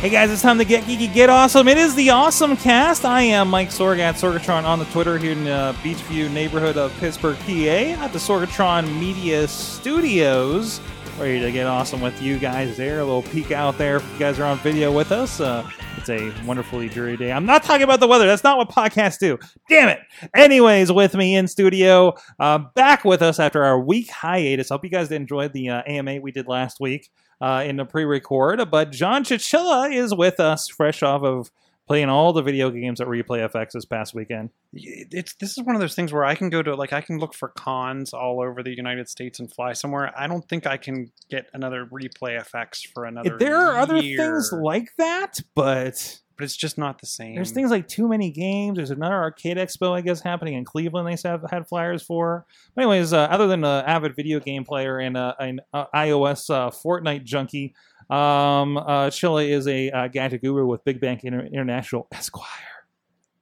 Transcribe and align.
Hey 0.00 0.08
guys, 0.08 0.30
it's 0.30 0.40
time 0.40 0.56
to 0.56 0.64
get 0.64 0.84
geeky, 0.84 1.12
get 1.12 1.28
awesome. 1.28 1.68
It 1.68 1.76
is 1.76 1.94
the 1.94 2.08
Awesome 2.08 2.56
Cast. 2.56 3.04
I 3.04 3.20
am 3.20 3.50
Mike 3.50 3.68
Sorg 3.68 3.98
at 3.98 4.14
Sorgatron 4.14 4.64
on 4.64 4.78
the 4.78 4.86
Twitter 4.86 5.18
here 5.18 5.32
in 5.32 5.46
uh, 5.46 5.74
Beechview 5.82 6.30
neighborhood 6.32 6.78
of 6.78 6.90
Pittsburgh, 7.00 7.36
PA, 7.40 8.02
at 8.02 8.10
the 8.10 8.18
Sorgatron 8.18 8.98
Media 8.98 9.46
Studios. 9.46 10.80
Ready 11.18 11.38
to 11.40 11.52
get 11.52 11.66
awesome 11.66 12.00
with 12.00 12.22
you 12.22 12.38
guys 12.38 12.78
there. 12.78 13.00
A 13.00 13.04
little 13.04 13.24
peek 13.24 13.50
out 13.50 13.76
there 13.76 13.96
if 13.96 14.12
you 14.14 14.18
guys 14.18 14.38
are 14.40 14.44
on 14.44 14.56
video 14.60 14.90
with 14.90 15.12
us. 15.12 15.38
Uh, 15.38 15.68
it's 15.98 16.08
a 16.08 16.32
wonderfully 16.46 16.88
dreary 16.88 17.18
day. 17.18 17.30
I'm 17.30 17.44
not 17.44 17.62
talking 17.62 17.82
about 17.82 18.00
the 18.00 18.08
weather. 18.08 18.26
That's 18.26 18.42
not 18.42 18.56
what 18.56 18.70
podcasts 18.70 19.18
do. 19.18 19.38
Damn 19.68 19.90
it. 19.90 20.00
Anyways, 20.34 20.90
with 20.90 21.14
me 21.14 21.36
in 21.36 21.46
studio, 21.46 22.14
uh, 22.38 22.56
back 22.74 23.04
with 23.04 23.20
us 23.20 23.38
after 23.38 23.62
our 23.62 23.78
week 23.78 24.08
hiatus. 24.08 24.70
Hope 24.70 24.82
you 24.82 24.88
guys 24.88 25.10
enjoyed 25.10 25.52
the 25.52 25.68
uh, 25.68 25.82
AMA 25.86 26.22
we 26.22 26.32
did 26.32 26.48
last 26.48 26.80
week 26.80 27.10
uh, 27.40 27.64
in 27.66 27.76
the 27.76 27.84
pre-record. 27.84 28.70
But 28.70 28.92
John 28.92 29.24
Chichilla 29.24 29.92
is 29.92 30.14
with 30.14 30.40
us, 30.40 30.68
fresh 30.68 31.02
off 31.02 31.22
of 31.22 31.50
playing 31.90 32.08
all 32.08 32.32
the 32.32 32.40
video 32.40 32.70
games 32.70 33.00
at 33.00 33.08
Replay 33.08 33.50
FX 33.50 33.72
this 33.72 33.84
past 33.84 34.14
weekend. 34.14 34.50
it's 34.72 35.34
this 35.34 35.58
is 35.58 35.64
one 35.64 35.74
of 35.74 35.80
those 35.80 35.96
things 35.96 36.12
where 36.12 36.24
I 36.24 36.36
can 36.36 36.48
go 36.48 36.62
to 36.62 36.76
like 36.76 36.92
I 36.92 37.00
can 37.00 37.18
look 37.18 37.34
for 37.34 37.48
cons 37.48 38.12
all 38.12 38.40
over 38.40 38.62
the 38.62 38.72
United 38.72 39.08
States 39.08 39.40
and 39.40 39.52
fly 39.52 39.72
somewhere. 39.72 40.12
I 40.16 40.28
don't 40.28 40.48
think 40.48 40.68
I 40.68 40.76
can 40.76 41.10
get 41.30 41.50
another 41.52 41.86
replay 41.86 42.40
FX 42.40 42.86
for 42.94 43.06
another. 43.06 43.36
There 43.36 43.56
are 43.56 43.76
other 43.78 44.00
things 44.00 44.52
like 44.52 44.86
that, 44.98 45.40
but 45.56 46.20
but 46.40 46.44
it's 46.44 46.56
just 46.56 46.78
not 46.78 46.98
the 46.98 47.06
same. 47.06 47.34
there's 47.34 47.50
things 47.50 47.70
like 47.70 47.86
too 47.86 48.08
many 48.08 48.30
games. 48.30 48.76
There's 48.76 48.90
another 48.90 49.14
arcade 49.14 49.58
expo, 49.58 49.92
I 49.92 50.00
guess, 50.00 50.22
happening 50.22 50.54
in 50.54 50.64
Cleveland. 50.64 51.06
They 51.06 51.28
have 51.28 51.44
had 51.50 51.68
flyers 51.68 52.02
for. 52.02 52.46
But 52.74 52.80
anyways, 52.80 53.12
uh, 53.12 53.24
other 53.24 53.46
than 53.46 53.62
an 53.62 53.84
avid 53.84 54.16
video 54.16 54.40
game 54.40 54.64
player 54.64 55.00
and 55.00 55.18
uh, 55.18 55.34
an 55.38 55.60
uh, 55.74 55.84
iOS 55.94 56.48
uh, 56.48 56.70
Fortnite 56.70 57.24
junkie, 57.24 57.74
um, 58.08 58.78
uh, 58.78 59.10
Chilla 59.10 59.46
is 59.46 59.68
a 59.68 59.90
uh, 59.90 60.08
gadget 60.08 60.40
guru 60.40 60.66
with 60.66 60.82
Big 60.82 60.98
Bank 60.98 61.24
Inter- 61.24 61.44
International 61.44 62.08
Esquire, 62.12 62.46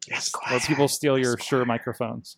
yes, 0.09 0.33
where 0.51 0.59
people 0.59 0.89
steal 0.89 1.17
your 1.17 1.39
sure 1.39 1.65
microphones. 1.65 2.37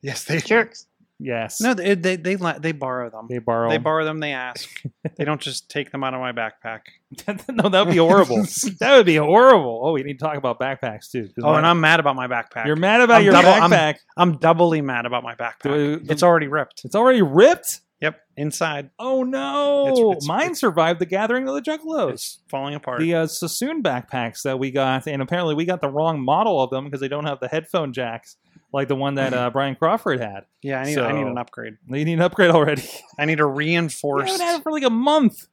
yes, 0.00 0.24
they 0.24 0.38
Jerks. 0.38 0.86
Yes, 1.18 1.62
no 1.62 1.72
they 1.72 1.94
they 1.94 2.16
they, 2.16 2.36
la- 2.36 2.58
they 2.58 2.72
borrow 2.72 3.08
them. 3.08 3.26
they 3.30 3.38
borrow. 3.38 3.70
They 3.70 3.78
borrow 3.78 4.04
them. 4.04 4.20
They 4.20 4.32
ask. 4.32 4.68
they 5.16 5.24
don't 5.24 5.40
just 5.40 5.70
take 5.70 5.90
them 5.90 6.04
out 6.04 6.12
of 6.12 6.20
my 6.20 6.32
backpack. 6.32 6.80
no, 7.48 7.70
that 7.70 7.86
would 7.86 7.92
be 7.92 7.98
horrible. 7.98 8.42
that 8.80 8.96
would 8.96 9.06
be 9.06 9.16
horrible. 9.16 9.80
Oh, 9.82 9.92
we 9.92 10.02
need 10.02 10.18
to 10.18 10.24
talk 10.24 10.36
about 10.36 10.60
backpacks 10.60 11.10
too. 11.10 11.30
Oh, 11.42 11.52
my- 11.52 11.58
and 11.58 11.66
I'm 11.66 11.80
mad 11.80 12.00
about 12.00 12.16
my 12.16 12.26
backpack. 12.28 12.66
you're 12.66 12.76
mad 12.76 13.00
about 13.00 13.18
I'm 13.20 13.24
your 13.24 13.32
double- 13.32 13.48
I'm- 13.48 13.70
backpack. 13.70 13.96
I'm 14.18 14.36
doubly 14.36 14.82
mad 14.82 15.06
about 15.06 15.22
my 15.24 15.34
backpack. 15.34 15.62
Do- 15.62 16.00
it's 16.08 16.22
already 16.22 16.48
ripped. 16.48 16.82
It's 16.84 16.94
already 16.94 17.22
ripped. 17.22 17.80
Yep, 18.02 18.20
inside. 18.36 18.90
Oh 18.98 19.22
no! 19.22 19.86
It's- 19.86 19.98
it's- 19.98 20.26
Mine 20.28 20.40
it's- 20.42 20.60
survived 20.60 21.00
the 21.00 21.06
gathering 21.06 21.48
of 21.48 21.54
the 21.54 21.62
Juggalos. 21.62 22.12
It's 22.12 22.42
falling 22.50 22.74
apart. 22.74 23.00
The 23.00 23.14
uh, 23.14 23.26
Sassoon 23.26 23.82
backpacks 23.82 24.42
that 24.42 24.58
we 24.58 24.70
got, 24.70 25.06
and 25.08 25.22
apparently 25.22 25.54
we 25.54 25.64
got 25.64 25.80
the 25.80 25.88
wrong 25.88 26.22
model 26.22 26.60
of 26.62 26.68
them 26.68 26.84
because 26.84 27.00
they 27.00 27.08
don't 27.08 27.24
have 27.24 27.40
the 27.40 27.48
headphone 27.48 27.94
jacks 27.94 28.36
like 28.72 28.88
the 28.88 28.96
one 28.96 29.14
that 29.14 29.32
uh, 29.34 29.50
Brian 29.50 29.74
Crawford 29.76 30.20
had. 30.20 30.44
yeah, 30.62 30.80
I 30.80 30.84
need 30.84 30.98
I 30.98 31.12
need 31.12 31.26
an 31.26 31.38
upgrade. 31.38 31.78
You 31.88 32.04
need 32.04 32.14
an 32.14 32.20
upgrade 32.22 32.50
already. 32.50 32.82
I 33.18 33.24
need 33.24 33.40
a 33.40 33.46
We 33.46 33.64
reinforced. 33.66 34.32
haven't 34.32 34.46
had 34.46 34.60
it 34.60 34.62
for 34.62 34.72
like 34.72 34.82
a 34.84 34.90
month. 34.90 35.46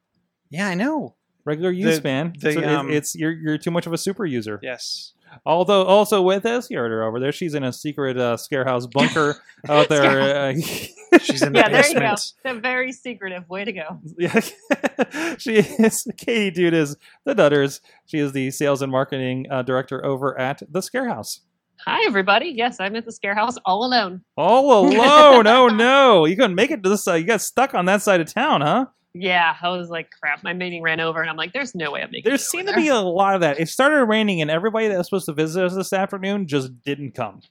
yeah, 0.50 0.68
I 0.68 0.74
know. 0.76 1.16
Regular 1.46 1.72
use, 1.72 1.98
The- 1.98 2.04
man. 2.04 2.34
the, 2.40 2.54
So 2.54 2.60
it- 2.60 2.66
um, 2.66 2.90
it's 2.92 3.16
you're 3.16 3.32
you're 3.34 3.58
too 3.58 3.72
much 3.72 3.86
of 3.88 3.94
a 3.94 3.98
super 3.98 4.26
user. 4.26 4.60
Yes. 4.64 5.14
Although 5.48 5.84
also 5.86 6.22
with 6.22 6.46
us, 6.46 6.70
you 6.70 6.80
over 6.80 7.20
there. 7.20 7.32
She's 7.32 7.56
in 7.56 7.64
a 7.64 7.74
secret 7.74 8.18
uh, 8.20 8.38
scarehouse 8.38 8.86
bunker 8.86 9.36
out 9.68 9.90
there. 9.90 10.50
Uh, 10.50 10.54
She's 11.20 11.42
in 11.42 11.54
the 11.54 11.60
Yeah, 11.60 11.70
there 11.70 11.88
you 11.88 11.94
go. 11.96 12.00
basement. 12.02 12.34
They're 12.44 12.60
very 12.60 12.92
secretive. 12.92 13.50
Way 13.50 13.66
to 13.66 13.74
go. 13.74 14.00
Yeah, 14.20 14.40
she 15.40 15.56
is. 15.56 16.08
Katie 16.18 16.52
Dude 16.52 16.76
is 16.76 16.98
the 17.26 17.34
Dutters. 17.34 17.80
She 18.06 18.20
is 18.20 18.32
the 18.34 18.52
sales 18.52 18.84
and 18.84 18.92
marketing 18.92 19.48
uh, 19.50 19.64
director 19.64 20.06
over 20.06 20.40
at 20.40 20.62
the 20.72 20.82
Scarehouse. 20.82 21.40
Hi, 21.86 22.06
everybody. 22.06 22.48
Yes, 22.56 22.80
I'm 22.80 22.96
at 22.96 23.06
the 23.06 23.12
scare 23.12 23.36
house 23.36 23.58
all 23.66 23.86
alone. 23.86 24.22
All 24.38 24.72
alone. 24.88 25.48
oh 25.48 25.68
no, 25.68 26.26
you 26.26 26.36
couldn't 26.36 26.56
make 26.56 26.72
it 26.72 26.84
to 26.84 26.90
this 26.90 27.04
side. 27.04 27.18
You 27.18 27.26
got 27.28 27.42
stuck 27.42 27.74
on 27.74 27.86
that 27.86 28.02
side 28.02 28.22
of 28.22 28.34
town, 28.34 28.62
huh? 28.62 28.86
Yeah, 29.14 29.56
I 29.62 29.70
was 29.70 29.90
like, 29.90 30.10
crap. 30.20 30.44
My 30.44 30.54
meeting 30.54 30.82
ran 30.82 31.00
over, 31.00 31.22
and 31.22 31.30
I'm 31.30 31.36
like, 31.36 31.54
there's 31.54 31.76
no 31.76 31.92
way 31.92 32.02
I'm 32.02 32.10
making 32.12 32.30
There 32.30 32.38
seemed 32.38 32.68
to 32.68 32.74
there. 32.74 32.82
be 32.82 32.88
a 32.88 33.00
lot 33.00 33.36
of 33.36 33.42
that. 33.42 33.60
It 33.60 33.70
started 33.70 34.06
raining, 34.06 34.42
and 34.42 34.50
everybody 34.50 34.88
that 34.88 34.98
was 34.98 35.08
supposed 35.08 35.26
to 35.28 35.34
visit 35.34 35.64
us 35.64 35.76
this 35.76 35.94
afternoon 35.94 36.48
just 36.48 36.82
didn't 36.84 37.12
come. 37.14 37.42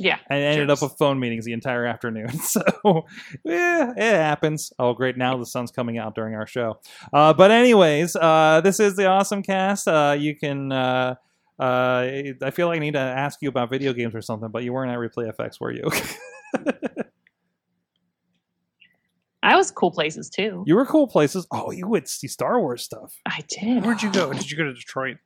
Yeah. 0.00 0.18
and 0.30 0.40
ended 0.40 0.68
jerks. 0.68 0.82
up 0.82 0.90
with 0.90 0.98
phone 0.98 1.18
meetings 1.18 1.44
the 1.44 1.52
entire 1.54 1.84
afternoon. 1.86 2.28
So, 2.38 2.62
yeah, 3.44 3.92
it 3.96 4.14
happens. 4.14 4.72
Oh, 4.78 4.92
great! 4.94 5.16
Now 5.16 5.36
the 5.38 5.46
sun's 5.46 5.70
coming 5.70 5.96
out 5.98 6.14
during 6.14 6.34
our 6.34 6.46
show. 6.46 6.80
Uh, 7.12 7.32
but 7.32 7.50
anyways, 7.50 8.14
uh, 8.14 8.60
this 8.62 8.78
is 8.78 8.94
the 8.96 9.06
awesome 9.06 9.42
cast. 9.42 9.88
Uh, 9.88 10.16
you 10.18 10.36
can. 10.36 10.70
Uh, 11.58 12.32
I 12.42 12.50
feel 12.52 12.68
like 12.68 12.76
I 12.76 12.78
need 12.80 12.92
to 12.94 13.00
ask 13.00 13.38
you 13.42 13.48
about 13.48 13.68
video 13.70 13.92
games 13.92 14.14
or 14.14 14.22
something, 14.22 14.48
but 14.50 14.62
you 14.62 14.72
weren't 14.72 14.92
at 14.92 14.98
Replay 14.98 15.32
FX, 15.34 15.60
were 15.60 15.72
you? 15.72 15.90
I 19.42 19.56
was 19.56 19.70
cool 19.70 19.90
places 19.90 20.28
too. 20.28 20.64
you 20.66 20.74
were 20.74 20.84
cool 20.84 21.06
places. 21.06 21.46
Oh, 21.50 21.70
you 21.70 21.86
would 21.88 22.08
see 22.08 22.26
Star 22.28 22.60
Wars 22.60 22.82
stuff. 22.82 23.14
I 23.26 23.40
did. 23.48 23.84
Where'd 23.84 24.02
you 24.02 24.10
go? 24.12 24.32
Did 24.32 24.50
you 24.50 24.56
go 24.56 24.64
to 24.64 24.74
Detroit? 24.74 25.16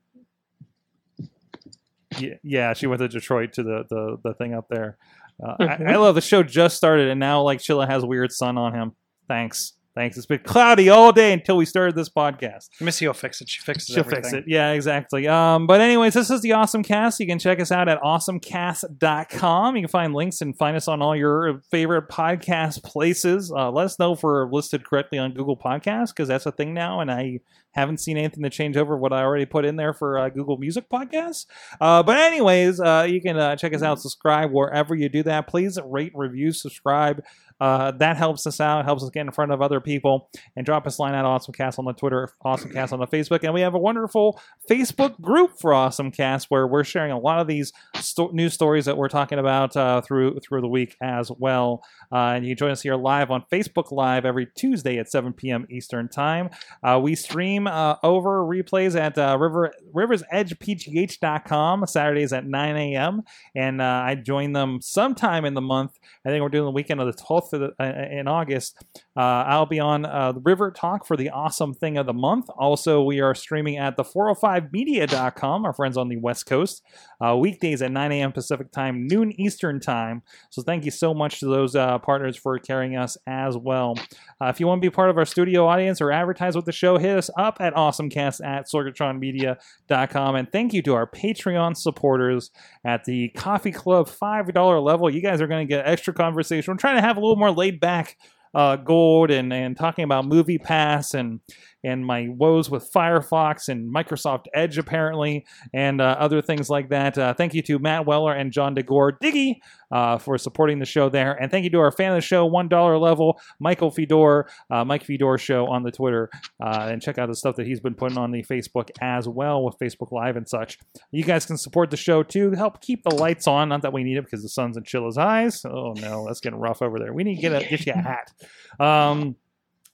Yeah, 2.19 2.35
yeah, 2.43 2.73
she 2.75 2.87
went 2.87 3.01
to 3.01 3.09
Detroit 3.09 3.55
to 3.55 3.63
the 3.63 3.85
the, 3.89 4.19
the 4.23 4.35
thing 4.35 4.55
up 4.55 4.67
there. 4.69 4.99
Uh, 5.43 5.57
I, 5.61 5.93
I 5.93 5.97
love 5.97 6.15
the 6.15 6.21
show 6.21 6.43
just 6.43 6.77
started, 6.77 7.09
and 7.09 7.19
now 7.19 7.41
like 7.43 7.59
Chilla 7.59 7.89
has 7.89 8.05
weird 8.05 8.31
sun 8.33 8.59
on 8.59 8.75
him. 8.75 8.93
Thanks, 9.29 9.73
thanks. 9.95 10.17
It's 10.17 10.27
been 10.27 10.41
cloudy 10.41 10.89
all 10.89 11.13
day 11.13 11.33
until 11.33 11.57
we 11.57 11.65
started 11.65 11.95
this 11.95 12.09
podcast. 12.09 12.69
Missy 12.81 13.07
will 13.07 13.15
fix 13.15 13.41
it. 13.41 13.49
She 13.49 13.61
fixes 13.61 13.89
She'll 13.95 14.01
everything. 14.01 14.23
fix 14.23 14.33
it. 14.35 14.45
Yeah, 14.47 14.71
exactly. 14.73 15.27
Um, 15.29 15.67
but 15.67 15.81
anyways, 15.81 16.15
this 16.15 16.31
is 16.31 16.41
the 16.41 16.53
Awesome 16.53 16.83
Cast. 16.83 17.21
You 17.21 17.27
can 17.27 17.39
check 17.39 17.61
us 17.61 17.71
out 17.73 17.89
at 17.89 18.01
awesomecast.com. 18.03 19.77
You 19.77 19.83
can 19.83 19.89
find 19.89 20.15
links 20.15 20.41
and 20.41 20.57
find 20.57 20.77
us 20.77 20.89
on 20.89 21.03
all 21.03 21.17
your 21.17 21.61
favorite 21.71 22.09
podcast 22.09 22.83
places. 22.83 23.53
Uh, 23.55 23.71
let 23.71 23.85
us 23.87 23.99
know 23.99 24.13
if 24.13 24.23
we're 24.23 24.51
listed 24.51 24.85
correctly 24.85 25.19
on 25.19 25.33
Google 25.33 25.57
Podcasts 25.57 26.09
because 26.09 26.29
that's 26.29 26.47
a 26.47 26.53
thing 26.53 26.75
now, 26.75 27.01
and 27.01 27.11
I 27.11 27.41
haven't 27.75 27.99
seen 27.99 28.19
anything 28.19 28.43
to 28.43 28.51
change 28.51 28.77
over 28.77 28.99
what 28.99 29.15
I 29.15 29.23
already 29.23 29.47
put 29.47 29.65
in 29.65 29.77
there 29.77 29.95
for 29.95 30.19
uh, 30.19 30.29
Google 30.29 30.59
Music 30.59 30.91
Podcasts. 30.91 31.47
Uh, 31.81 32.03
but 32.03 32.19
anyways, 32.19 32.81
uh, 32.81 33.07
you 33.09 33.21
can 33.23 33.39
uh, 33.39 33.57
check 33.57 33.73
us 33.75 33.83
out, 33.83 33.99
subscribe 34.01 34.51
wherever 34.53 34.95
you 34.95 35.09
do 35.09 35.23
that. 35.23 35.47
Please 35.47 35.79
rate, 35.85 36.13
review, 36.15 36.53
subscribe. 36.53 37.23
Uh, 37.63 37.93
that 37.93 38.17
helps 38.17 38.45
us 38.45 38.61
out, 38.61 38.85
helps 38.85 39.05
us 39.05 39.11
get 39.11 39.21
in 39.21 39.31
front 39.31 39.53
of 39.53 39.63
other 39.63 39.79
people, 39.81 40.29
and 40.57 40.67
drop 40.67 40.85
us 40.85 40.99
a 40.99 41.03
line 41.03 41.15
at 41.15 41.25
AwesomeCast 41.25 41.79
on 41.79 41.85
the 41.85 41.93
Twitter, 41.93 42.29
AwesomeCast 42.45 42.93
on 42.93 42.99
the 42.99 43.07
Facebook, 43.07 43.45
and 43.45 43.55
we 43.55 43.61
have 43.61 43.75
a 43.75 43.79
wonderful 43.79 44.41
Facebook 44.69 45.21
group 45.21 45.53
for 45.61 45.71
AwesomeCast 45.71 46.47
where 46.49 46.67
we're 46.67 46.83
sharing 46.83 47.13
a 47.13 47.19
lot 47.21 47.39
of 47.39 47.47
these 47.47 47.73
sto- 47.95 48.33
news 48.33 48.53
stories 48.53 48.85
that 48.87 48.97
we're 48.97 49.09
talking 49.09 49.39
about 49.39 49.77
uh, 49.77 50.01
through 50.01 50.41
through 50.41 50.61
the 50.61 50.67
week 50.67 50.97
as 51.01 51.31
well. 51.39 51.85
Uh, 52.11 52.33
and 52.35 52.45
you 52.45 52.57
join 52.57 52.73
us 52.73 52.83
here 52.83 52.97
live 52.97 53.31
on 53.31 53.45
Facebook 53.53 53.93
Live 53.93 54.25
every 54.25 54.49
Tuesday 54.57 54.99
at 54.99 55.09
7 55.09 55.33
p.m. 55.33 55.65
Eastern 55.71 56.09
Time. 56.09 56.51
Uh, 56.83 56.99
we 57.01 57.15
stream 57.15 57.69
uh, 57.69 57.95
over 58.03 58.41
replays 58.41 58.99
at 58.99 59.17
uh, 59.17 59.39
River 59.39 59.73
RiversEdgePGH.com 59.95 61.87
Saturdays 61.87 62.33
at 62.33 62.45
9 62.45 62.77
a.m. 62.77 63.23
And 63.55 63.81
I 63.81 64.17
join 64.17 64.53
them 64.53 64.81
sometime 64.81 65.45
in 65.45 65.55
the 65.55 65.61
month. 65.61 66.01
I 66.27 66.31
think 66.31 66.43
we're 66.43 66.49
doing 66.49 66.65
the 66.65 66.73
weekend 66.73 67.01
of 67.01 67.07
the 67.07 67.23
12th 67.23 67.52
12th 67.53 67.75
the, 67.79 67.83
uh, 67.83 68.09
in 68.11 68.29
August, 68.29 68.83
uh, 69.17 69.21
I'll 69.21 69.67
be 69.67 69.81
on 69.81 70.05
uh, 70.05 70.33
River 70.43 70.71
Talk 70.71 71.07
for 71.07 71.17
the 71.17 71.31
awesome 71.31 71.75
thing 71.75 71.97
of 71.97 72.07
the 72.07 72.13
month. 72.13 72.49
Also, 72.57 73.03
we 73.03 73.21
are 73.21 73.35
streaming 73.35 73.77
at 73.77 73.97
the 73.97 74.05
405media.com, 74.05 75.65
our 75.65 75.73
friends 75.73 75.97
on 75.97 76.09
the 76.09 76.17
West 76.17 76.47
Coast, 76.47 76.83
uh, 77.25 77.37
weekdays 77.37 77.83
at 77.83 77.93
9 77.93 78.13
a.m. 78.13 78.33
Pacific 78.33 78.73
time, 78.73 79.07
noon 79.07 79.33
Eastern 79.41 79.81
time. 79.81 80.23
So 80.51 80.63
thank 80.63 80.85
you 80.85 80.91
so 80.91 81.15
much 81.15 81.41
to 81.41 81.47
those 81.47 81.77
uh, 81.77 81.99
partners 81.99 82.37
for 82.37 82.59
carrying 82.59 82.97
us 82.97 83.17
as 83.27 83.57
well. 83.57 83.95
Uh, 84.41 84.47
if 84.47 84.61
you 84.61 84.67
want 84.67 84.83
to 84.83 84.87
be 84.87 84.91
part 84.91 85.11
of 85.11 85.19
our 85.19 85.25
studio 85.25 85.67
audience 85.67 86.01
or 86.01 86.11
advertise 86.11 86.57
with 86.57 86.65
the 86.65 86.73
show, 86.73 86.99
hit 86.99 87.17
us 87.17 87.31
up 87.39 87.59
at 87.61 87.75
awesomecast 87.75 88.45
at 88.45 88.67
sorgatronmedia.com. 88.69 90.35
And 90.35 90.51
thank 90.51 90.73
you 90.73 90.83
to 90.83 90.95
our 90.95 91.07
Patreon 91.07 91.77
supporters 91.77 92.51
at 92.85 93.05
the 93.05 93.29
Coffee 93.31 93.73
Club 93.73 94.09
$5 94.09 94.83
level. 94.83 95.11
You 95.11 95.21
guys 95.21 95.41
are 95.41 95.47
going 95.47 95.67
to 95.67 95.71
get 95.71 95.87
extra 95.87 96.13
conversation. 96.13 96.73
We're 96.73 96.79
trying 96.79 96.97
to 96.97 97.03
have 97.03 97.17
a 97.17 97.21
little 97.21 97.37
more 97.43 97.51
laid 97.51 97.81
back 97.81 98.17
uh, 98.55 98.77
gold 98.77 99.31
and, 99.33 99.53
and 99.53 99.77
talking 99.77 100.05
about 100.05 100.27
Movie 100.27 100.59
Pass 100.59 101.15
and 101.15 101.41
and 101.85 102.05
my 102.05 102.29
woes 102.29 102.71
with 102.71 102.91
Firefox 102.93 103.69
and 103.69 103.93
Microsoft 103.93 104.47
Edge 104.55 104.79
apparently 104.79 105.47
and 105.73 106.01
uh, 106.01 106.17
other 106.19 106.43
things 106.43 106.71
like 106.71 106.91
that. 106.91 107.19
Uh, 107.19 107.35
thank 107.35 107.55
you 107.55 107.63
to 107.63 107.79
Matt 107.79 108.07
Weller 108.07 108.33
and 108.33 108.53
John 108.53 108.75
DeGore 108.75 109.19
Diggy 109.21 109.57
uh, 109.91 110.19
for 110.19 110.39
supporting 110.39 110.79
the 110.79 110.87
show 110.87 111.09
there, 111.09 111.33
and 111.33 111.51
thank 111.51 111.65
you 111.65 111.71
to 111.71 111.79
our 111.81 111.93
fan 111.93 112.13
of 112.13 112.17
the 112.17 112.21
show 112.23 112.47
one 112.47 112.69
dollar 112.69 112.99
level 112.99 113.41
Michael 113.61 113.91
Fedor, 113.91 114.49
uh, 114.71 114.85
Mike 114.85 115.05
Fedor 115.05 115.39
Show 115.39 115.67
on 115.67 115.83
the 115.83 115.91
Twitter, 115.91 116.31
uh, 116.63 116.89
and 116.91 117.03
check 117.03 117.19
out 117.19 117.29
the 117.29 117.37
stuff 117.37 117.57
that 117.57 117.67
he's 117.67 117.81
been 117.81 117.95
putting 117.95 118.19
on 118.19 118.31
the 118.31 118.43
Facebook 118.45 118.91
as 119.01 119.29
well 119.29 119.63
with 119.65 119.77
Facebook 119.79 120.13
Live 120.13 120.37
and 120.37 120.49
such. 120.49 120.79
You 121.11 121.25
guys 121.25 121.45
can 121.45 121.59
support 121.59 121.91
the 121.91 121.97
show 121.97 122.23
too, 122.23 122.53
help 122.53 122.81
keep 122.81 123.03
the 123.03 123.15
lights 123.15 123.47
on. 123.47 123.69
Not 123.69 123.83
that 123.83 123.93
we 123.93 124.03
need 124.03 124.17
it 124.17 124.25
because 124.25 124.43
the 124.43 124.49
sun's 124.49 124.77
in 124.77 124.85
Chilla's 124.85 125.19
eyes. 125.19 125.65
Oh 125.65 125.93
no, 125.93 126.27
that's 126.27 126.41
getting 126.41 126.59
rough 126.59 126.83
over 126.83 126.99
there. 126.99 127.13
We 127.13 127.25
need 127.25 127.37
to 127.37 127.43
get 127.43 127.53
a, 127.53 127.69
get 127.69 127.87
you 127.87 127.93
a 127.93 127.97
hat. 127.97 128.33
Um, 128.81 129.37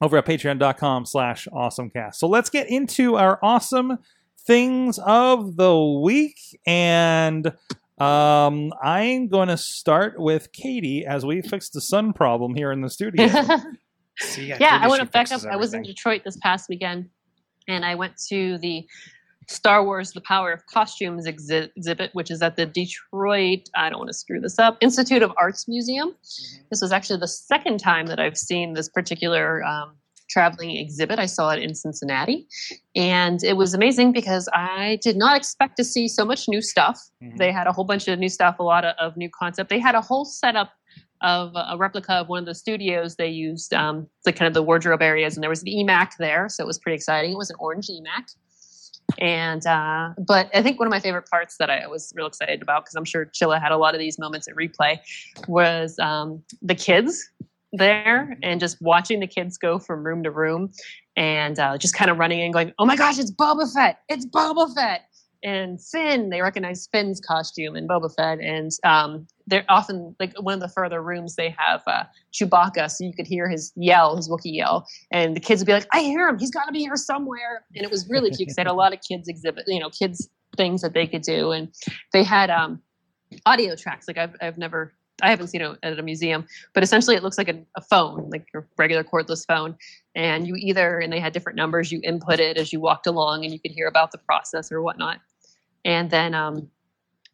over 0.00 0.16
at 0.16 0.26
patreon.com 0.26 1.06
slash 1.06 1.48
awesomecast. 1.52 2.14
So 2.14 2.28
let's 2.28 2.50
get 2.50 2.68
into 2.68 3.16
our 3.16 3.38
awesome 3.42 3.98
things 4.46 4.98
of 4.98 5.56
the 5.56 6.00
week. 6.02 6.38
And 6.66 7.46
um, 7.98 8.72
I'm 8.82 9.28
going 9.28 9.48
to 9.48 9.56
start 9.56 10.18
with 10.18 10.52
Katie 10.52 11.04
as 11.04 11.26
we 11.26 11.42
fix 11.42 11.68
the 11.70 11.80
sun 11.80 12.12
problem 12.12 12.54
here 12.54 12.72
in 12.72 12.80
the 12.80 12.90
studio. 12.90 13.28
See, 14.20 14.48
yeah, 14.48 14.78
I 14.80 14.84
you 14.84 14.88
want 14.88 15.00
to 15.00 15.06
back 15.06 15.26
up. 15.26 15.28
fixes 15.28 15.46
I 15.46 15.56
was 15.56 15.74
in. 15.74 15.82
Detroit 15.82 16.22
this 16.24 16.36
past 16.38 16.68
weekend, 16.68 17.08
and 17.68 17.84
I 17.84 17.94
went 17.94 18.16
to 18.28 18.58
the 18.58 18.84
Star 19.48 19.84
Wars: 19.84 20.12
The 20.12 20.20
Power 20.20 20.52
of 20.52 20.66
Costumes 20.66 21.26
exhibit, 21.26 22.10
which 22.12 22.30
is 22.30 22.42
at 22.42 22.56
the 22.56 22.66
Detroit. 22.66 23.68
I 23.74 23.88
don't 23.90 23.98
want 23.98 24.08
to 24.08 24.14
screw 24.14 24.40
this 24.40 24.58
up. 24.58 24.76
Institute 24.80 25.22
of 25.22 25.32
Arts 25.36 25.66
Museum. 25.66 26.14
This 26.70 26.80
was 26.82 26.92
actually 26.92 27.20
the 27.20 27.28
second 27.28 27.78
time 27.78 28.06
that 28.06 28.20
I've 28.20 28.36
seen 28.36 28.74
this 28.74 28.88
particular 28.88 29.64
um, 29.64 29.92
traveling 30.28 30.76
exhibit. 30.76 31.18
I 31.18 31.24
saw 31.26 31.50
it 31.50 31.62
in 31.62 31.74
Cincinnati, 31.74 32.46
and 32.94 33.42
it 33.42 33.56
was 33.56 33.72
amazing 33.72 34.12
because 34.12 34.48
I 34.52 34.98
did 35.02 35.16
not 35.16 35.36
expect 35.36 35.76
to 35.78 35.84
see 35.84 36.08
so 36.08 36.24
much 36.26 36.46
new 36.48 36.60
stuff. 36.60 37.00
Mhm. 37.22 37.38
They 37.38 37.50
had 37.50 37.66
a 37.66 37.72
whole 37.72 37.84
bunch 37.84 38.06
of 38.08 38.18
new 38.18 38.28
stuff, 38.28 38.58
a 38.58 38.62
lot 38.62 38.84
of, 38.84 38.94
of 38.98 39.16
new 39.16 39.30
concept. 39.30 39.70
They 39.70 39.78
had 39.78 39.94
a 39.94 40.02
whole 40.02 40.26
setup 40.26 40.72
of 41.22 41.52
a 41.56 41.76
replica 41.76 42.12
of 42.12 42.28
one 42.28 42.40
of 42.40 42.46
the 42.46 42.54
studios 42.54 43.16
they 43.16 43.28
used, 43.28 43.72
um, 43.74 44.06
the 44.24 44.32
kind 44.32 44.46
of 44.46 44.54
the 44.54 44.62
wardrobe 44.62 45.02
areas, 45.02 45.36
and 45.36 45.42
there 45.42 45.50
was 45.50 45.62
an 45.62 45.68
EMAC 45.68 46.10
there, 46.18 46.48
so 46.48 46.62
it 46.62 46.66
was 46.66 46.78
pretty 46.78 46.94
exciting. 46.94 47.32
It 47.32 47.36
was 47.38 47.50
an 47.50 47.56
orange 47.58 47.88
EMAC. 47.88 48.34
And 49.19 49.66
uh, 49.66 50.10
but 50.19 50.50
I 50.55 50.62
think 50.62 50.78
one 50.78 50.87
of 50.87 50.90
my 50.90 51.00
favorite 51.00 51.28
parts 51.31 51.56
that 51.58 51.70
I 51.70 51.87
was 51.87 52.12
real 52.14 52.26
excited 52.26 52.62
about 52.62 52.84
because 52.84 52.94
I'm 52.94 53.05
sure 53.05 53.26
Chilla 53.26 53.60
had 53.60 53.72
a 53.72 53.76
lot 53.76 53.94
of 53.94 54.00
these 54.00 54.19
moments 54.19 54.46
at 54.49 54.55
replay 54.55 54.99
was 55.46 55.99
um, 55.99 56.43
the 56.60 56.75
kids 56.75 57.28
there 57.72 58.37
and 58.43 58.60
just 58.60 58.81
watching 58.81 59.20
the 59.20 59.26
kids 59.26 59.58
go 59.58 59.78
from 59.78 60.05
room 60.05 60.22
to 60.22 60.31
room 60.31 60.70
and 61.16 61.58
uh, 61.58 61.76
just 61.76 61.94
kind 61.94 62.10
of 62.10 62.19
running 62.19 62.40
and 62.43 62.52
going, 62.52 62.72
"Oh 62.78 62.84
my 62.84 62.96
gosh, 62.96 63.19
it's 63.19 63.32
Boba 63.32 63.72
Fett! 63.72 64.00
It's 64.08 64.26
Boba 64.26 64.72
Fett!" 64.75 65.02
And 65.43 65.82
Finn, 65.82 66.31
they 66.31 66.43
recognize 66.43 66.88
Finn's 66.93 67.20
costume 67.20 67.76
and 67.76 67.88
Boba 67.88 68.14
Fett, 68.14 68.40
and 68.40 68.70
um, 68.84 69.26
they're 69.48 69.64
often 69.68 70.14
like 70.20 70.34
one 70.40 70.54
of 70.54 70.60
the 70.60 70.68
further 70.68 71.02
rooms 71.02 71.36
they 71.36 71.54
have 71.56 71.82
uh, 71.86 72.04
Chewbacca, 72.32 72.90
so 72.90 73.04
you 73.04 73.12
could 73.12 73.26
hear 73.26 73.48
his 73.48 73.72
yell, 73.76 74.16
his 74.16 74.28
Wookiee 74.28 74.54
yell, 74.54 74.86
and 75.10 75.34
the 75.34 75.40
kids 75.40 75.60
would 75.60 75.66
be 75.66 75.72
like, 75.72 75.86
"I 75.92 76.00
hear 76.00 76.28
him! 76.28 76.38
He's 76.38 76.50
got 76.50 76.66
to 76.66 76.72
be 76.72 76.80
here 76.80 76.96
somewhere!" 76.96 77.64
And 77.74 77.84
it 77.84 77.90
was 77.90 78.08
really 78.08 78.30
cute 78.30 78.40
because 78.40 78.56
they 78.56 78.62
had 78.62 78.68
a 78.68 78.74
lot 78.74 78.92
of 78.92 79.00
kids 79.00 79.28
exhibit, 79.28 79.64
you 79.66 79.80
know, 79.80 79.90
kids 79.90 80.28
things 80.56 80.82
that 80.82 80.92
they 80.92 81.06
could 81.06 81.22
do, 81.22 81.52
and 81.52 81.68
they 82.12 82.22
had 82.22 82.50
um, 82.50 82.80
audio 83.46 83.74
tracks. 83.74 84.06
Like 84.06 84.18
I've 84.18 84.36
I've 84.40 84.58
never. 84.58 84.94
I 85.20 85.30
haven't 85.30 85.48
seen 85.48 85.62
it 85.62 85.76
at 85.82 85.98
a 85.98 86.02
museum, 86.02 86.46
but 86.74 86.84
essentially 86.84 87.16
it 87.16 87.24
looks 87.24 87.38
like 87.38 87.48
a, 87.48 87.60
a 87.76 87.80
phone, 87.80 88.30
like 88.30 88.46
your 88.54 88.68
regular 88.78 89.02
cordless 89.02 89.44
phone. 89.44 89.74
And 90.14 90.46
you 90.46 90.54
either, 90.54 91.00
and 91.00 91.12
they 91.12 91.18
had 91.18 91.32
different 91.32 91.56
numbers, 91.56 91.90
you 91.90 92.00
input 92.04 92.38
it 92.38 92.56
as 92.56 92.72
you 92.72 92.78
walked 92.78 93.08
along 93.08 93.42
and 93.42 93.52
you 93.52 93.58
could 93.58 93.72
hear 93.72 93.88
about 93.88 94.12
the 94.12 94.18
process 94.18 94.70
or 94.70 94.80
whatnot. 94.80 95.18
And 95.84 96.08
then 96.08 96.34
um, 96.34 96.70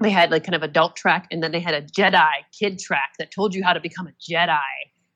they 0.05 0.11
had 0.11 0.31
like 0.31 0.45
kind 0.45 0.55
of 0.55 0.62
adult 0.62 0.97
track, 0.97 1.27
and 1.31 1.43
then 1.43 1.51
they 1.51 1.61
had 1.61 1.75
a 1.75 1.83
Jedi 1.83 2.31
kid 2.59 2.79
track 2.79 3.15
that 3.19 3.31
told 3.31 3.55
you 3.55 3.65
how 3.65 3.73
to 3.73 3.81
become 3.81 4.06
a 4.06 4.12
Jedi, 4.12 4.61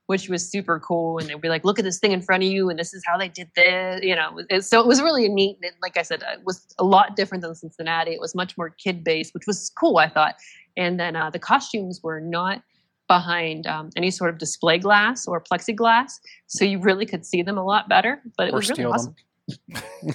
which 0.07 0.29
was 0.29 0.51
super 0.51 0.81
cool. 0.81 1.19
And 1.19 1.29
they'd 1.29 1.41
be 1.41 1.49
like, 1.49 1.65
"Look 1.65 1.79
at 1.79 1.85
this 1.85 1.99
thing 1.99 2.13
in 2.13 2.23
front 2.23 2.43
of 2.43 2.49
you, 2.49 2.71
and 2.71 2.79
this 2.79 2.95
is 2.95 3.03
how 3.07 3.19
they 3.19 3.29
did 3.29 3.51
this." 3.55 4.01
You 4.03 4.17
know, 4.17 4.41
so 4.61 4.81
it 4.81 4.87
was 4.87 5.03
really 5.03 5.29
neat. 5.29 5.59
And 5.63 5.73
like 5.83 5.97
I 5.97 6.03
said, 6.03 6.23
it 6.23 6.41
was 6.45 6.67
a 6.79 6.85
lot 6.85 7.17
different 7.17 7.43
than 7.43 7.55
Cincinnati. 7.55 8.13
It 8.13 8.21
was 8.21 8.35
much 8.35 8.57
more 8.57 8.71
kid 8.71 9.05
based, 9.05 9.35
which 9.35 9.47
was 9.47 9.71
cool. 9.79 9.99
I 9.99 10.09
thought. 10.09 10.37
And 10.77 10.99
then 10.99 11.17
uh, 11.17 11.31
the 11.31 11.41
costumes 11.41 12.01
were 12.03 12.21
not 12.21 12.63
behind 13.09 13.67
um, 13.67 13.91
any 13.97 14.11
sort 14.11 14.31
of 14.31 14.39
display 14.39 14.79
glass 14.79 15.27
or 15.27 15.43
plexiglass, 15.43 16.13
so 16.47 16.65
you 16.65 16.79
really 16.79 17.07
could 17.07 17.27
see 17.27 17.43
them 17.43 17.59
a 17.59 17.65
lot 17.65 17.89
better. 17.89 18.23
But 18.37 18.49
it 18.49 18.55
Or 18.55 18.57
was 18.57 18.71
really 18.71 18.85
awesome. 18.85 19.15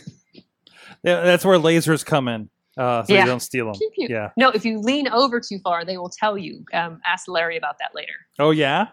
Yeah, 1.04 1.22
that's 1.22 1.44
where 1.44 1.58
lasers 1.60 2.06
come 2.06 2.30
in, 2.30 2.50
uh, 2.78 3.04
so 3.04 3.14
Yeah. 3.14 3.22
you 3.22 3.25
don't 3.28 3.40
steal 3.42 3.66
them. 3.66 3.75
Pew, 3.78 3.90
pew. 3.96 4.08
Yeah. 4.10 4.30
No, 4.38 4.50
if 4.50 4.66
you 4.66 4.80
lean 4.80 5.08
over 5.08 5.40
too 5.40 5.60
far, 5.60 5.86
they 5.86 5.98
will 5.98 6.10
tell 6.10 6.38
you. 6.38 6.64
Um, 6.74 7.00
ask 7.06 7.28
Larry 7.28 7.58
about 7.58 7.78
that 7.80 7.92
later. 7.96 8.14
Oh 8.40 8.52
yeah. 8.52 8.88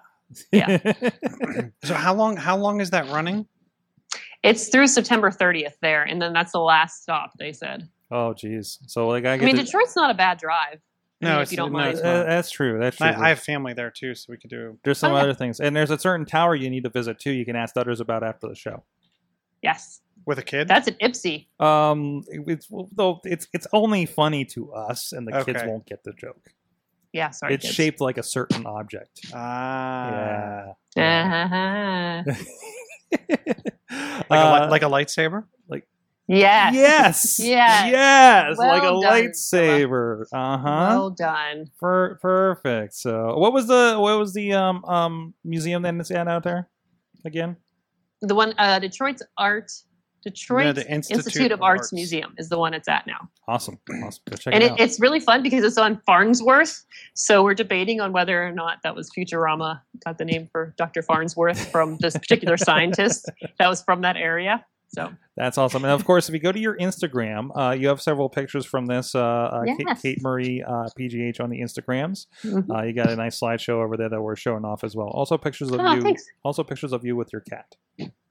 Yeah. 0.52 0.78
So 1.84 1.94
how 1.94 2.14
long? 2.14 2.36
How 2.36 2.56
long 2.56 2.80
is 2.80 2.90
that 2.90 3.08
running? 3.10 3.46
It's 4.42 4.68
through 4.68 4.86
September 4.86 5.30
30th 5.30 5.74
there, 5.82 6.02
and 6.02 6.20
then 6.22 6.32
that's 6.32 6.52
the 6.52 6.60
last 6.60 7.02
stop. 7.02 7.32
They 7.38 7.52
said. 7.52 7.88
oh 8.10 8.34
geez. 8.34 8.78
So 8.86 9.08
like 9.08 9.24
I 9.24 9.34
I 9.34 9.38
mean, 9.38 9.56
to- 9.56 9.64
Detroit's 9.64 9.96
not 9.96 10.10
a 10.10 10.14
bad 10.14 10.38
drive. 10.38 10.80
No, 11.22 11.40
if 11.42 11.50
you 11.50 11.58
don't 11.58 11.70
no, 11.72 11.78
mind. 11.78 11.90
it's 11.92 12.00
Uh, 12.00 12.22
that's 12.24 12.50
true. 12.50 12.78
That's 12.80 12.96
true. 12.96 13.06
I, 13.08 13.26
I 13.26 13.28
have 13.28 13.40
family 13.40 13.74
there 13.74 13.90
too, 13.90 14.14
so 14.14 14.26
we 14.30 14.38
could 14.38 14.48
do. 14.48 14.78
There's 14.84 14.96
some 14.98 15.12
yeah. 15.12 15.18
other 15.20 15.34
things, 15.34 15.60
and 15.60 15.76
there's 15.76 15.90
a 15.90 15.98
certain 15.98 16.24
tower 16.24 16.54
you 16.54 16.70
need 16.70 16.84
to 16.84 16.88
visit 16.90 17.18
too. 17.18 17.30
You 17.30 17.44
can 17.44 17.56
ask 17.56 17.76
others 17.76 18.00
about 18.00 18.22
after 18.22 18.48
the 18.48 18.54
show. 18.54 18.84
Yes, 19.62 20.00
With 20.30 20.38
a 20.38 20.42
kid? 20.44 20.68
that's 20.68 20.86
an 20.88 20.94
Ipsy. 21.02 21.48
Um, 21.58 22.22
it's 22.30 22.68
though 22.92 23.20
it's 23.24 23.48
it's 23.52 23.66
only 23.72 24.06
funny 24.06 24.44
to 24.54 24.72
us, 24.72 25.10
and 25.12 25.26
the 25.26 25.42
kids 25.44 25.62
won't 25.66 25.84
get 25.86 26.04
the 26.04 26.12
joke. 26.12 26.40
Yeah, 27.12 27.30
sorry. 27.30 27.54
it's 27.54 27.64
kids. 27.64 27.74
shaped 27.74 28.00
like 28.00 28.16
a 28.18 28.22
certain 28.22 28.64
object. 28.66 29.20
Ah. 29.34 30.74
yeah. 30.96 32.22
Uh-huh. 32.24 32.34
Like, 34.30 34.30
a, 34.30 34.34
Uh, 34.34 34.64
li- 34.64 34.70
like 34.70 34.82
a 34.82 34.86
lightsaber? 34.86 35.44
Yes. 36.32 36.74
yes, 36.76 37.40
Yes. 37.42 37.90
yes, 37.90 38.56
Well 38.56 38.68
like 38.68 38.82
a 38.84 39.00
done, 39.00 39.24
lightsaber. 39.24 40.22
Uh 40.32 40.58
huh. 40.58 40.86
Well 40.90 41.10
done. 41.10 41.66
Per- 41.80 42.20
perfect. 42.22 42.94
So, 42.94 43.36
what 43.36 43.52
was 43.52 43.66
the 43.66 43.96
what 43.98 44.16
was 44.16 44.32
the 44.32 44.52
um 44.52 44.84
um 44.84 45.34
museum 45.44 45.82
that 45.82 45.92
it's 45.96 46.12
at 46.12 46.28
out 46.28 46.44
there 46.44 46.68
again? 47.24 47.56
The 48.22 48.36
one, 48.36 48.54
uh, 48.58 48.78
Detroit's 48.78 49.24
Art, 49.38 49.72
Detroit 50.22 50.64
Yeah, 50.66 50.72
the 50.72 50.90
Institute 50.90 51.24
Institute, 51.26 51.52
of, 51.52 51.58
of 51.60 51.62
Arts, 51.62 51.80
Arts. 51.80 51.92
Museum 51.92 52.34
is 52.38 52.48
the 52.48 52.58
one 52.58 52.74
it's 52.74 52.88
at 52.88 53.06
now. 53.06 53.28
Awesome, 53.48 53.78
awesome. 54.04 54.22
And 54.52 54.62
it 54.62 54.72
it, 54.72 54.80
it's 54.80 55.00
really 55.00 55.20
fun 55.20 55.42
because 55.42 55.64
it's 55.64 55.78
on 55.78 56.00
Farnsworth. 56.06 56.84
So 57.14 57.42
we're 57.42 57.54
debating 57.54 58.00
on 58.00 58.12
whether 58.12 58.46
or 58.46 58.52
not 58.52 58.78
that 58.82 58.94
was 58.94 59.10
Futurama 59.16 59.80
got 60.04 60.18
the 60.18 60.24
name 60.24 60.48
for 60.52 60.74
Dr. 60.76 61.02
Farnsworth 61.02 61.70
from 61.70 61.96
this 61.98 62.14
particular 62.14 62.56
scientist 62.68 63.30
that 63.58 63.68
was 63.68 63.82
from 63.82 64.02
that 64.02 64.16
area. 64.16 64.64
So 64.92 65.08
That's 65.36 65.56
awesome. 65.56 65.84
And 65.84 65.92
of 65.92 66.04
course, 66.04 66.28
if 66.28 66.32
you 66.34 66.40
go 66.40 66.50
to 66.50 66.58
your 66.58 66.76
Instagram, 66.76 67.50
uh, 67.56 67.70
you 67.70 67.86
have 67.86 68.02
several 68.02 68.28
pictures 68.28 68.66
from 68.66 68.86
this. 68.86 69.14
Uh, 69.14 69.20
uh, 69.20 69.64
Kate, 69.64 69.76
Yes. 69.86 70.02
Kate 70.02 70.18
Marie 70.20 70.64
uh, 70.66 70.88
PGH 70.98 71.40
on 71.40 71.48
the 71.48 71.60
Instagrams. 71.60 72.26
mhm. 72.42 72.68
Uh, 72.68 72.82
you 72.82 72.92
got 72.92 73.08
a 73.08 73.14
nice 73.14 73.38
slideshow 73.38 73.84
over 73.84 73.96
there 73.96 74.08
that 74.08 74.20
we're 74.20 74.34
showing 74.34 74.64
off 74.64 74.82
as 74.82 74.96
well. 74.96 75.06
Also 75.06 75.38
pictures 75.38 75.70
of 75.70 75.78
Oh, 75.78 75.94
you. 75.94 76.02
thanks. 76.02 76.24
Also 76.42 76.64
pictures 76.64 76.92
of 76.92 77.04
you 77.04 77.14
with 77.14 77.32
your 77.32 77.42
cat. 77.42 77.76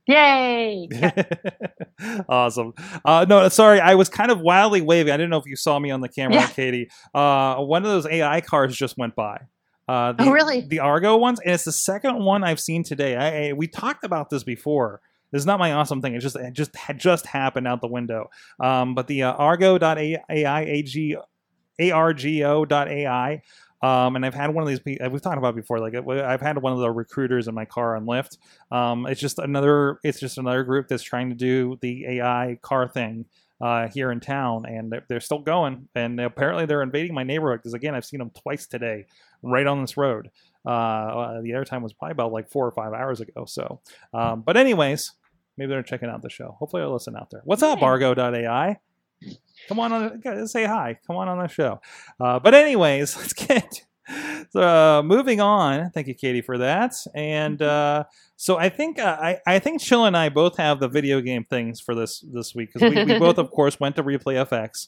Yay! 0.10 0.90
awesome. 2.30 2.74
Uh, 3.06 3.26
no, 3.28 3.48
sorry, 3.50 3.80
I 3.80 3.96
was 3.96 4.10
kind 4.10 4.32
of 4.32 4.40
wildly 4.42 4.82
waving. 4.82 5.14
I 5.14 5.18
didn't 5.18 5.30
know 5.30 5.38
if 5.38 5.46
you 5.46 5.56
saw 5.56 5.78
me 5.80 5.92
on 5.92 6.02
the 6.02 6.10
camera, 6.10 6.36
Yeah. 6.36 6.48
Katie. 6.48 6.90
Uh, 7.14 7.58
one 7.58 7.84
of 7.86 7.90
those 7.92 8.06
AI 8.08 8.42
cars 8.42 8.76
just 8.76 8.98
went 8.98 9.16
by. 9.16 9.40
Uh, 9.88 10.12
the, 10.14 10.24
Oh, 10.26 10.32
really? 10.32 10.62
The 10.62 10.80
Argo 10.80 11.18
ones, 11.18 11.40
and 11.44 11.54
it's 11.54 11.64
the 11.66 11.72
second 11.72 12.24
one 12.24 12.44
I've 12.44 12.60
seen 12.60 12.84
today. 12.84 13.16
I, 13.16 13.50
I 13.50 13.54
we 13.54 13.68
talked 13.68 14.04
about 14.04 14.30
this 14.30 14.44
before. 14.44 15.02
This 15.32 15.42
is 15.42 15.46
not 15.46 15.60
my 15.60 15.74
awesome 15.74 16.02
thing. 16.02 16.16
It 16.16 16.20
just 16.20 16.36
it 16.36 16.54
just 16.54 16.76
had 16.76 17.00
just 17.00 17.26
happened 17.26 17.68
out 17.68 17.82
the 17.82 17.88
window. 17.88 18.30
Um, 18.60 18.96
but 18.96 19.08
the 19.08 19.24
uh, 19.24 19.34
Argo.ai, 19.34 20.18
A-G, 20.30 21.18
A-R-G-O.ai 21.80 23.42
Um, 23.82 24.16
and 24.18 24.26
I've 24.26 24.34
had 24.34 24.54
one 24.54 24.64
of 24.64 24.68
these. 24.68 24.82
We've 24.86 25.22
talked 25.22 25.38
about 25.38 25.56
before. 25.56 25.80
Like 25.80 25.96
I've 25.96 26.42
had 26.42 26.62
one 26.62 26.74
of 26.74 26.80
the 26.80 26.92
recruiters 26.92 27.48
in 27.48 27.56
my 27.56 27.66
car 27.66 27.96
on 27.96 28.06
Lyft. 28.06 28.38
Um, 28.72 29.06
it's 29.08 29.22
just 29.22 29.40
another. 29.40 30.00
It's 30.04 30.20
just 30.20 30.38
another 30.38 30.64
group 30.64 30.88
that's 30.90 31.04
trying 31.04 31.30
to 31.30 31.36
do 31.36 31.78
the 31.82 32.06
AI 32.18 32.60
car 32.62 32.90
thing 32.90 33.26
uh, 33.62 33.88
here 33.88 34.12
in 34.12 34.20
town, 34.20 34.66
and 34.66 34.92
they're, 34.92 35.06
they're 35.08 35.20
still 35.22 35.40
going. 35.40 35.88
And 35.96 36.20
apparently, 36.20 36.66
they're 36.66 36.82
invading 36.84 37.14
my 37.14 37.24
neighborhood 37.24 37.60
because 37.60 37.74
again, 37.74 37.96
I've 37.96 38.06
seen 38.06 38.20
them 38.20 38.32
twice 38.32 38.68
today, 38.68 39.06
right 39.42 39.66
on 39.66 39.80
this 39.82 39.96
road. 39.96 40.30
Uh, 40.66 40.70
uh, 40.72 41.42
the 41.42 41.54
other 41.54 41.64
time 41.64 41.82
was 41.82 41.94
probably 41.94 42.12
about 42.12 42.34
like 42.34 42.50
four 42.50 42.68
or 42.68 42.72
five 42.72 42.92
hours 42.92 43.22
ago. 43.22 43.46
So, 43.46 43.80
um, 44.14 44.42
but 44.42 44.58
anyways, 44.58 45.14
maybe 45.56 45.70
they're 45.70 45.84
checking 45.84 46.10
out 46.10 46.22
the 46.22 46.30
show. 46.30 46.58
Hopefully, 46.60 46.82
they'll 46.82 46.92
listen 46.92 47.16
out 47.16 47.30
there. 47.30 47.42
What's 47.46 47.64
up. 47.64 47.82
Argo.ai? 47.82 48.78
Come 49.68 49.80
on, 49.80 49.94
on 49.94 50.48
say 50.48 50.66
hi. 50.66 51.00
Come 51.06 51.18
on 51.18 51.28
on 51.28 51.38
the 51.40 51.48
show. 51.48 51.80
Uh, 52.20 52.40
but 52.40 52.54
anyways, 52.54 53.16
let's 53.18 53.34
get 53.34 53.82
so, 54.52 54.62
uh, 54.62 55.04
moving 55.04 55.40
on. 55.42 55.92
Thank 55.92 56.08
you, 56.08 56.16
Katie, 56.16 56.42
for 56.42 56.58
that. 56.58 56.96
And 57.14 57.62
uh, 57.62 58.06
so 58.36 58.58
I 58.58 58.70
think 58.70 59.00
uh, 59.00 59.18
I 59.20 59.38
I 59.46 59.60
think 59.60 59.82
Chill 59.82 60.06
and 60.06 60.18
I 60.18 60.30
both 60.30 60.58
have 60.58 60.80
the 60.80 60.88
video 60.88 61.22
game 61.22 61.44
things 61.44 61.80
for 61.80 61.94
this 61.94 62.24
this 62.34 62.56
week 62.56 62.74
because 62.74 62.94
we, 62.94 63.04
we 63.04 63.20
both, 63.20 63.38
of 63.38 63.52
course, 63.52 63.80
went 63.80 63.96
to 63.98 64.04
Replay 64.04 64.44
FX. 64.48 64.88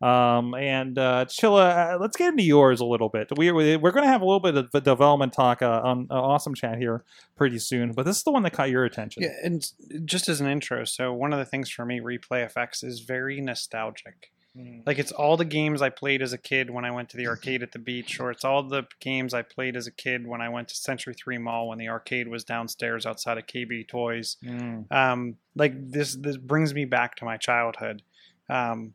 Um, 0.00 0.54
and 0.54 0.96
uh, 0.96 1.24
Chilla, 1.24 1.94
uh, 1.94 1.98
let's 1.98 2.16
get 2.16 2.28
into 2.28 2.44
yours 2.44 2.80
a 2.80 2.84
little 2.84 3.08
bit. 3.08 3.28
We, 3.36 3.50
we 3.50 3.76
we're 3.76 3.90
going 3.90 4.04
to 4.04 4.10
have 4.10 4.22
a 4.22 4.24
little 4.24 4.40
bit 4.40 4.56
of 4.56 4.68
a 4.72 4.80
development 4.80 5.32
talk 5.32 5.60
uh, 5.60 5.80
on 5.82 6.06
uh, 6.10 6.14
Awesome 6.14 6.54
Chat 6.54 6.78
here 6.78 7.04
pretty 7.36 7.58
soon, 7.58 7.92
but 7.92 8.04
this 8.06 8.18
is 8.18 8.22
the 8.22 8.30
one 8.30 8.44
that 8.44 8.52
caught 8.52 8.70
your 8.70 8.84
attention. 8.84 9.24
Yeah, 9.24 9.34
and 9.42 9.66
just 10.04 10.28
as 10.28 10.40
an 10.40 10.48
intro, 10.48 10.84
so 10.84 11.12
one 11.12 11.32
of 11.32 11.38
the 11.40 11.44
things 11.44 11.68
for 11.68 11.84
me, 11.84 12.00
Replay 12.00 12.52
FX 12.52 12.84
is 12.84 13.00
very 13.00 13.40
nostalgic. 13.40 14.30
Mm. 14.56 14.82
Like 14.86 14.98
it's 14.98 15.12
all 15.12 15.36
the 15.36 15.44
games 15.44 15.82
I 15.82 15.90
played 15.90 16.22
as 16.22 16.32
a 16.32 16.38
kid 16.38 16.70
when 16.70 16.84
I 16.84 16.90
went 16.90 17.10
to 17.10 17.16
the 17.16 17.26
arcade 17.26 17.62
at 17.62 17.72
the 17.72 17.78
beach, 17.78 18.18
or 18.18 18.30
it's 18.30 18.44
all 18.44 18.62
the 18.62 18.84
games 19.00 19.34
I 19.34 19.42
played 19.42 19.76
as 19.76 19.86
a 19.86 19.92
kid 19.92 20.26
when 20.26 20.40
I 20.40 20.48
went 20.48 20.68
to 20.68 20.76
Century 20.76 21.14
Three 21.14 21.38
Mall 21.38 21.68
when 21.68 21.78
the 21.78 21.88
arcade 21.88 22.28
was 22.28 22.44
downstairs 22.44 23.04
outside 23.04 23.38
of 23.38 23.46
KB 23.46 23.86
Toys. 23.88 24.36
Mm. 24.44 24.90
Um, 24.92 25.36
like 25.54 25.74
this, 25.76 26.14
this 26.14 26.36
brings 26.36 26.74
me 26.74 26.84
back 26.84 27.16
to 27.16 27.24
my 27.24 27.36
childhood. 27.36 28.02
Um, 28.48 28.94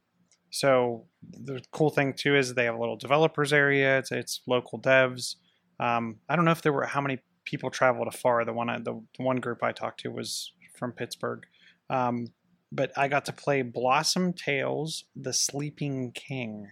so 0.54 1.08
the 1.32 1.64
cool 1.72 1.90
thing 1.90 2.14
too 2.14 2.36
is 2.36 2.54
they 2.54 2.66
have 2.66 2.76
a 2.76 2.80
little 2.80 2.96
developers 2.96 3.52
area. 3.52 3.98
It's 3.98 4.12
it's 4.12 4.42
local 4.46 4.80
devs. 4.80 5.38
Um, 5.80 6.18
I 6.30 6.36
don't 6.36 6.46
know 6.46 6.52
if 6.52 6.62
there 6.62 6.72
were 6.72 6.86
how 6.86 7.02
many 7.02 7.18
people 7.44 7.72
traveled 7.72 8.08
afar. 8.08 8.46
The 8.46 8.54
one 8.54 8.70
I, 8.70 8.78
the, 8.78 9.02
the 9.18 9.24
one 9.24 9.38
group 9.38 9.64
I 9.64 9.72
talked 9.72 10.02
to 10.02 10.12
was 10.12 10.52
from 10.78 10.92
Pittsburgh. 10.92 11.44
Um, 11.90 12.28
but 12.72 12.92
I 12.96 13.08
got 13.08 13.26
to 13.26 13.34
play 13.34 13.64
Blossom 13.64 14.32
Tales: 14.32 15.06
The 15.16 15.34
Sleeping 15.34 16.12
King, 16.12 16.68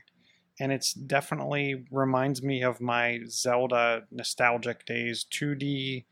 and 0.59 0.71
it's 0.71 0.93
definitely 0.93 1.83
reminds 1.89 2.43
me 2.43 2.61
of 2.61 2.81
my 2.81 3.21
Zelda 3.27 4.03
nostalgic 4.11 4.85
days. 4.85 5.25
2D, 5.31 6.05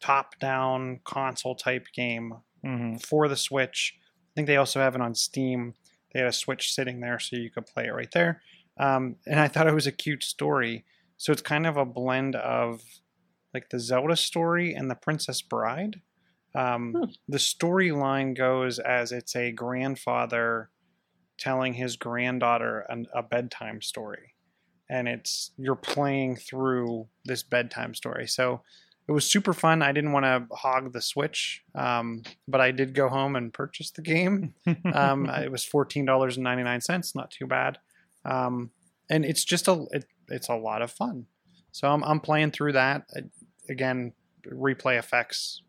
top-down 0.00 0.98
console 1.04 1.54
type 1.54 1.86
game 1.94 2.34
hmm 2.64 2.96
for 2.96 3.28
the 3.28 3.36
Switch. 3.36 3.94
I 3.96 4.34
think 4.34 4.48
they 4.48 4.56
also 4.56 4.80
have 4.80 4.96
it 4.96 5.00
on 5.00 5.14
Steam. 5.14 5.74
They 6.12 6.20
had 6.20 6.28
a 6.28 6.32
Switch 6.32 6.72
sitting 6.72 7.00
there, 7.00 7.18
so 7.18 7.36
you 7.36 7.50
could 7.50 7.66
play 7.66 7.86
it 7.86 7.94
right 7.94 8.10
there. 8.12 8.42
Um, 8.78 9.16
and 9.26 9.38
I 9.40 9.48
thought 9.48 9.66
it 9.66 9.74
was 9.74 9.86
a 9.86 9.92
cute 9.92 10.24
story. 10.24 10.84
So 11.16 11.32
it's 11.32 11.42
kind 11.42 11.66
of 11.66 11.76
a 11.76 11.84
blend 11.84 12.34
of 12.36 12.82
like 13.54 13.68
the 13.70 13.78
Zelda 13.78 14.16
story 14.16 14.74
and 14.74 14.90
the 14.90 14.94
Princess 14.94 15.42
Bride. 15.42 16.00
Um, 16.54 16.92
Hmm. 16.96 17.04
The 17.28 17.38
storyline 17.38 18.36
goes 18.36 18.78
as 18.78 19.12
it's 19.12 19.36
a 19.36 19.52
grandfather 19.52 20.70
telling 21.38 21.74
his 21.74 21.96
granddaughter 21.96 22.80
an, 22.88 23.06
a 23.14 23.22
bedtime 23.22 23.80
story, 23.82 24.34
and 24.90 25.08
it's 25.08 25.52
you're 25.56 25.74
playing 25.76 26.36
through 26.36 27.08
this 27.24 27.42
bedtime 27.42 27.94
story. 27.94 28.26
So 28.26 28.62
it 29.08 29.12
was 29.12 29.30
super 29.30 29.52
fun. 29.52 29.82
I 29.82 29.92
didn't 29.92 30.12
want 30.12 30.24
to 30.24 30.54
hog 30.54 30.92
the 30.92 31.02
Switch, 31.02 31.62
um, 31.74 32.22
but 32.46 32.60
I 32.60 32.70
did 32.70 32.94
go 32.94 33.08
home 33.08 33.34
and 33.34 33.52
purchase 33.52 33.90
the 33.90 34.02
game. 34.02 34.54
Um, 34.94 35.28
it 35.28 35.50
was 35.50 35.64
fourteen 35.64 36.04
dollars 36.04 36.36
and 36.36 36.44
ninety 36.44 36.62
nine 36.62 36.80
cents. 36.80 37.14
Not 37.14 37.30
too 37.30 37.46
bad, 37.46 37.78
um, 38.24 38.70
and 39.10 39.24
it's 39.24 39.44
just 39.44 39.68
a 39.68 39.86
it, 39.90 40.04
it's 40.28 40.48
a 40.48 40.54
lot 40.54 40.82
of 40.82 40.90
fun. 40.90 41.26
So 41.72 41.88
I'm 41.88 42.04
I'm 42.04 42.20
playing 42.20 42.50
through 42.52 42.72
that 42.72 43.06
again. 43.68 44.12
Replay 44.46 44.98
FX. 44.98 45.60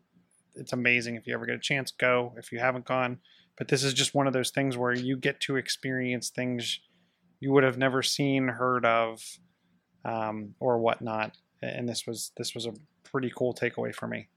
It's 0.56 0.72
amazing. 0.72 1.16
If 1.16 1.26
you 1.26 1.34
ever 1.34 1.46
get 1.46 1.56
a 1.56 1.60
chance, 1.60 1.90
go. 1.90 2.34
If 2.36 2.52
you 2.52 2.58
haven't 2.58 2.84
gone, 2.84 3.18
but 3.56 3.68
this 3.68 3.82
is 3.82 3.94
just 3.94 4.14
one 4.14 4.26
of 4.26 4.32
those 4.32 4.50
things 4.50 4.76
where 4.76 4.92
you 4.92 5.16
get 5.16 5.40
to 5.40 5.56
experience 5.56 6.30
things 6.30 6.80
you 7.40 7.52
would 7.52 7.64
have 7.64 7.78
never 7.78 8.02
seen, 8.02 8.48
heard 8.48 8.84
of, 8.84 9.22
um, 10.04 10.54
or 10.60 10.78
whatnot. 10.78 11.36
And 11.62 11.88
this 11.88 12.06
was 12.06 12.32
this 12.36 12.54
was 12.54 12.66
a 12.66 12.74
pretty 13.04 13.32
cool 13.36 13.54
takeaway 13.54 13.94
for 13.94 14.06
me. 14.06 14.28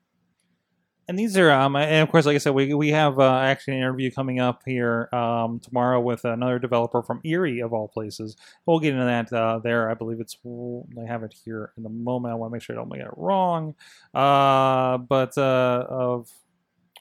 And 1.09 1.17
these 1.17 1.37
are, 1.37 1.49
um, 1.49 1.77
and 1.77 2.03
of 2.03 2.09
course, 2.09 2.25
like 2.25 2.35
I 2.35 2.37
said, 2.37 2.53
we 2.53 2.73
we 2.73 2.89
have 2.89 3.17
uh, 3.17 3.39
actually 3.39 3.75
an 3.75 3.79
interview 3.79 4.11
coming 4.11 4.41
up 4.41 4.61
here 4.65 5.07
um, 5.13 5.61
tomorrow 5.61 6.01
with 6.01 6.25
another 6.25 6.59
developer 6.59 7.01
from 7.01 7.21
Erie, 7.23 7.61
of 7.61 7.71
all 7.71 7.87
places. 7.87 8.35
We'll 8.65 8.79
get 8.79 8.91
into 8.91 9.05
that 9.05 9.31
uh, 9.31 9.59
there. 9.59 9.89
I 9.89 9.93
believe 9.93 10.19
it's. 10.19 10.37
I 10.45 11.05
have 11.07 11.23
it 11.23 11.33
here 11.45 11.71
in 11.77 11.83
the 11.83 11.89
moment. 11.89 12.33
I 12.33 12.35
want 12.35 12.51
to 12.51 12.53
make 12.53 12.61
sure 12.61 12.75
I 12.75 12.79
don't 12.79 12.91
get 12.91 13.07
it 13.07 13.13
wrong. 13.15 13.73
Uh, 14.13 14.97
but 14.97 15.37
uh, 15.37 15.85
of 15.89 16.29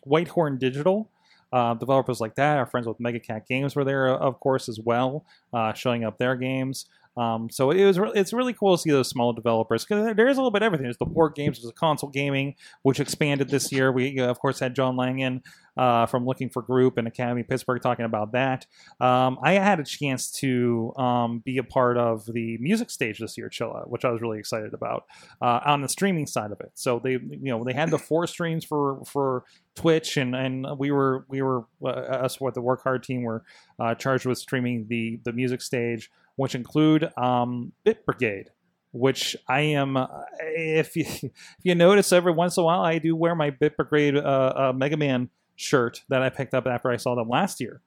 Whitehorn 0.04 0.58
Digital. 0.58 1.10
Uh, 1.52 1.74
developers 1.74 2.20
like 2.20 2.34
that, 2.34 2.58
our 2.58 2.66
friends 2.66 2.88
with 2.88 2.98
Mega 2.98 3.20
Cat 3.20 3.46
Games 3.46 3.76
were 3.76 3.84
there, 3.84 4.08
of 4.08 4.40
course, 4.40 4.68
as 4.68 4.80
well, 4.80 5.24
uh, 5.54 5.72
showing 5.72 6.04
up 6.04 6.18
their 6.18 6.34
games. 6.34 6.86
Um, 7.16 7.48
so 7.50 7.70
it 7.70 7.84
was 7.84 7.98
re- 7.98 8.12
it's 8.14 8.32
really 8.32 8.52
cool 8.52 8.76
to 8.76 8.82
see 8.82 8.90
those 8.90 9.08
small 9.08 9.32
developers 9.32 9.84
because 9.84 10.14
there 10.14 10.28
is 10.28 10.36
a 10.36 10.40
little 10.40 10.50
bit 10.50 10.62
of 10.62 10.66
everything. 10.66 10.84
There's 10.84 10.98
the 10.98 11.06
port 11.06 11.34
games, 11.34 11.58
there's 11.58 11.72
the 11.72 11.78
console 11.78 12.10
gaming, 12.10 12.54
which 12.82 13.00
expanded 13.00 13.48
this 13.48 13.72
year. 13.72 13.90
We 13.90 14.18
of 14.20 14.38
course 14.38 14.60
had 14.60 14.74
John 14.74 14.96
Langen 14.96 15.42
uh, 15.76 16.06
from 16.06 16.26
Looking 16.26 16.50
for 16.50 16.62
Group 16.62 16.98
and 16.98 17.06
Academy 17.06 17.42
Pittsburgh 17.42 17.82
talking 17.82 18.04
about 18.04 18.32
that. 18.32 18.66
Um, 19.00 19.38
I 19.42 19.52
had 19.52 19.80
a 19.80 19.84
chance 19.84 20.30
to 20.32 20.92
um, 20.96 21.40
be 21.40 21.58
a 21.58 21.64
part 21.64 21.96
of 21.96 22.26
the 22.26 22.58
music 22.58 22.90
stage 22.90 23.18
this 23.18 23.36
year, 23.36 23.48
Chilla, 23.48 23.86
which 23.88 24.04
I 24.04 24.10
was 24.10 24.20
really 24.20 24.38
excited 24.38 24.74
about 24.74 25.04
uh, 25.40 25.60
on 25.64 25.82
the 25.82 25.88
streaming 25.88 26.26
side 26.26 26.52
of 26.52 26.60
it. 26.60 26.72
So 26.74 27.00
they 27.02 27.12
you 27.12 27.38
know 27.50 27.64
they 27.64 27.72
had 27.72 27.90
the 27.90 27.98
four 27.98 28.26
streams 28.26 28.64
for 28.64 29.02
for 29.04 29.44
Twitch 29.74 30.16
and 30.16 30.34
and 30.34 30.66
we 30.78 30.90
were 30.90 31.24
we 31.28 31.42
were 31.42 31.64
uh, 31.82 31.88
us 31.88 32.40
what 32.40 32.54
the 32.54 32.62
Work 32.62 32.82
Hard 32.82 33.02
team 33.02 33.22
were 33.22 33.44
uh, 33.78 33.94
charged 33.94 34.26
with 34.26 34.38
streaming 34.38 34.86
the 34.88 35.20
the 35.24 35.32
music 35.32 35.62
stage 35.62 36.10
which 36.36 36.54
include 36.54 37.10
um, 37.16 37.72
Bit 37.84 38.06
Brigade, 38.06 38.50
which 38.92 39.36
I 39.48 39.60
am. 39.60 39.96
Uh, 39.96 40.06
if 40.40 40.94
you 40.96 41.04
if 41.08 41.32
you 41.62 41.74
notice, 41.74 42.12
every 42.12 42.32
once 42.32 42.56
in 42.56 42.62
a 42.62 42.64
while, 42.64 42.80
I 42.82 42.98
do 42.98 43.14
wear 43.16 43.34
my 43.34 43.50
Bit 43.50 43.76
Brigade 43.76 44.16
uh, 44.16 44.20
uh, 44.20 44.72
Mega 44.74 44.96
Man 44.96 45.28
shirt 45.56 46.02
that 46.08 46.22
I 46.22 46.28
picked 46.30 46.54
up 46.54 46.66
after 46.66 46.90
I 46.90 46.96
saw 46.96 47.14
them 47.14 47.28
last 47.28 47.60
year. 47.60 47.80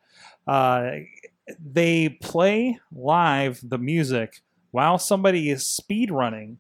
Uh, 0.48 0.92
they 1.60 2.10
play 2.10 2.80
live 2.92 3.60
the 3.64 3.78
music 3.78 4.42
while 4.72 4.98
somebody 5.00 5.50
is 5.50 5.68
speed 5.68 6.12
running 6.12 6.58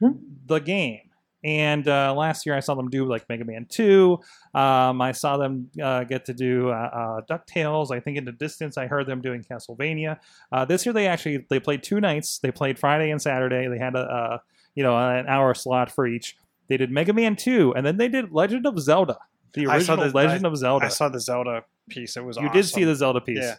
Hmm. 0.00 0.12
the 0.46 0.58
game. 0.58 1.10
And 1.44 1.86
uh, 1.86 2.14
last 2.16 2.46
year 2.46 2.56
I 2.56 2.60
saw 2.60 2.74
them 2.74 2.88
do 2.88 3.04
like 3.04 3.28
Mega 3.28 3.44
Man 3.44 3.66
2. 3.68 4.18
Um, 4.54 5.02
I 5.02 5.12
saw 5.12 5.36
them 5.36 5.70
uh, 5.80 6.04
get 6.04 6.24
to 6.24 6.34
do 6.34 6.70
uh, 6.70 6.72
uh, 6.72 7.20
DuckTales. 7.30 7.94
I 7.94 8.00
think 8.00 8.16
in 8.16 8.24
the 8.24 8.32
distance 8.32 8.78
I 8.78 8.86
heard 8.86 9.06
them 9.06 9.20
doing 9.20 9.44
Castlevania. 9.44 10.18
Uh, 10.50 10.64
this 10.64 10.86
year 10.86 10.94
they 10.94 11.06
actually 11.06 11.44
they 11.50 11.60
played 11.60 11.82
two 11.82 12.00
nights. 12.00 12.38
They 12.38 12.50
played 12.50 12.78
Friday 12.78 13.10
and 13.10 13.20
Saturday. 13.20 13.68
They 13.68 13.78
had 13.78 13.94
a, 13.94 14.00
a 14.00 14.42
you 14.74 14.82
know 14.82 14.96
an 14.96 15.26
hour 15.26 15.52
slot 15.52 15.92
for 15.92 16.06
each. 16.06 16.36
They 16.68 16.78
did 16.78 16.90
Mega 16.90 17.12
Man 17.12 17.36
2 17.36 17.74
and 17.76 17.84
then 17.84 17.98
they 17.98 18.08
did 18.08 18.32
Legend 18.32 18.64
of 18.66 18.78
Zelda. 18.80 19.18
The 19.52 19.66
I 19.66 19.78
saw 19.80 19.92
original 19.94 20.08
the- 20.08 20.14
Legend 20.14 20.46
of 20.46 20.56
Zelda. 20.56 20.86
I 20.86 20.88
saw 20.88 21.10
the 21.10 21.20
Zelda 21.20 21.64
piece. 21.90 22.16
It 22.16 22.24
was 22.24 22.38
You 22.38 22.50
did 22.50 22.64
see 22.64 22.84
the 22.84 22.94
Zelda 22.94 23.20
piece. 23.20 23.38
Yeah. 23.42 23.56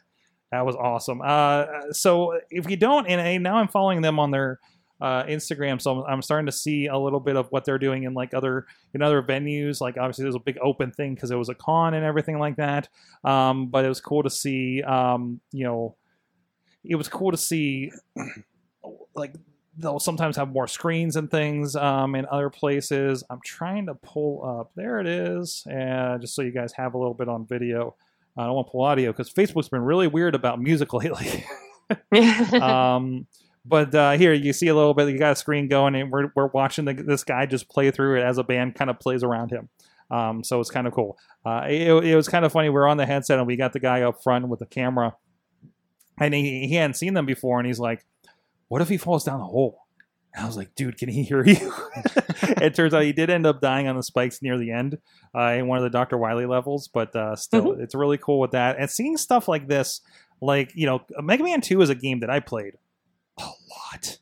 That 0.51 0.65
was 0.65 0.75
awesome. 0.75 1.21
Uh, 1.23 1.65
so 1.91 2.39
if 2.49 2.69
you 2.69 2.77
don't, 2.77 3.07
and 3.07 3.43
now 3.43 3.57
I'm 3.57 3.67
following 3.67 4.01
them 4.01 4.19
on 4.19 4.31
their 4.31 4.59
uh, 5.01 5.23
Instagram, 5.23 5.81
so 5.81 5.99
I'm, 5.99 6.13
I'm 6.13 6.21
starting 6.21 6.45
to 6.45 6.51
see 6.51 6.87
a 6.87 6.97
little 6.97 7.19
bit 7.19 7.35
of 7.35 7.47
what 7.49 7.65
they're 7.65 7.79
doing 7.79 8.03
in 8.03 8.13
like 8.13 8.33
other 8.33 8.65
in 8.93 9.01
other 9.01 9.21
venues. 9.21 9.81
Like 9.81 9.97
obviously 9.97 10.23
there's 10.23 10.35
a 10.35 10.39
big 10.39 10.57
open 10.61 10.91
thing 10.91 11.15
because 11.15 11.31
it 11.31 11.35
was 11.35 11.49
a 11.49 11.55
con 11.55 11.93
and 11.93 12.05
everything 12.05 12.39
like 12.39 12.55
that. 12.57 12.87
Um, 13.23 13.67
but 13.67 13.85
it 13.85 13.89
was 13.89 14.01
cool 14.01 14.23
to 14.23 14.29
see. 14.29 14.81
Um, 14.83 15.41
you 15.51 15.65
know, 15.65 15.95
it 16.83 16.95
was 16.95 17.07
cool 17.07 17.31
to 17.31 17.37
see 17.37 17.91
like 19.15 19.35
they'll 19.77 19.99
sometimes 19.99 20.37
have 20.37 20.49
more 20.49 20.67
screens 20.67 21.15
and 21.15 21.29
things 21.29 21.75
um, 21.75 22.15
in 22.15 22.25
other 22.31 22.49
places. 22.49 23.23
I'm 23.29 23.41
trying 23.43 23.87
to 23.87 23.95
pull 23.95 24.43
up. 24.45 24.71
There 24.75 24.99
it 24.99 25.07
is, 25.07 25.63
and 25.69 26.21
just 26.21 26.35
so 26.35 26.41
you 26.41 26.51
guys 26.51 26.73
have 26.73 26.93
a 26.93 26.97
little 26.97 27.13
bit 27.13 27.27
on 27.27 27.45
video. 27.45 27.95
I 28.37 28.45
don't 28.45 28.55
want 28.55 28.67
to 28.67 28.71
pull 28.71 28.83
audio 28.83 29.11
because 29.11 29.31
Facebook's 29.31 29.69
been 29.69 29.81
really 29.81 30.07
weird 30.07 30.35
about 30.35 30.61
music 30.61 30.93
lately. 30.93 31.45
um, 32.61 33.27
but 33.65 33.93
uh, 33.95 34.11
here 34.11 34.33
you 34.33 34.53
see 34.53 34.67
a 34.67 34.75
little 34.75 34.93
bit. 34.93 35.09
You 35.09 35.17
got 35.17 35.31
a 35.31 35.35
screen 35.35 35.67
going, 35.67 35.95
and 35.95 36.11
we're 36.11 36.31
we're 36.35 36.47
watching 36.47 36.85
the, 36.85 36.93
this 36.93 37.23
guy 37.23 37.45
just 37.45 37.67
play 37.67 37.89
through 37.91 38.19
it 38.19 38.23
as 38.23 38.37
a 38.37 38.43
band 38.43 38.75
kind 38.75 38.89
of 38.89 38.99
plays 38.99 39.23
around 39.23 39.51
him. 39.51 39.69
Um, 40.11 40.43
so 40.43 40.59
it's 40.59 40.69
kind 40.69 40.85
of 40.85 40.93
cool. 40.93 41.17
Uh, 41.43 41.65
it, 41.67 41.91
it 42.05 42.15
was 42.15 42.27
kind 42.27 42.45
of 42.45 42.51
funny. 42.51 42.69
We 42.69 42.77
are 42.77 42.87
on 42.87 42.97
the 42.97 43.07
headset, 43.07 43.39
and 43.39 43.47
we 43.47 43.55
got 43.55 43.73
the 43.73 43.79
guy 43.79 44.01
up 44.01 44.21
front 44.23 44.47
with 44.47 44.59
the 44.59 44.67
camera, 44.67 45.15
and 46.19 46.33
he 46.33 46.67
he 46.67 46.75
hadn't 46.75 46.95
seen 46.95 47.15
them 47.15 47.25
before, 47.25 47.59
and 47.59 47.65
he's 47.65 47.79
like, 47.79 48.05
"What 48.67 48.81
if 48.83 48.89
he 48.89 48.97
falls 48.97 49.23
down 49.23 49.39
the 49.39 49.45
hole?" 49.45 49.79
And 50.35 50.43
I 50.43 50.47
was 50.47 50.57
like, 50.57 50.75
dude, 50.75 50.97
can 50.97 51.07
he 51.07 51.23
hear 51.23 51.45
you? 51.45 51.55
it 52.41 52.75
turns 52.75 52.93
out 52.93 53.03
he 53.03 53.13
did 53.13 53.29
end 53.29 53.45
up 53.45 53.61
dying 53.61 53.87
on 53.87 53.95
the 53.95 54.03
spikes 54.03 54.41
near 54.41 54.57
the 54.57 54.69
end 54.69 54.97
uh, 55.33 55.53
in 55.53 55.67
one 55.67 55.77
of 55.77 55.83
the 55.85 55.89
Dr. 55.89 56.17
Wily 56.17 56.45
levels, 56.45 56.89
but 56.89 57.15
uh, 57.15 57.37
still, 57.37 57.71
it's 57.79 57.95
really 57.95 58.17
cool 58.17 58.41
with 58.41 58.51
that. 58.51 58.75
And 58.77 58.91
seeing 58.91 59.15
stuff 59.15 59.47
like 59.47 59.69
this, 59.69 60.01
like, 60.41 60.73
you 60.75 60.87
know, 60.87 61.03
Mega 61.21 61.41
Man 61.41 61.61
2 61.61 61.81
is 61.81 61.89
a 61.89 61.95
game 61.95 62.19
that 62.19 62.29
I 62.29 62.41
played 62.41 62.73
a 63.37 63.43
lot. 63.43 64.19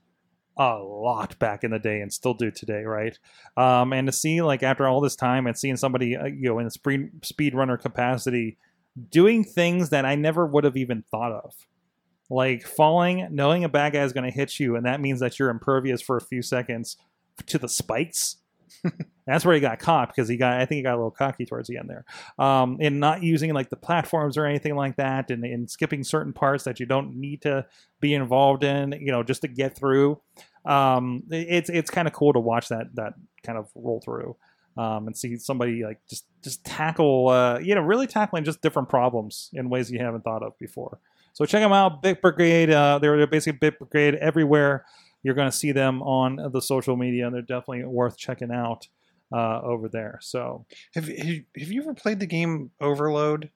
A 0.55 0.75
lot 0.75 1.39
back 1.39 1.63
in 1.63 1.72
the 1.72 1.79
day 1.79 2.01
and 2.01 2.13
still 2.13 2.36
do 2.36 2.51
today, 2.51 2.84
right? 2.84 3.17
Um, 3.58 3.91
and 3.91 4.08
to 4.08 4.12
see, 4.12 4.41
like, 4.41 4.62
after 4.62 4.88
all 4.88 5.01
this 5.01 5.15
time 5.15 5.48
and 5.48 5.58
seeing 5.58 5.77
somebody, 5.77 6.15
uh, 6.15 6.25
you 6.25 6.50
know, 6.50 6.60
in 6.60 6.67
a 6.67 6.72
speed, 6.72 7.10
speedrunner 7.22 7.79
capacity 7.82 8.58
doing 9.10 9.43
things 9.43 9.89
that 9.89 10.05
I 10.05 10.13
never 10.13 10.46
would 10.46 10.63
have 10.63 10.77
even 10.77 11.03
thought 11.10 11.32
of 11.32 11.53
like 12.29 12.65
falling, 12.65 13.27
knowing 13.32 13.63
a 13.63 13.70
bad 13.70 13.93
guy 13.93 14.03
is 14.03 14.13
going 14.13 14.29
to 14.29 14.36
hit 14.36 14.60
you, 14.60 14.75
and 14.75 14.86
that 14.86 15.01
means 15.01 15.20
that 15.20 15.38
you're 15.38 15.50
impervious 15.50 16.01
for 16.01 16.17
a 16.17 16.22
few 16.22 16.41
seconds 16.41 16.98
to 17.46 17.58
the 17.58 17.70
spikes. 17.70 18.38
That's 19.25 19.46
where 19.46 19.56
he 19.56 19.62
got 19.62 19.80
caught 19.80 20.10
because 20.10 20.27
he 20.27 20.36
got, 20.36 20.60
I 20.60 20.65
think 20.65 20.77
he 20.77 20.84
got 20.84 20.96
a 20.96 20.98
little 20.98 21.12
cocky 21.12 21.46
towards 21.46 21.70
the 21.70 21.77
end 21.77 21.89
there, 21.89 22.06
um, 22.38 22.77
in 22.82 23.00
not 23.00 23.24
using 23.24 23.53
like 23.53 23.70
the 23.70 23.77
platforms 23.77 24.38
or 24.38 24.46
anything 24.46 24.75
like 24.75 24.98
that, 24.98 25.32
and 25.32 25.46
in 25.46 25.68
skipping 25.68 26.03
certain 26.03 26.34
parts 26.34 26.65
that 26.65 26.80
you 26.80 26.86
don't 26.86 27.15
need 27.15 27.42
to 27.44 27.65
be 28.01 28.13
involved 28.13 28.63
in, 28.63 28.92
you 28.94 29.12
know, 29.12 29.24
just 29.24 29.42
to 29.42 29.48
get 29.48 29.77
through. 29.77 30.20
Um, 30.65 31.24
it's 31.30 31.70
it's 31.70 31.89
kind 31.89 32.08
of 32.08 32.13
cool 32.13 32.34
to 32.34 32.39
watch 32.39 32.70
that 32.70 32.88
that 32.96 33.13
kind 33.44 33.58
of 33.58 33.70
roll 33.75 34.01
through. 34.03 34.36
Um, 34.75 35.06
and 35.06 35.15
see 35.15 35.38
somebody 35.38 35.84
like 35.84 36.00
just 36.10 36.25
just 36.44 36.65
tackle 36.65 37.30
uh, 37.30 37.60
you 37.60 37.75
know 37.75 37.82
really 37.82 38.08
tackling 38.08 38.44
just 38.44 38.60
different 38.63 38.89
problems 38.89 39.51
in 39.53 39.70
ways 39.70 39.92
you 39.92 40.00
haven't 40.00 40.24
thought 40.24 40.42
of 40.42 40.58
before. 40.58 41.00
So 41.34 41.46
check 41.46 41.62
them 41.62 41.74
out, 41.74 42.01
Bit 42.01 42.22
Brigade. 42.22 42.72
Uh, 42.72 43.00
they're 43.00 43.27
basically 43.27 43.58
Bit 43.60 43.80
Brigade 43.80 44.15
everywhere. 44.15 44.86
You're 45.24 45.36
going 45.36 45.50
to 45.50 45.56
see 45.58 45.72
them 45.72 46.01
on 46.03 46.51
the 46.51 46.62
social 46.62 46.96
media, 46.98 47.25
and 47.25 47.34
they're 47.34 47.42
definitely 47.42 47.86
worth 47.86 48.18
checking 48.18 48.51
out 48.51 48.88
uh, 49.32 49.62
over 49.62 49.88
there. 49.89 50.20
So 50.22 50.65
Have, 50.96 51.08
have 51.08 51.72
you 51.72 51.82
ever 51.82 51.94
played 51.94 52.20
the 52.20 52.25
game 52.27 52.72
Overload? 52.80 53.50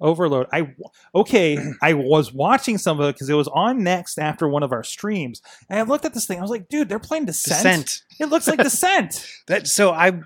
Overload. 0.00 0.46
I 0.52 0.74
okay. 1.14 1.58
I 1.82 1.92
was 1.94 2.32
watching 2.32 2.78
some 2.78 3.00
of 3.00 3.08
it 3.08 3.14
because 3.14 3.28
it 3.28 3.34
was 3.34 3.48
on 3.48 3.82
next 3.84 4.18
after 4.18 4.48
one 4.48 4.62
of 4.62 4.72
our 4.72 4.82
streams, 4.82 5.42
and 5.68 5.78
I 5.78 5.82
looked 5.82 6.04
at 6.06 6.14
this 6.14 6.26
thing. 6.26 6.38
I 6.38 6.42
was 6.42 6.50
like, 6.50 6.68
dude, 6.68 6.88
they're 6.88 6.98
playing 6.98 7.26
Descent. 7.26 7.62
Descent. 7.62 8.02
It 8.18 8.30
looks 8.30 8.46
like 8.48 8.58
Descent. 8.62 9.26
That 9.48 9.66
so 9.66 9.90
I 9.92 10.20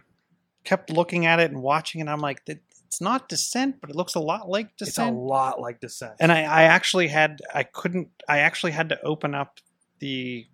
kept 0.62 0.90
looking 0.90 1.26
at 1.26 1.40
it 1.40 1.50
and 1.50 1.60
watching, 1.60 2.00
and 2.00 2.08
I'm 2.08 2.20
like, 2.20 2.44
"That- 2.44 2.60
it's 2.86 3.00
not 3.00 3.28
Descent, 3.28 3.80
but 3.80 3.90
it 3.90 3.96
looks 3.96 4.14
a 4.14 4.20
lot 4.20 4.48
like 4.48 4.76
Descent. 4.76 5.08
it's 5.08 5.16
a 5.16 5.18
lot 5.20 5.60
like 5.60 5.80
Descent. 5.80 6.12
and 6.20 6.30
I, 6.30 6.42
I 6.42 6.62
actually 6.64 7.08
had 7.08 7.40
I 7.52 7.64
couldn't 7.64 8.10
I 8.28 8.38
actually 8.38 8.70
had 8.70 8.90
to 8.90 9.02
open 9.02 9.34
up 9.34 9.58
the 9.98 10.46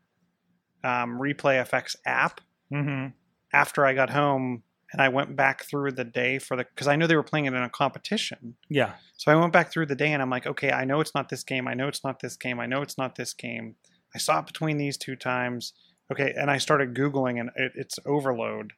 um, 0.84 1.18
Replay 1.18 1.64
FX 1.68 1.96
app 2.06 2.40
hmm 2.70 3.08
after 3.52 3.84
I 3.84 3.94
got 3.94 4.10
home, 4.10 4.62
and 4.92 5.02
I 5.02 5.08
went 5.08 5.36
back 5.36 5.64
through 5.64 5.92
the 5.92 6.04
day 6.04 6.38
for 6.38 6.56
the 6.56 6.64
because 6.64 6.88
I 6.88 6.96
know 6.96 7.06
they 7.06 7.16
were 7.16 7.22
playing 7.22 7.46
it 7.46 7.54
in 7.54 7.62
a 7.62 7.68
competition. 7.68 8.56
Yeah. 8.68 8.94
So 9.16 9.30
I 9.30 9.36
went 9.36 9.52
back 9.52 9.70
through 9.70 9.86
the 9.86 9.94
day 9.94 10.12
and 10.12 10.22
I'm 10.22 10.30
like, 10.30 10.46
okay, 10.46 10.70
I 10.70 10.84
know 10.84 11.00
it's 11.00 11.14
not 11.14 11.28
this 11.28 11.44
game. 11.44 11.68
I 11.68 11.74
know 11.74 11.88
it's 11.88 12.04
not 12.04 12.20
this 12.20 12.36
game. 12.36 12.58
I 12.60 12.66
know 12.66 12.82
it's 12.82 12.96
not 12.96 13.16
this 13.16 13.34
game. 13.34 13.76
I 14.14 14.18
saw 14.18 14.40
it 14.40 14.46
between 14.46 14.78
these 14.78 14.96
two 14.96 15.16
times. 15.16 15.72
Okay, 16.10 16.34
and 16.36 16.50
I 16.50 16.58
started 16.58 16.94
googling 16.94 17.38
and 17.38 17.50
it, 17.54 17.72
it's 17.74 17.98
Overload. 18.04 18.72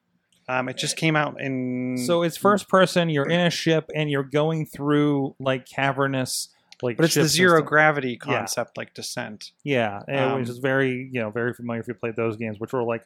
Um, 0.48 0.68
it 0.68 0.76
just 0.76 0.96
came 0.96 1.16
out 1.16 1.40
in 1.40 1.96
So 2.04 2.22
it's 2.22 2.36
first 2.36 2.68
person. 2.68 3.08
You're 3.08 3.28
in 3.28 3.40
a 3.40 3.50
ship 3.50 3.90
and 3.94 4.10
you're 4.10 4.24
going 4.24 4.66
through 4.66 5.36
like 5.38 5.66
cavernous, 5.66 6.48
like. 6.82 6.96
but 6.96 7.04
it's 7.06 7.14
the 7.14 7.24
zero 7.26 7.58
stuff. 7.60 7.68
gravity 7.68 8.10
Yeah. 8.12 8.16
concept 8.38 8.76
like 8.76 8.94
Descent. 8.94 9.52
Yeah, 9.64 10.02
and 10.08 10.20
Um, 10.32 10.40
which 10.40 10.48
is 10.48 10.58
very 10.58 11.08
you 11.12 11.20
know 11.20 11.30
very 11.30 11.54
familiar 11.54 11.80
if 11.80 11.88
you 11.88 11.94
played 11.94 12.16
those 12.16 12.36
games, 12.36 12.58
which 12.60 12.72
were 12.72 12.82
like 12.82 13.04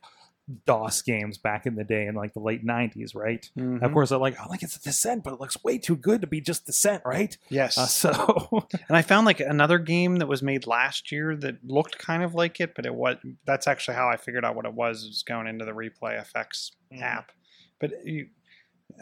DOS 0.64 1.02
games 1.02 1.38
back 1.38 1.66
in 1.66 1.74
the 1.74 1.82
day 1.82 2.06
in 2.06 2.14
like 2.14 2.32
the 2.32 2.38
late 2.40 2.64
'90s, 2.64 3.16
right? 3.16 3.50
Mhm. 3.58 3.82
Of 3.82 3.92
course, 3.92 4.10
they're 4.10 4.18
like, 4.18 4.36
oh, 4.40 4.48
like 4.48 4.62
it's 4.62 4.76
a 4.76 4.80
Descent, 4.82 5.24
but 5.24 5.32
it 5.32 5.40
looks 5.40 5.62
way 5.64 5.76
too 5.76 5.96
good 5.96 6.20
to 6.20 6.28
be 6.28 6.40
just 6.40 6.66
Descent, 6.66 7.02
right? 7.04 7.36
Yes, 7.48 7.76
Uh, 7.76 7.86
so 7.86 8.68
and 8.88 8.96
I 8.96 9.02
found 9.02 9.26
like 9.26 9.40
another 9.40 9.78
game 9.80 10.16
that 10.18 10.28
was 10.28 10.44
made 10.44 10.64
last 10.68 11.10
year 11.10 11.34
that 11.38 11.64
looked 11.64 11.98
kind 11.98 12.22
of 12.22 12.34
like 12.36 12.60
it, 12.60 12.74
but 12.76 12.86
it 12.86 12.94
was. 12.94 13.16
That's 13.44 13.66
actually 13.66 13.96
how 13.96 14.08
I 14.08 14.16
figured 14.16 14.44
out 14.44 14.54
what 14.54 14.66
it 14.66 14.74
was. 14.74 15.04
Was 15.04 15.24
going 15.24 15.48
into 15.48 15.64
the 15.64 15.72
Replay 15.72 16.16
FX 16.16 16.70
Mhm. 16.92 17.02
app. 17.02 17.32
But 17.80 18.06
you, 18.06 18.28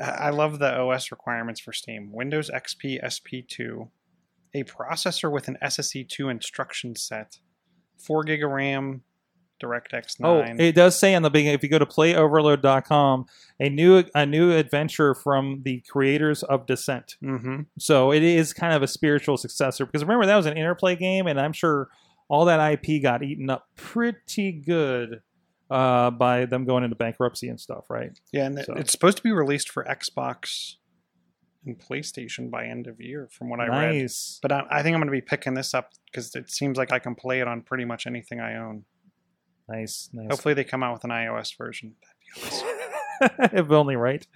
I 0.01 0.11
I 0.11 0.31
love 0.31 0.59
the 0.61 0.75
OS 0.81 1.11
requirements 1.11 1.61
for 1.61 1.75
Steam. 1.75 2.11
Windows 2.11 2.49
XP 2.51 2.99
SP2, 3.05 3.91
a 4.55 4.65
processor 4.65 5.31
with 5.31 5.49
an 5.49 5.59
SSE2 5.63 6.31
instruction 6.31 6.95
set, 6.97 7.39
four 7.99 8.23
gig 8.25 8.43
of 8.45 8.51
RAM, 8.51 9.03
DirectX 9.63 10.21
9. 10.21 10.31
Oh, 10.61 10.63
it 10.65 10.75
does 10.75 10.99
say 10.99 11.15
on 11.15 11.23
the 11.23 11.31
beginning 11.31 11.55
if 11.55 11.63
you 11.63 11.69
go 11.69 11.79
to 11.79 11.87
playoverload.com, 11.87 13.27
a 13.61 13.69
new 13.69 14.05
a 14.15 14.27
new 14.27 14.53
adventure 14.53 15.15
from 15.15 15.63
the 15.65 15.83
creators 15.89 16.43
of 16.43 16.67
Descent. 16.67 17.17
mm-hmm. 17.23 17.63
So 17.79 18.13
it 18.13 18.23
is 18.23 18.53
kind 18.53 18.75
of 18.75 18.83
a 18.83 18.89
spiritual 18.89 19.37
successor 19.37 19.87
because 19.87 20.03
remember 20.03 20.27
that 20.27 20.37
was 20.37 20.47
an 20.47 20.57
interplay 20.57 20.97
game, 20.97 21.27
and 21.27 21.41
I'm 21.41 21.53
sure 21.53 21.89
all 22.29 22.47
that 22.47 22.73
IP 22.73 23.03
got 23.03 23.23
eaten 23.23 23.51
up 23.51 23.69
pretty 23.77 24.53
good 24.53 25.21
uh, 25.71 26.11
by 26.11 26.47
them 26.47 26.65
going 26.65 26.85
into 26.85 26.97
bankruptcy 26.97 27.49
and 27.49 27.61
stuff, 27.61 27.89
right? 27.91 28.19
Yeah, 28.33 28.47
and 28.47 28.59
So- 28.65 28.75
it's 28.75 28.93
supposed 28.93 29.17
to 29.19 29.23
be 29.23 29.33
released 29.33 29.71
for 29.71 29.85
Xbox 29.85 30.77
and 31.67 31.79
PlayStation 31.79 32.51
by 32.51 32.67
end 32.67 32.87
of 32.87 33.01
year, 33.01 33.29
from 33.31 33.49
what 33.49 33.61
I 33.61 33.67
read. 33.69 34.11
But 34.43 34.53
I, 34.53 34.65
I 34.71 34.83
think 34.83 34.95
I'm 34.95 35.01
going 35.01 35.07
to 35.07 35.13
be 35.13 35.21
picking 35.21 35.55
this 35.55 35.75
up 35.75 35.91
because 36.07 36.35
it 36.35 36.51
seems 36.51 36.79
like 36.79 36.93
I 36.93 36.99
can 36.99 37.15
play 37.15 37.41
it 37.41 37.49
on 37.49 37.63
pretty 37.63 37.85
much 37.85 38.07
anything 38.07 38.41
I 38.41 38.57
own. 38.57 38.85
Nice, 39.69 40.11
nice. 40.13 40.29
Hopefully, 40.31 40.55
they 40.55 40.65
come 40.65 40.83
out 40.83 40.93
with 40.93 41.05
an 41.05 41.11
iOS 41.11 41.57
version. 41.57 41.95
That'd 42.03 42.51
be 42.51 42.57
awesome. 42.57 42.69
if 43.53 43.71
only 43.71 43.97
right. 43.97 44.27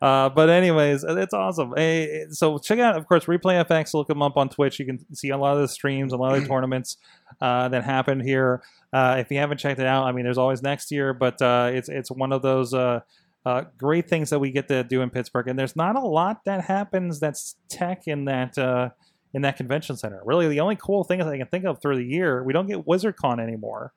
Uh, 0.00 0.28
but 0.28 0.48
anyways, 0.48 1.04
it's 1.04 1.34
awesome. 1.34 1.72
Hey, 1.76 2.26
so 2.30 2.58
check 2.58 2.78
out, 2.78 2.96
of 2.96 3.06
course, 3.06 3.24
Replay 3.26 3.64
FX. 3.66 3.94
Look 3.94 4.08
them 4.08 4.22
up 4.22 4.36
on 4.36 4.48
Twitch. 4.48 4.78
You 4.78 4.86
can 4.86 5.14
see 5.14 5.30
a 5.30 5.36
lot 5.36 5.54
of 5.54 5.62
the 5.62 5.68
streams, 5.68 6.12
a 6.12 6.16
lot 6.16 6.34
of 6.34 6.42
the 6.42 6.48
tournaments 6.48 6.96
uh, 7.40 7.68
that 7.68 7.84
happen 7.84 8.20
here. 8.20 8.62
Uh, 8.92 9.16
if 9.18 9.30
you 9.30 9.38
haven't 9.38 9.58
checked 9.58 9.80
it 9.80 9.86
out, 9.86 10.04
I 10.04 10.12
mean, 10.12 10.24
there's 10.24 10.38
always 10.38 10.62
next 10.62 10.90
year, 10.90 11.12
but 11.12 11.40
uh, 11.42 11.70
it's 11.72 11.88
it's 11.88 12.10
one 12.10 12.32
of 12.32 12.42
those 12.42 12.74
uh, 13.44 13.48
uh, 13.48 13.64
great 13.78 14.08
things 14.08 14.30
that 14.30 14.38
we 14.38 14.50
get 14.50 14.68
to 14.68 14.84
do 14.84 15.02
in 15.02 15.10
Pittsburgh. 15.10 15.48
And 15.48 15.58
there's 15.58 15.76
not 15.76 15.96
a 15.96 16.00
lot 16.00 16.44
that 16.44 16.64
happens 16.64 17.20
that's 17.20 17.56
tech 17.68 18.06
in 18.06 18.26
that. 18.26 18.56
Uh, 18.58 18.90
in 19.32 19.42
that 19.42 19.56
convention 19.56 19.96
center, 19.96 20.20
really, 20.24 20.48
the 20.48 20.58
only 20.58 20.74
cool 20.74 21.04
thing 21.04 21.20
that 21.20 21.28
I 21.28 21.38
can 21.38 21.46
think 21.46 21.64
of 21.64 21.80
through 21.80 21.98
the 21.98 22.04
year, 22.04 22.42
we 22.42 22.52
don't 22.52 22.66
get 22.66 22.84
WizardCon 22.84 23.40
anymore. 23.40 23.92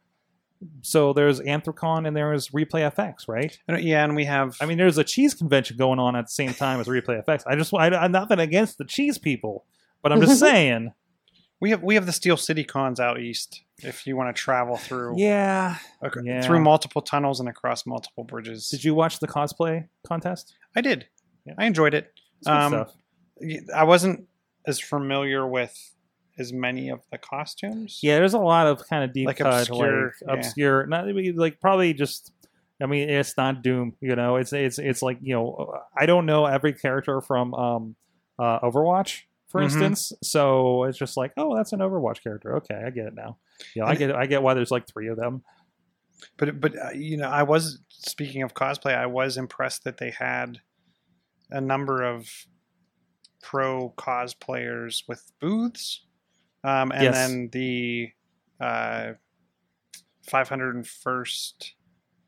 So 0.81 1.11
there's 1.11 1.39
Anthrocon 1.39 2.07
and 2.07 2.15
there's 2.15 2.49
Replay 2.49 2.93
FX, 2.93 3.27
right? 3.27 3.57
And, 3.67 3.81
yeah, 3.81 4.03
and 4.03 4.15
we 4.15 4.25
have. 4.25 4.55
I 4.61 4.67
mean, 4.67 4.77
there's 4.77 4.99
a 4.99 5.03
cheese 5.03 5.33
convention 5.33 5.75
going 5.75 5.97
on 5.97 6.15
at 6.15 6.25
the 6.25 6.31
same 6.31 6.53
time 6.53 6.79
as 6.79 6.87
Replay 6.87 7.25
FX. 7.25 7.43
I 7.47 7.55
just, 7.55 7.73
I, 7.73 7.87
I'm 7.87 8.11
nothing 8.11 8.39
against 8.39 8.77
the 8.77 8.85
cheese 8.85 9.17
people, 9.17 9.65
but 10.03 10.11
I'm 10.11 10.21
just 10.21 10.39
saying. 10.39 10.93
We 11.63 11.69
have 11.69 11.81
we 11.81 11.95
have 11.95 12.05
the 12.05 12.11
Steel 12.11 12.35
City 12.35 12.65
cons 12.65 12.99
out 12.99 13.21
east. 13.21 13.61
If 13.77 14.05
you 14.05 14.17
want 14.17 14.35
to 14.35 14.39
travel 14.39 14.75
through 14.75 15.15
Yeah. 15.17 15.77
ac- 16.03 16.19
yeah. 16.25 16.41
through 16.41 16.59
multiple 16.59 17.01
tunnels 17.01 17.39
and 17.39 17.47
across 17.47 17.85
multiple 17.85 18.25
bridges, 18.25 18.67
Did 18.67 18.83
you 18.83 18.93
watch 18.93 19.19
the 19.19 19.29
cosplay 19.29 19.87
contest? 20.05 20.55
I 20.75 20.81
did. 20.81 21.07
Yeah. 21.45 21.53
I 21.57 21.63
enjoyed 21.65 21.93
it. 21.93 22.11
It's 22.39 22.47
good 22.47 22.53
Um, 22.53 22.71
stuff. 22.73 22.93
Y- 23.39 23.59
I 23.73 23.85
wasn't 23.85 24.27
as 24.67 24.81
familiar 24.81 25.47
with 25.47 25.73
as 26.37 26.51
many 26.51 26.89
of 26.89 26.99
the 27.13 27.17
costumes. 27.17 27.99
Yeah, 28.03 28.17
there's 28.17 28.33
a 28.33 28.39
lot 28.39 28.67
of 28.67 28.85
kind 28.89 29.05
of 29.05 29.13
deep 29.13 29.27
like 29.27 29.37
cut, 29.37 29.61
obscure, 29.69 30.07
like 30.07 30.13
yeah. 30.27 30.33
obscure, 30.33 30.85
not 30.87 31.05
like 31.35 31.61
probably 31.61 31.93
just. 31.93 32.33
I 32.81 32.87
mean, 32.87 33.09
it's 33.09 33.37
not 33.37 33.61
Doom. 33.63 33.95
You 34.01 34.17
know, 34.17 34.35
it's 34.35 34.51
it's 34.51 34.79
it's 34.79 35.01
like 35.01 35.19
you 35.21 35.33
know, 35.35 35.79
I 35.97 36.07
don't 36.07 36.25
know 36.25 36.45
every 36.45 36.73
character 36.73 37.21
from 37.21 37.53
um, 37.53 37.95
uh, 38.37 38.59
Overwatch, 38.59 39.21
for 39.53 39.61
Mhm. 39.61 39.65
instance. 39.65 40.11
So 40.21 40.83
it's 40.83 40.97
just 40.97 41.15
like, 41.15 41.31
oh, 41.37 41.55
that's 41.55 41.71
an 41.71 41.79
Overwatch 41.79 42.21
character. 42.21 42.57
Okay, 42.57 42.75
I 42.75 42.89
get 42.89 43.05
it 43.05 43.13
now. 43.13 43.37
Yeah, 43.75 43.85
I 43.85 43.95
get 43.95 44.13
I 44.13 44.25
get 44.25 44.41
why 44.43 44.53
there's 44.55 44.71
like 44.71 44.85
three 44.87 45.07
of 45.07 45.15
them. 45.15 45.43
but 46.37 46.59
but 46.59 46.77
uh, 46.77 46.89
you 46.93 47.15
know, 47.17 47.29
I 47.29 47.43
was 47.43 47.79
speaking 47.89 48.41
of 48.41 48.53
cosplay. 48.53 48.95
I 48.97 49.05
was 49.05 49.37
impressed 49.37 49.83
that 49.85 49.97
they 49.97 50.09
had 50.11 50.59
a 51.51 51.61
number 51.61 52.01
of 52.01 52.27
pro 53.41 53.91
cosplayers 53.91 55.03
with 55.07 55.21
booths, 55.39 56.05
um, 56.63 56.91
and 56.91 57.03
Yes. 57.03 57.13
then 57.15 57.49
the 57.51 58.11
uh, 58.59 59.13
501st 60.27 61.73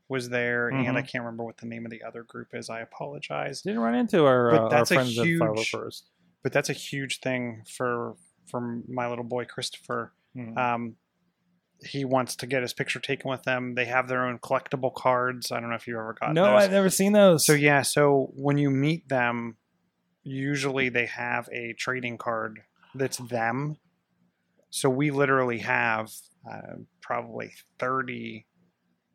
was 0.08 0.28
there, 0.28 0.68
and 0.68 0.96
I 0.96 1.02
can't 1.02 1.24
remember 1.24 1.42
what 1.44 1.56
the 1.56 1.66
name 1.66 1.84
of 1.84 1.90
the 1.90 2.02
other 2.04 2.22
group 2.22 2.48
is. 2.54 2.70
I 2.70 2.80
apologize, 2.80 3.62
Didn't 3.62 3.80
run 3.80 3.94
into 3.96 4.24
our, 4.24 4.50
But 4.52 4.60
uh, 4.60 4.64
our 4.64 4.70
that's 4.70 4.90
a 4.90 4.94
friends 4.94 5.14
huge- 5.16 5.40
at 5.40 5.48
501st. 5.48 6.02
But 6.46 6.52
that's 6.52 6.70
a 6.70 6.74
huge 6.74 7.18
thing 7.18 7.64
for 7.68 8.14
for 8.48 8.80
my 8.86 9.08
little 9.08 9.24
boy 9.24 9.44
Christopher. 9.46 10.12
Hmm. 10.32 10.56
Um, 10.56 10.96
he 11.84 12.04
wants 12.04 12.36
to 12.36 12.46
get 12.46 12.62
his 12.62 12.72
picture 12.72 13.00
taken 13.00 13.28
with 13.28 13.42
them. 13.42 13.74
They 13.74 13.86
have 13.86 14.06
their 14.06 14.24
own 14.24 14.38
collectible 14.38 14.94
cards. 14.94 15.50
I 15.50 15.58
don't 15.58 15.70
know 15.70 15.74
if 15.74 15.88
you 15.88 15.98
ever 15.98 16.14
got 16.14 16.34
no, 16.34 16.44
those. 16.44 16.62
I've 16.62 16.70
never 16.70 16.88
seen 16.88 17.14
those. 17.14 17.44
So 17.44 17.52
yeah, 17.52 17.82
so 17.82 18.30
when 18.36 18.58
you 18.58 18.70
meet 18.70 19.08
them, 19.08 19.56
usually 20.22 20.88
they 20.88 21.06
have 21.06 21.48
a 21.50 21.72
trading 21.72 22.16
card 22.16 22.60
that's 22.94 23.16
them. 23.16 23.78
So 24.70 24.88
we 24.88 25.10
literally 25.10 25.58
have 25.58 26.12
uh, 26.48 26.76
probably 27.00 27.54
thirty 27.80 28.46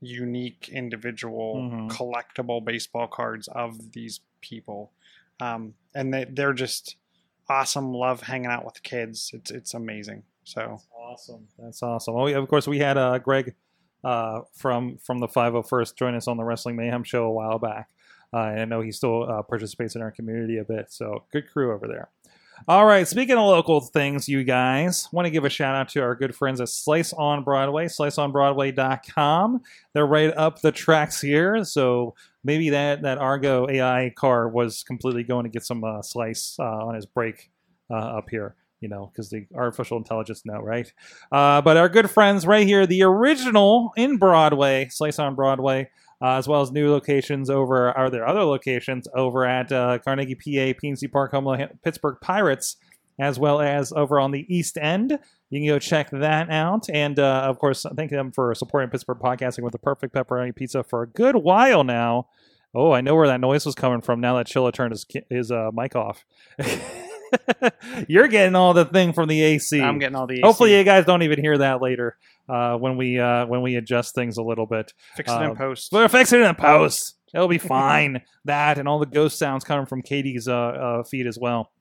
unique 0.02 0.68
individual 0.68 1.56
Mhm. 1.56 1.90
collectible 1.90 2.66
baseball 2.66 3.08
cards 3.08 3.48
of 3.48 3.94
these 3.94 4.20
people 4.42 4.92
um, 5.42 5.74
and 5.96 6.14
they, 6.14 6.26
they're 6.26 6.54
just 6.54 6.98
awesome 7.52 7.94
love 7.94 8.22
hanging 8.22 8.52
out 8.52 8.66
with 8.66 8.82
kids 8.84 9.32
it's 9.34 9.52
it's 9.52 9.74
amazing 9.74 10.24
so 10.44 10.82
Awesome. 11.12 11.48
That's 11.60 11.84
awesome. 11.84 12.16
Oh, 12.16 12.28
of 12.28 12.48
course, 12.48 12.68
we 12.68 12.80
had 12.80 12.98
uh, 12.98 13.20
Greg 13.20 13.54
uh, 14.04 14.42
from 14.54 14.98
from 14.98 15.20
the 15.20 15.28
501st 15.28 15.96
join 15.96 16.16
us 16.16 16.28
on 16.28 16.38
the 16.38 16.44
Wrestling 16.44 16.76
Mayhem 16.76 17.04
show 17.04 17.26
a 17.26 17.32
while 17.32 17.60
back. 17.60 17.90
Uh, 18.34 18.44
and 18.44 18.62
I 18.62 18.66
know 18.66 18.80
he 18.80 18.94
still 18.94 19.30
uh, 19.30 19.42
participates 19.42 19.96
in 19.96 20.02
our 20.02 20.12
community 20.12 20.58
a 20.58 20.64
bit. 20.64 20.92
So 20.92 21.26
good 21.34 21.52
crew 21.52 21.74
over 21.74 21.86
there. 21.88 22.10
All 22.68 22.86
right, 22.86 23.08
speaking 23.08 23.38
of 23.38 23.46
local 23.46 23.82
things, 23.82 24.30
you 24.30 24.44
guys, 24.44 25.10
want 25.12 25.26
to 25.26 25.32
give 25.32 25.46
a 25.46 25.50
shout 25.50 25.74
out 25.74 25.90
to 25.90 26.02
our 26.02 26.14
good 26.14 26.36
friends 26.36 26.62
at 26.62 26.70
Slice 26.70 27.12
on 27.12 27.44
Broadway, 27.44 27.88
sliceonbroadway.com. 27.88 29.62
They're 29.94 30.06
right 30.06 30.32
up 30.38 30.62
the 30.62 30.72
tracks 30.72 31.20
here. 31.20 31.64
So 31.64 32.14
maybe 32.44 32.70
that, 32.70 33.02
that 33.02 33.18
Argo 33.18 33.68
AI 33.68 34.14
car 34.16 34.48
was 34.48 34.84
completely 34.84 35.24
going 35.24 35.46
to 35.46 35.50
get 35.50 35.66
some 35.66 35.84
uh, 35.84 36.04
slice 36.04 36.56
uh, 36.60 36.64
on 36.86 36.94
his 36.94 37.08
break 37.08 37.50
uh, 37.90 37.96
up 37.96 38.30
here 38.30 38.56
you 38.80 38.90
know, 38.90 39.12
because 39.14 39.30
the 39.30 39.46
artificial 39.56 39.98
intelligence 39.98 40.44
know, 40.44 40.60
right? 40.60 40.92
Uh, 41.32 41.62
but 41.62 41.78
our 41.78 41.88
good 41.88 42.10
friends 42.10 42.48
right 42.48 42.66
here, 42.66 42.88
the 42.88 43.04
original 43.04 43.92
in 43.96 44.18
Broadway, 44.18 44.88
Slice 44.90 45.20
on 45.20 45.36
Broadway, 45.36 45.88
uh, 46.22 46.34
as 46.34 46.48
well 46.48 46.62
as 46.62 46.72
new 46.72 46.92
locations 46.92 47.50
over, 47.50 47.92
are 47.92 48.10
there 48.10 48.28
other 48.28 48.44
locations 48.44 49.08
over 49.14 49.46
at 49.46 49.72
uh, 49.72 49.98
Carnegie, 50.00 50.36
PA, 50.36 50.78
PNC 50.80 51.12
Park, 51.12 51.34
Pittsburgh 51.84 52.18
Pirates, 52.22 52.78
as 53.20 53.40
well 53.40 53.62
as 53.62 53.92
over 53.92 54.20
on 54.20 54.32
the 54.32 54.46
East 54.54 54.78
End. 54.78 55.18
You 55.50 55.60
can 55.60 55.68
go 55.68 55.80
check 55.80 56.10
that 56.12 56.50
out. 56.50 56.90
And 56.90 57.20
uh, 57.20 57.42
of 57.42 57.60
course, 57.60 57.86
thank 57.96 58.12
them 58.12 58.32
for 58.32 58.54
supporting 58.56 58.90
Pittsburgh 58.90 59.20
podcasting 59.20 59.64
with 59.64 59.74
the 59.74 59.80
perfect 59.80 60.14
pepperoni 60.14 60.56
pizza 60.56 60.84
for 60.84 61.04
a 61.04 61.08
good 61.08 61.36
while 61.36 61.84
now. 61.84 62.28
Oh, 62.74 62.94
I 62.94 63.02
know 63.02 63.16
where 63.16 63.28
that 63.28 63.42
noise 63.42 63.66
was 63.66 63.76
coming 63.76 64.02
from 64.02 64.22
now 64.22 64.38
that 64.38 64.48
Chilla 64.48 64.74
turned 64.74 64.92
his, 64.92 65.06
his 65.30 65.52
uh, 65.52 65.72
mic 65.74 65.96
off. 65.96 66.26
You're 68.08 68.28
getting 68.28 68.56
all 68.56 68.74
the 68.74 68.86
thing 68.86 69.14
from 69.14 69.28
the 69.28 69.42
AC. 69.42 69.82
i'm 69.82 70.00
getting 70.00 70.16
all 70.16 70.28
the 70.28 70.36
AC. 70.36 70.42
Hopefully, 70.44 70.78
you 70.78 70.84
guys 70.84 71.06
don't 71.06 71.24
even 71.24 71.40
hear 71.40 71.58
that 71.58 71.82
later 71.82 72.18
uh, 72.50 72.76
when 72.78 72.98
we 72.98 73.20
uh, 73.20 73.46
when 73.46 73.62
we 73.62 73.76
adjust 73.76 74.16
things 74.16 74.38
a 74.38 74.44
little 74.44 74.66
bit. 74.66 74.94
fix 75.16 75.32
it 75.32 75.36
uh, 75.36 75.52
in 75.52 75.56
post 75.56 75.92
We'll 75.92 76.08
fix 76.08 76.34
it 76.34 76.42
in 76.42 76.56
post. 76.56 77.16
It'll 77.34 77.48
be 77.48 77.58
fine. 77.58 78.22
that 78.46 78.78
and 78.78 78.88
all 78.88 79.00
the 79.00 79.06
ghost 79.06 79.40
sounds 79.40 79.64
coming 79.64 79.86
from 79.86 80.02
Katie's 80.02 80.48
uh, 80.48 80.54
uh, 80.54 81.04
feed 81.04 81.28
as 81.28 81.38
well. 81.40 81.72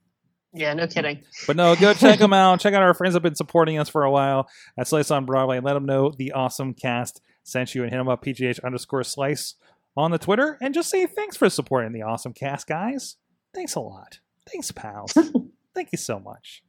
Yeah, 0.53 0.75
no 0.75 0.87
kidding. 0.87 1.23
But 1.47 1.57
no, 1.57 1.77
go 1.77 1.95
check 1.95 2.19
them 2.21 2.33
out. 2.33 2.61
Check 2.61 2.75
out 2.75 2.83
our 2.83 2.95
friends 2.95 3.15
that 3.15 3.19
have 3.19 3.23
been 3.23 3.37
supporting 3.37 3.79
us 3.79 3.89
for 3.89 4.05
a 4.05 4.11
while 4.11 4.49
at 4.77 4.89
Slice 4.89 5.11
on 5.11 5.25
Broadway. 5.25 5.61
Let 5.61 5.75
them 5.75 5.87
know 5.87 6.13
the 6.17 6.33
awesome 6.33 6.75
cast 6.75 7.21
sent 7.43 7.75
you 7.75 7.83
and 7.83 7.91
hit 7.91 7.99
them 7.99 8.09
up 8.09 8.25
PGH 8.25 8.63
underscore 8.65 9.05
Slice 9.05 9.55
on 9.97 10.11
the 10.11 10.19
Twitter 10.19 10.59
and 10.61 10.75
just 10.75 10.91
say 10.91 11.07
thanks 11.07 11.37
for 11.37 11.49
supporting 11.51 11.93
the 11.93 12.03
awesome 12.03 12.33
cast, 12.33 12.67
guys. 12.67 13.17
Thanks 13.55 13.75
a 13.75 13.81
lot. 13.81 14.21
Thanks, 14.51 14.71
pals. 14.73 15.13
Thank 15.75 15.91
you 15.93 15.99
so 15.99 16.19
much. 16.19 16.63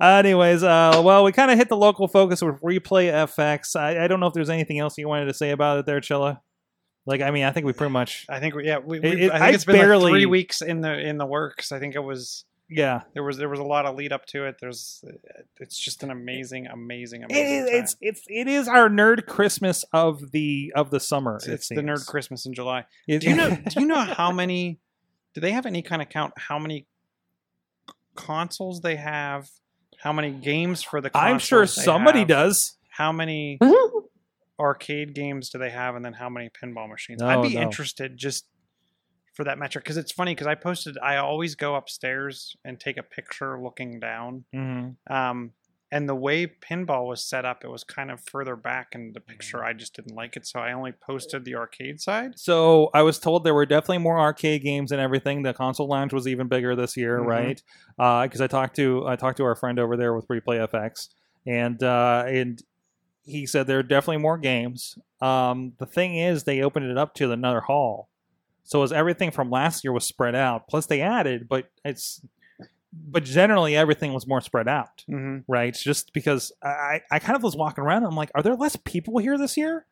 anyways, 0.00 0.62
uh, 0.62 1.00
well, 1.04 1.22
we 1.24 1.32
kind 1.32 1.50
of 1.50 1.58
hit 1.58 1.68
the 1.68 1.76
local 1.76 2.08
focus 2.08 2.42
with 2.42 2.60
Replay 2.60 3.10
FX. 3.12 3.76
I, 3.76 4.04
I 4.04 4.08
don't 4.08 4.18
know 4.20 4.26
if 4.26 4.34
there's 4.34 4.50
anything 4.50 4.78
else 4.80 4.98
you 4.98 5.08
wanted 5.08 5.26
to 5.26 5.34
say 5.34 5.50
about 5.50 5.78
it 5.78 5.86
there, 5.86 6.00
Chilla. 6.00 6.40
Like, 7.06 7.20
I 7.20 7.30
mean, 7.30 7.44
I 7.44 7.52
think 7.52 7.66
we 7.66 7.72
pretty 7.72 7.92
much, 7.92 8.26
i 8.28 8.38
think 8.40 8.54
we, 8.54 8.66
yeah 8.66 8.78
we, 8.78 8.98
It- 8.98 9.02
we 9.02 9.10
it- 9.24 9.30
i 9.30 9.34
think 9.38 9.42
I 9.42 9.50
it's 9.50 9.64
been 9.64 9.76
barely- 9.76 10.04
like 10.04 10.10
three 10.12 10.26
weeks 10.26 10.60
in 10.62 10.80
the 10.80 10.92
in 10.98 11.18
the 11.18 11.26
works 11.26 11.72
i 11.72 11.80
think 11.80 11.96
it 11.96 12.00
was 12.04 12.44
yeah. 12.68 13.02
there 13.14 13.24
was 13.24 13.36
there 13.38 13.48
was 13.48 13.58
a 13.58 13.64
lot 13.64 13.86
of 13.86 13.96
lead 13.96 14.12
up 14.12 14.24
to 14.26 14.44
it 14.46 14.56
there's 14.60 15.04
it's 15.58 15.76
just 15.78 16.02
an 16.04 16.10
amazing 16.12 16.66
amazing 16.68 17.22
It, 17.22 17.30
amazing 17.32 17.66
time. 17.66 17.74
it's 17.82 17.96
it's 18.00 18.22
it 18.28 18.46
is 18.48 18.68
our 18.68 18.88
nerd 18.88 19.26
Christmas 19.26 19.84
of 19.92 20.30
the 20.30 20.72
of 20.76 20.90
the 20.90 21.00
summer. 21.00 21.36
It's, 21.36 21.48
it 21.48 21.52
it's 21.54 21.68
the 21.68 21.76
nerd. 21.76 22.06
Christmas 22.06 22.46
in 22.46 22.54
July. 22.54 22.86
It- 23.08 23.20
Do 23.22 23.30
you 23.30 23.36
know? 23.36 23.50
do 23.68 23.80
you 23.80 23.86
know 23.86 24.00
how 24.00 24.30
many? 24.32 24.78
Do 25.34 25.40
they 25.40 25.50
have 25.52 25.66
any 25.66 25.82
kind 25.82 26.00
of 26.02 26.08
count? 26.08 26.32
How 26.38 26.58
many 26.58 26.86
consoles 28.14 28.80
they 28.80 28.96
have? 28.96 29.48
How 29.98 30.12
many 30.12 30.30
games 30.30 30.82
for 30.82 31.00
the? 31.00 31.10
I'm 31.14 31.38
sure 31.38 31.62
they 31.62 31.66
somebody 31.66 32.20
have? 32.20 32.28
does. 32.28 32.76
How 32.88 33.12
many 33.12 33.58
arcade 34.60 35.14
games 35.14 35.50
do 35.50 35.58
they 35.58 35.70
have, 35.70 35.94
and 35.94 36.04
then 36.04 36.12
how 36.12 36.28
many 36.28 36.50
pinball 36.50 36.88
machines? 36.88 37.20
No, 37.20 37.28
I'd 37.28 37.42
be 37.42 37.54
no. 37.54 37.62
interested 37.62 38.16
just 38.16 38.46
for 39.34 39.44
that 39.44 39.58
metric 39.58 39.84
because 39.84 39.96
it's 39.96 40.12
funny 40.12 40.32
because 40.32 40.46
I 40.46 40.54
posted. 40.54 40.98
I 41.02 41.16
always 41.16 41.54
go 41.54 41.74
upstairs 41.74 42.56
and 42.64 42.78
take 42.78 42.96
a 42.96 43.02
picture 43.02 43.60
looking 43.60 44.00
down. 44.00 44.44
Mm-hmm. 44.54 45.12
Um, 45.12 45.52
and 45.92 46.08
the 46.08 46.14
way 46.14 46.46
pinball 46.46 47.06
was 47.06 47.22
set 47.22 47.44
up, 47.44 47.62
it 47.62 47.68
was 47.68 47.84
kind 47.84 48.10
of 48.10 48.18
further 48.20 48.56
back 48.56 48.94
in 48.94 49.12
the 49.12 49.20
Mm. 49.20 49.26
picture. 49.26 49.62
I 49.62 49.74
just 49.74 49.94
didn't 49.94 50.14
like 50.16 50.36
it, 50.36 50.46
so 50.46 50.58
I 50.58 50.72
only 50.72 50.90
posted 50.92 51.44
the 51.44 51.54
arcade 51.54 52.00
side. 52.00 52.38
So 52.38 52.90
I 52.94 53.02
was 53.02 53.18
told 53.20 53.44
there 53.44 53.54
were 53.54 53.66
definitely 53.66 53.98
more 53.98 54.18
arcade 54.18 54.62
games 54.62 54.90
and 54.90 55.00
everything. 55.00 55.42
The 55.42 55.52
console 55.54 55.86
lounge 55.86 56.12
was 56.12 56.26
even 56.26 56.48
bigger 56.48 56.74
this 56.74 56.96
year, 56.96 57.20
Mhm. 57.20 57.26
right? 57.26 57.62
Because 58.24 58.40
I 58.40 58.46
talked 58.48 58.74
to 58.76 59.06
I 59.06 59.14
talked 59.16 59.36
to 59.36 59.44
our 59.44 59.54
friend 59.54 59.78
over 59.78 59.96
there 59.96 60.14
with 60.14 60.26
Replay 60.28 60.58
FX, 60.60 61.10
and 61.46 61.82
uh, 61.82 62.24
and 62.26 62.60
he 63.24 63.46
said 63.46 63.66
there 63.68 63.78
are 63.78 63.82
definitely 63.84 64.16
more 64.22 64.38
games. 64.38 64.98
Um, 65.20 65.74
the 65.78 65.86
thing 65.86 66.16
is, 66.16 66.42
they 66.44 66.60
opened 66.62 66.90
it 66.90 66.98
up 66.98 67.14
to 67.16 67.30
another 67.30 67.60
hall, 67.60 68.08
so 68.64 68.82
as 68.82 68.92
everything 68.92 69.30
from 69.30 69.50
last 69.50 69.84
year 69.84 69.92
was 69.92 70.04
spread 70.04 70.34
out. 70.34 70.66
Plus 70.68 70.86
they 70.86 71.00
added, 71.00 71.48
but 71.48 71.70
it's 71.84 72.20
but 72.92 73.24
generally 73.24 73.76
everything 73.76 74.12
was 74.12 74.26
more 74.26 74.40
spread 74.40 74.68
out. 74.68 75.04
Mm-hmm. 75.10 75.50
right? 75.50 75.74
Just 75.74 76.12
because 76.12 76.52
I, 76.62 77.00
I 77.10 77.18
kind 77.18 77.36
of 77.36 77.42
was 77.42 77.56
walking 77.56 77.82
around, 77.84 78.04
I'm 78.04 78.16
like, 78.16 78.30
are 78.34 78.42
there 78.42 78.54
less 78.54 78.76
people 78.76 79.18
here 79.18 79.38
this 79.38 79.56
year? 79.56 79.86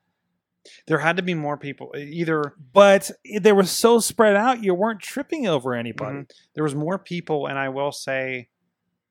There 0.86 0.98
had 0.98 1.16
to 1.16 1.22
be 1.22 1.32
more 1.32 1.56
people. 1.56 1.92
Either 1.96 2.54
But 2.72 3.10
they 3.40 3.52
were 3.52 3.64
so 3.64 3.98
spread 3.98 4.36
out, 4.36 4.62
you 4.62 4.74
weren't 4.74 5.00
tripping 5.00 5.46
over 5.46 5.74
anybody. 5.74 6.18
Mhm. 6.18 6.30
there 6.54 6.64
was 6.64 6.74
more 6.74 6.98
people, 6.98 7.46
and 7.46 7.58
I 7.58 7.70
will 7.70 7.92
say, 7.92 8.48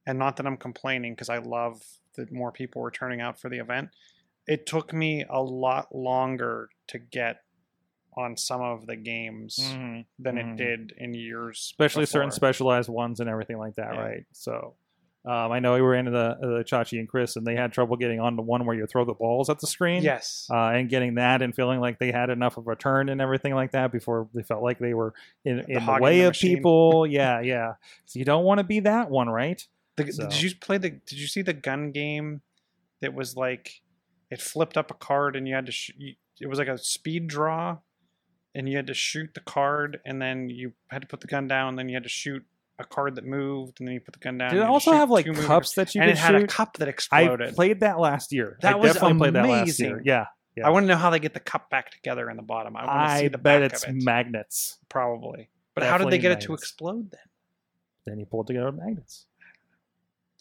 and 0.06 0.20
not 0.20 0.38
that 0.38 0.46
I'm 0.46 0.58
complaining 0.58 1.14
because 1.14 1.30
I 1.30 1.40
love 1.40 1.82
that 2.16 2.32
more 2.32 2.52
people 2.52 2.82
were 2.82 2.92
turning 2.92 3.22
out 3.22 3.40
for 3.40 3.50
the 3.50 3.58
event. 3.58 3.90
It 4.46 4.66
took 4.68 4.94
me 4.94 5.26
a 5.30 5.42
lot 5.42 5.94
longer 5.96 6.70
to 6.88 7.00
get 7.00 7.42
on 8.16 8.36
some 8.38 8.62
of 8.62 8.86
the 8.88 8.96
games 8.96 9.58
Mhm. 9.60 10.06
than 10.18 10.36
Mhm. 10.36 10.54
it 10.54 10.58
did 10.58 10.94
in 10.98 11.14
years, 11.14 11.58
Especially 11.60 12.06
certain 12.06 12.32
specialized 12.32 12.90
ones 12.90 13.20
and 13.20 13.30
everything 13.30 13.58
like 13.58 13.76
that, 13.76 13.94
Yeah. 13.96 14.02
right? 14.02 14.26
So. 14.32 14.76
Um, 15.26 15.52
I 15.52 15.60
know 15.60 15.74
we 15.74 15.82
were 15.82 15.96
into 15.96 16.12
the, 16.12 16.38
the 16.40 16.64
Chachi 16.64 16.98
and 16.98 17.08
Chris, 17.08 17.36
and 17.36 17.46
they 17.46 17.54
had 17.54 17.74
trouble 17.74 17.98
getting 17.98 18.22
on 18.22 18.38
the 18.38 18.42
one 18.42 18.66
where 18.66 18.74
you 18.76 18.88
throw 18.88 19.04
the 19.04 19.14
balls 19.14 19.50
at 19.50 19.60
the 19.60 19.68
screen. 19.68 20.02
Yes, 20.02 20.48
uh, 20.50 20.70
and 20.70 20.88
getting 20.90 21.16
that 21.16 21.42
and 21.42 21.54
feeling 21.54 21.82
like 21.82 22.00
they 22.00 22.10
had 22.14 22.30
enough 22.30 22.56
of 22.56 22.66
a 22.70 22.76
turn 22.78 23.10
and 23.10 23.20
everything 23.20 23.54
like 23.54 23.72
that 23.72 23.92
before 23.92 24.30
they 24.34 24.44
felt 24.44 24.64
like 24.64 24.80
they 24.80 24.94
were 24.94 25.14
in, 25.44 25.60
in 25.68 25.74
the 25.74 25.80
hogging 25.82 26.04
way 26.04 26.20
the 26.20 26.28
of 26.28 26.30
machine. 26.32 26.56
people. 26.56 27.06
yeah, 27.06 27.42
yeah. 27.42 27.74
So 28.06 28.18
you 28.18 28.24
don't 28.24 28.46
want 28.46 28.60
to 28.60 28.64
be 28.64 28.80
that 28.80 29.10
one, 29.12 29.30
right? 29.30 29.68
The, 29.98 30.10
So- 30.14 30.30
Did 30.30 30.42
you 30.42 30.56
play 30.56 30.78
the? 30.78 30.92
Did 30.92 31.20
you 31.20 31.28
see 31.28 31.42
the 31.42 31.54
gun 31.54 31.92
game? 31.92 32.42
That 33.02 33.14
was 33.14 33.36
like, 33.36 33.82
it 34.32 34.42
flipped 34.42 34.78
up 34.78 34.90
a 34.90 34.94
card 34.94 35.36
and 35.36 35.50
you 35.50 35.54
had 35.54 35.66
to. 35.66 35.72
Sh- 35.74 35.92
you, 35.98 36.16
it 36.40 36.48
was 36.48 36.60
like 36.60 36.70
a 36.70 36.78
speed 36.78 37.28
draw, 37.28 37.80
and 38.56 38.68
you 38.68 38.76
had 38.76 38.88
to 38.88 38.94
shoot 38.94 39.34
the 39.34 39.42
card, 39.42 40.00
and 40.06 40.22
then 40.22 40.50
you 40.50 40.74
had 40.90 41.02
to 41.02 41.08
put 41.08 41.22
the 41.22 41.28
gun 41.28 41.48
down. 41.48 41.76
Then 41.76 41.90
you 41.90 41.96
had 41.96 42.04
to 42.04 42.10
shoot 42.10 42.44
a 42.80 42.86
card 42.86 43.16
that 43.16 43.26
moved, 43.26 43.80
and 43.80 43.88
then 43.88 43.94
you 43.94 44.00
put 44.00 44.14
the 44.14 44.20
gun 44.20 44.38
down. 44.38 44.54
Did 44.54 44.62
it 44.62 44.66
also 44.68 44.94
have 44.94 45.10
like 45.10 45.26
cups 45.36 45.74
that 45.74 45.94
you 45.94 46.02
and 46.02 46.10
could 46.12 46.18
it 46.18 46.22
had 46.22 46.36
a 46.36 46.48
cup 46.48 46.78
that 46.78 46.88
exploded? 46.88 47.50
I 47.50 47.52
played 47.52 47.82
that 47.82 48.00
last 48.00 48.32
year. 48.32 48.58
That 48.62 48.74
I 48.74 48.76
was 48.78 48.94
definitely 48.94 49.18
played 49.20 49.34
that 49.34 49.46
last 49.48 49.80
year. 49.80 49.90
amazing. 49.90 50.06
Yeah, 50.06 50.26
yeah. 50.56 50.68
I 50.68 50.72
want 50.72 50.84
to 50.84 50.88
know 50.88 50.98
how 50.98 51.10
they 51.10 51.20
get 51.20 51.34
the 51.34 51.40
cup 51.40 51.70
back 51.70 51.92
together 51.92 52.30
in 52.30 52.38
the 52.38 52.44
bottom. 52.44 52.76
I 52.76 52.86
want 52.86 53.10
to 53.12 53.20
see 53.20 53.28
the 53.28 53.38
bet 53.38 53.62
back 53.62 53.74
it's 53.74 53.84
of 53.84 53.90
it. 53.90 54.04
magnets. 54.04 54.78
probably. 54.88 55.50
But 55.76 55.84
how 55.84 55.98
did 55.98 56.10
they 56.10 56.18
get 56.18 56.32
it 56.32 56.42
to 56.42 56.54
explode 56.54 57.12
then? 57.12 57.20
Then 58.06 58.20
you 58.20 58.26
pulled 58.26 58.48
together 58.48 58.72
with 58.72 58.80
magnets. 58.80 59.26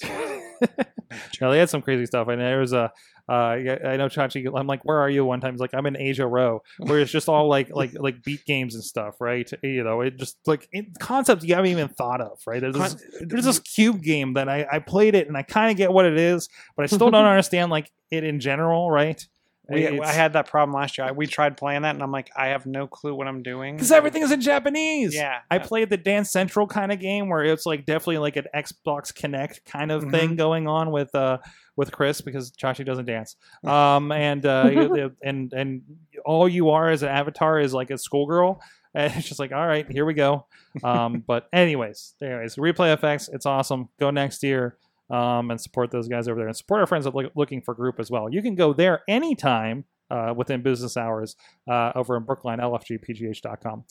no, 1.41 1.51
they 1.51 1.59
had 1.59 1.71
some 1.71 1.83
crazy 1.83 2.07
stuff. 2.07 2.29
And 2.29 2.41
there 2.41 2.61
was 2.61 2.73
a, 2.73 2.93
uh, 3.29 3.33
I 3.33 3.97
know 3.97 4.09
Chachi. 4.09 4.51
I'm 4.55 4.67
like, 4.67 4.85
where 4.85 4.99
are 4.99 5.11
you? 5.11 5.25
One 5.25 5.41
time, 5.41 5.53
he's 5.53 5.61
like, 5.61 5.75
I'm 5.75 5.87
in 5.87 5.97
Asia 5.97 6.27
Row, 6.27 6.63
where 6.79 7.01
it's 7.01 7.13
just 7.13 7.29
all 7.29 7.49
like, 7.49 7.71
like, 7.71 7.93
like 7.95 8.23
beat 8.23 8.45
games 8.47 8.75
and 8.75 8.83
stuff, 8.83 9.21
right? 9.21 9.51
You 9.63 9.85
know, 9.85 10.01
it 10.01 10.17
just 10.17 10.39
like 10.47 10.69
it, 10.73 10.99
concepts 10.99 11.45
you 11.45 11.55
haven't 11.55 11.71
even 11.71 11.89
thought 11.89 12.21
of, 12.21 12.39
right? 12.47 12.61
There's 12.61 12.75
this, 12.75 13.05
there's 13.21 13.45
this 13.45 13.59
cube 13.59 14.03
game 14.03 14.35
that 14.35 14.49
I, 14.49 14.67
I 14.73 14.79
played 14.79 15.15
it 15.15 15.29
and 15.29 15.37
I 15.37 15.43
kind 15.43 15.71
of 15.71 15.77
get 15.77 15.93
what 15.93 16.07
it 16.07 16.19
is, 16.19 16.49
but 16.77 16.85
I 16.85 16.87
still 16.87 17.11
don't 17.11 17.25
understand 17.27 17.71
like 17.71 17.91
it 18.11 18.25
in 18.25 18.41
general, 18.41 18.91
right? 18.91 19.23
We, 19.71 20.01
I 20.01 20.13
had 20.13 20.33
that 20.33 20.47
problem 20.47 20.75
last 20.75 20.97
year. 20.97 21.09
I, 21.09 21.13
we 21.13 21.27
tried 21.27 21.59
playing 21.59 21.83
that, 21.83 21.95
and 21.95 22.03
I'm 22.03 22.11
like, 22.11 22.31
I 22.35 22.49
have 22.49 22.65
no 22.65 22.87
clue 22.87 23.15
what 23.15 23.29
I'm 23.29 23.43
doing 23.43 23.77
because 23.77 23.93
everything 23.93 24.23
is 24.23 24.33
in 24.33 24.41
Japanese. 24.41 25.15
Yeah, 25.15 25.41
I 25.51 25.59
played 25.59 25.91
the 25.91 25.99
Dance 25.99 26.31
Central 26.31 26.67
kind 26.67 26.91
of 26.91 27.01
game 27.01 27.29
where 27.29 27.45
it's 27.45 27.67
like 27.67 27.85
definitely 27.85 28.19
like 28.19 28.37
an 28.37 28.47
Xbox 28.55 29.13
Kinect 29.13 29.65
kind 29.67 29.93
of 29.93 30.11
thing 30.11 30.37
going 30.37 30.67
on 30.67 30.91
with 30.91 31.15
uh 31.15 31.39
with 31.77 31.93
Chris 31.93 32.23
because 32.23 32.51
Chachi 32.53 32.85
doesn't 32.85 33.05
dance. 33.05 33.37
Um 33.67 34.11
and 34.11 34.47
uh 34.47 35.11
and 35.23 35.53
and 35.53 35.83
all 36.25 36.49
you 36.49 36.71
are 36.71 36.89
as 36.91 37.03
an 37.03 37.11
avatar 37.11 37.61
is 37.61 37.75
like 37.75 37.91
a 37.91 37.99
schoolgirl. 37.99 38.61
And 38.95 39.13
it's 39.15 39.29
just 39.29 39.39
like, 39.39 39.53
all 39.53 39.67
right, 39.67 39.89
here 39.89 40.07
we 40.07 40.15
go. 40.15 40.47
Um, 40.83 41.23
but 41.25 41.47
anyways, 41.53 42.15
anyways, 42.23 42.57
replay 42.57 42.97
FX. 42.99 43.29
it's 43.33 43.45
awesome. 43.45 43.91
Go 44.01 44.11
next 44.11 44.43
year 44.43 44.79
um, 45.11 45.51
and 45.51 45.61
support 45.61 45.91
those 45.91 46.09
guys 46.09 46.29
over 46.29 46.39
there 46.39 46.49
and 46.49 46.57
support 46.57 46.81
our 46.81 46.87
friends 46.87 47.07
at 47.07 47.15
Look- 47.15 47.33
looking 47.35 47.63
for 47.63 47.75
group 47.75 47.99
as 47.99 48.11
well. 48.11 48.29
You 48.31 48.43
can 48.43 48.55
go 48.55 48.73
there 48.73 49.03
anytime 49.09 49.85
uh, 50.11 50.33
within 50.37 50.63
business 50.63 50.97
hours 50.97 51.37
uh, 51.71 51.93
over 51.95 52.17
in 52.17 52.25
Brookline, 52.25 52.59
lfgpgh.com. 52.59 53.85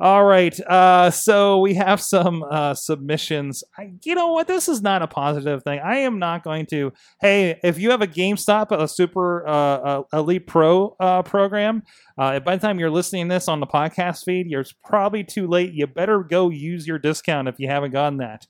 All 0.00 0.24
right, 0.24 0.58
uh, 0.62 1.12
so 1.12 1.60
we 1.60 1.74
have 1.74 2.00
some 2.00 2.42
uh, 2.42 2.74
submissions. 2.74 3.62
I, 3.78 3.92
you 4.02 4.16
know 4.16 4.32
what? 4.32 4.48
This 4.48 4.68
is 4.68 4.82
not 4.82 5.02
a 5.02 5.06
positive 5.06 5.62
thing. 5.62 5.78
I 5.78 5.98
am 5.98 6.18
not 6.18 6.42
going 6.42 6.66
to. 6.66 6.92
Hey, 7.20 7.60
if 7.62 7.78
you 7.78 7.90
have 7.90 8.02
a 8.02 8.08
GameStop, 8.08 8.72
a 8.72 8.88
Super 8.88 9.46
uh, 9.46 10.02
Elite 10.12 10.48
Pro 10.48 10.96
uh, 10.98 11.22
program, 11.22 11.84
uh, 12.18 12.40
by 12.40 12.56
the 12.56 12.66
time 12.66 12.80
you're 12.80 12.90
listening 12.90 13.28
to 13.28 13.36
this 13.36 13.46
on 13.46 13.60
the 13.60 13.68
podcast 13.68 14.24
feed, 14.24 14.48
you're 14.48 14.64
probably 14.84 15.22
too 15.22 15.46
late. 15.46 15.72
You 15.72 15.86
better 15.86 16.24
go 16.24 16.50
use 16.50 16.88
your 16.88 16.98
discount 16.98 17.46
if 17.46 17.60
you 17.60 17.68
haven't 17.68 17.92
gotten 17.92 18.18
that. 18.18 18.48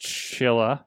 Chilla, 0.00 0.84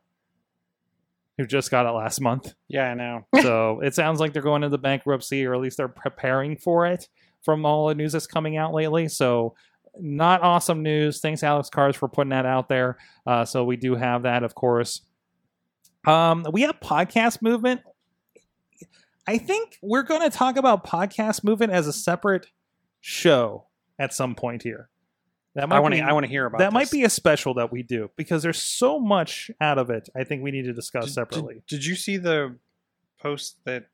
who 1.40 1.48
just 1.48 1.72
got 1.72 1.86
it 1.86 1.92
last 1.92 2.20
month. 2.20 2.54
Yeah, 2.68 2.92
I 2.92 2.94
know. 2.96 3.26
So 3.42 3.80
it 3.80 3.96
sounds 3.96 4.20
like 4.20 4.34
they're 4.34 4.42
going 4.42 4.64
into 4.64 4.78
bankruptcy, 4.78 5.46
or 5.46 5.56
at 5.56 5.62
least 5.62 5.78
they're 5.78 5.88
preparing 5.88 6.58
for 6.58 6.86
it 6.86 7.08
from 7.42 7.66
all 7.66 7.88
the 7.88 7.96
news 7.96 8.12
that's 8.12 8.28
coming 8.28 8.58
out 8.58 8.74
lately. 8.74 9.08
So 9.08 9.56
not 9.98 10.42
awesome 10.44 10.84
news. 10.84 11.22
Thanks, 11.22 11.42
Alex 11.42 11.70
Cars, 11.70 11.96
for 11.96 12.10
putting 12.10 12.32
that 12.32 12.46
out 12.46 12.68
there. 12.68 12.98
Uh, 13.26 13.46
so 13.46 13.64
we 13.64 13.78
do 13.78 13.96
have 13.96 14.24
that, 14.24 14.44
of 14.44 14.54
course. 14.54 15.02
Um, 16.06 16.46
we 16.52 16.64
have 16.64 16.82
podcast 16.82 17.42
movement. 17.42 17.80
I 19.26 19.38
think 19.38 19.78
we're 19.82 20.04
going 20.04 20.30
to 20.30 20.36
talk 20.36 20.58
about 20.58 20.86
podcast 20.86 21.46
movement 21.46 21.72
as 21.72 21.88
a 21.88 21.94
separate 21.94 22.48
show 23.00 23.68
at 23.98 24.14
some 24.14 24.36
point 24.36 24.64
here. 24.64 24.90
That 25.56 25.72
I 25.72 25.80
want 25.80 25.96
to. 25.96 26.02
I 26.02 26.14
want 26.14 26.26
to 26.26 26.30
hear 26.30 26.46
about 26.46 26.60
that 26.60 26.72
might 26.74 26.92
be 26.92 27.04
a 27.04 27.10
special 27.10 27.56
that 27.56 27.72
we 27.72 27.82
do 27.84 28.12
because 28.16 28.44
there's 28.44 28.62
so 28.62 29.00
much 29.00 29.50
out 29.60 29.78
of 29.78 29.90
it. 29.90 30.08
I 30.16 30.24
think 30.24 30.44
we 30.44 30.52
need 30.52 30.66
to 30.66 30.74
discuss 30.74 31.06
Did- 31.06 31.14
separately. 31.14 31.56
Did, 31.68 31.78
did 31.78 31.86
you 31.86 31.96
see 31.96 32.18
the 32.18 32.56
post 33.20 33.58
that 33.66 33.88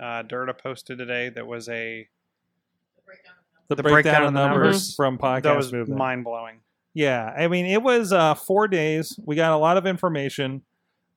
uh, 0.00 0.22
Durda 0.22 0.54
posted 0.54 0.98
today? 0.98 1.28
That 1.28 1.46
was 1.46 1.68
a 1.68 2.08
the, 3.68 3.76
the 3.76 3.82
breakdown, 3.82 3.94
breakdown 3.94 4.22
of 4.22 4.28
of 4.28 4.34
the 4.34 4.40
the 4.40 4.46
numbers, 4.48 4.64
numbers. 4.64 4.94
from 4.96 5.18
podcast 5.18 5.42
that 5.42 5.56
was 5.56 5.72
movement. 5.72 5.98
mind 5.98 6.24
blowing. 6.24 6.60
Yeah, 6.94 7.24
I 7.24 7.48
mean, 7.48 7.66
it 7.66 7.82
was 7.82 8.12
uh, 8.12 8.34
four 8.34 8.68
days. 8.68 9.18
We 9.24 9.36
got 9.36 9.52
a 9.52 9.56
lot 9.56 9.76
of 9.76 9.86
information. 9.86 10.62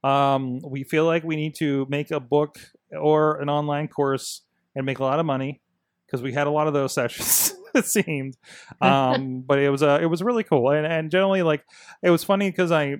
Um, 0.03 0.59
we 0.61 0.83
feel 0.83 1.05
like 1.05 1.23
we 1.23 1.35
need 1.35 1.55
to 1.55 1.85
make 1.89 2.11
a 2.11 2.19
book 2.19 2.59
or 2.91 3.41
an 3.41 3.49
online 3.49 3.87
course 3.87 4.41
and 4.75 4.85
make 4.85 4.99
a 4.99 5.03
lot 5.03 5.19
of 5.19 5.25
money 5.25 5.61
because 6.05 6.21
we 6.21 6.31
had 6.31 6.47
a 6.47 6.51
lot 6.51 6.67
of 6.67 6.73
those 6.73 6.93
sessions. 6.93 7.54
it 7.79 7.85
seemed, 7.85 8.37
um, 8.81 9.41
but 9.41 9.59
it 9.59 9.69
was 9.69 9.83
uh, 9.83 9.99
it 10.01 10.07
was 10.07 10.21
really 10.21 10.43
cool 10.43 10.71
and 10.71 10.85
and 10.85 11.11
generally 11.11 11.43
like 11.43 11.63
it 12.01 12.09
was 12.09 12.23
funny 12.23 12.49
because 12.49 12.71
I 12.71 12.97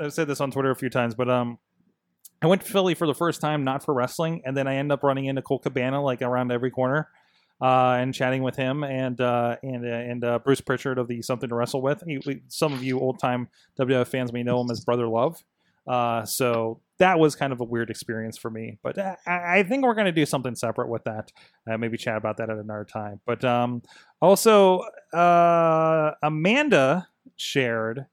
I've 0.00 0.12
said 0.12 0.28
this 0.28 0.40
on 0.40 0.50
Twitter 0.50 0.70
a 0.70 0.76
few 0.76 0.90
times, 0.90 1.14
but 1.14 1.28
um. 1.28 1.58
I 2.42 2.46
went 2.46 2.60
to 2.60 2.70
Philly 2.70 2.94
for 2.94 3.06
the 3.06 3.14
first 3.14 3.40
time, 3.40 3.64
not 3.64 3.82
for 3.82 3.94
wrestling, 3.94 4.42
and 4.44 4.54
then 4.54 4.66
I 4.66 4.74
end 4.74 4.92
up 4.92 5.02
running 5.02 5.24
into 5.24 5.40
Colt 5.40 5.62
Cabana 5.62 6.02
like 6.02 6.20
around 6.20 6.52
every 6.52 6.70
corner 6.70 7.08
uh, 7.60 7.96
and 7.98 8.12
chatting 8.12 8.42
with 8.42 8.56
him 8.56 8.84
and 8.84 9.20
uh, 9.20 9.56
and 9.62 9.84
uh, 9.84 9.88
and 9.88 10.24
uh, 10.24 10.38
Bruce 10.40 10.60
Prichard 10.60 10.98
of 10.98 11.08
the 11.08 11.22
Something 11.22 11.48
to 11.48 11.54
Wrestle 11.54 11.82
with. 11.82 12.02
He, 12.06 12.20
some 12.48 12.72
of 12.72 12.82
you 12.82 13.00
old 13.00 13.18
time 13.18 13.48
WWF 13.78 14.08
fans 14.08 14.32
may 14.32 14.42
know 14.42 14.60
him 14.60 14.70
as 14.70 14.84
Brother 14.84 15.08
Love. 15.08 15.42
Uh, 15.86 16.24
so 16.24 16.80
that 16.98 17.18
was 17.18 17.34
kind 17.34 17.52
of 17.52 17.60
a 17.60 17.64
weird 17.64 17.90
experience 17.90 18.38
for 18.38 18.50
me, 18.50 18.78
but 18.82 18.96
I, 18.98 19.16
I 19.26 19.62
think 19.64 19.84
we're 19.84 19.94
going 19.94 20.06
to 20.06 20.12
do 20.12 20.24
something 20.24 20.54
separate 20.54 20.88
with 20.88 21.04
that. 21.04 21.30
Uh, 21.70 21.76
maybe 21.76 21.96
chat 21.98 22.16
about 22.16 22.36
that 22.38 22.48
at 22.50 22.56
another 22.56 22.84
time. 22.84 23.20
But 23.26 23.44
um, 23.44 23.82
also, 24.22 24.80
uh, 25.12 26.12
Amanda 26.22 27.08
shared 27.36 28.06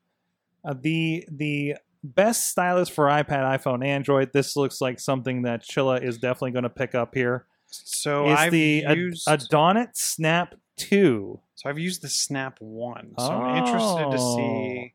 uh, 0.66 0.74
the 0.80 1.26
the 1.32 1.76
best 2.04 2.50
stylus 2.50 2.90
for 2.90 3.06
iPad, 3.06 3.60
iPhone, 3.60 3.86
Android. 3.86 4.32
This 4.34 4.56
looks 4.56 4.82
like 4.82 5.00
something 5.00 5.44
that 5.44 5.64
Chilla 5.64 6.02
is 6.04 6.18
definitely 6.18 6.52
going 6.52 6.64
to 6.64 6.70
pick 6.70 6.96
up 6.96 7.14
here. 7.14 7.46
So 7.68 8.30
It's 8.32 8.42
I've 8.42 8.52
the 8.52 8.84
used. 8.96 9.28
Adonit 9.28 9.90
Snap 9.96 10.56
2. 10.78 11.40
so 11.56 11.70
I've 11.70 11.78
used 11.80 12.02
the 12.02 12.10
Snap 12.10 12.58
One. 12.60 13.14
So 13.20 13.26
I'm 13.32 13.58
interested 13.58 14.10
to 14.12 14.18
Oh. 14.20 14.36
see. 14.36 14.94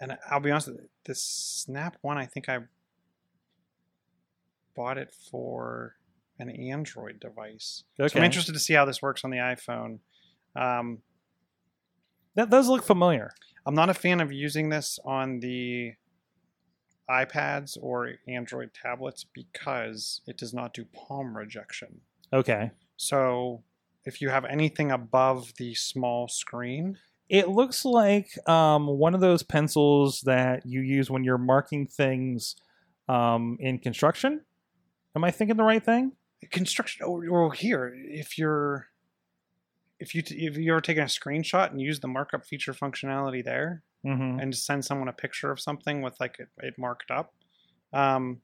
And 0.00 0.16
I'll 0.30 0.40
be 0.40 0.50
honest, 0.50 0.70
the 1.06 1.14
Snap 1.14 1.96
One, 2.02 2.18
I 2.18 2.26
think 2.26 2.48
I 2.48 2.58
bought 4.74 4.98
it 4.98 5.12
for 5.30 5.96
an 6.38 6.50
Android 6.50 7.18
device. 7.18 7.84
Okay. 7.98 8.08
So 8.12 8.18
I'm 8.18 8.24
interested 8.24 8.52
to 8.52 8.58
see 8.58 8.74
how 8.74 8.84
this 8.84 9.00
works 9.00 9.24
on 9.24 9.30
the 9.30 9.38
iPhone. 9.38 10.00
Um, 10.54 10.98
That 12.34 12.50
does 12.50 12.68
look 12.68 12.84
familiar. 12.84 13.30
I'm 13.64 13.74
not 13.74 13.88
a 13.88 13.94
fan 13.94 14.20
of 14.20 14.30
using 14.30 14.68
this 14.68 14.98
on 15.04 15.40
the 15.40 15.94
iPads 17.10 17.78
or 17.80 18.14
Android 18.28 18.70
tablets 18.74 19.24
because 19.24 20.20
it 20.26 20.36
does 20.36 20.52
not 20.52 20.74
do 20.74 20.84
palm 20.84 21.36
rejection. 21.36 22.00
Okay. 22.32 22.70
So 22.96 23.62
if 24.04 24.20
you 24.20 24.28
have 24.28 24.44
anything 24.44 24.90
above 24.92 25.54
the 25.56 25.74
small 25.74 26.28
screen, 26.28 26.98
It 27.28 27.48
looks 27.48 27.84
like 27.84 28.28
um, 28.48 28.86
one 28.86 29.14
of 29.14 29.20
those 29.20 29.42
pencils 29.42 30.20
that 30.26 30.64
you 30.64 30.80
use 30.80 31.10
when 31.10 31.24
you're 31.24 31.38
marking 31.38 31.86
things 31.86 32.56
um, 33.08 33.56
in 33.60 33.78
construction. 33.78 34.42
Am 35.16 35.24
I 35.24 35.30
thinking 35.30 35.56
the 35.56 35.64
right 35.64 35.84
thing? 35.84 36.12
construction 36.52 37.04
or, 37.04 37.26
or 37.28 37.52
here, 37.52 37.92
if 37.96 38.36
you're 38.38 38.86
if 39.98 40.14
you 40.14 40.22
t- 40.22 40.46
if 40.46 40.56
you 40.56 40.70
ever 40.72 40.80
taken 40.80 41.02
a 41.02 41.06
screenshot 41.06 41.70
and 41.70 41.80
use 41.80 41.98
the 42.00 42.06
markup 42.08 42.44
feature 42.46 42.72
functionality 42.72 43.44
there 43.44 43.82
Mm-hmm. 44.04 44.38
and 44.38 44.54
send 44.54 44.84
someone 44.84 45.08
a 45.08 45.12
picture 45.12 45.50
of 45.50 45.58
something 45.58 46.00
with 46.02 46.14
like 46.20 46.36
it, 46.38 46.46
it 46.58 46.74
marked 46.78 47.10
up, 47.10 47.32
um, 47.92 48.40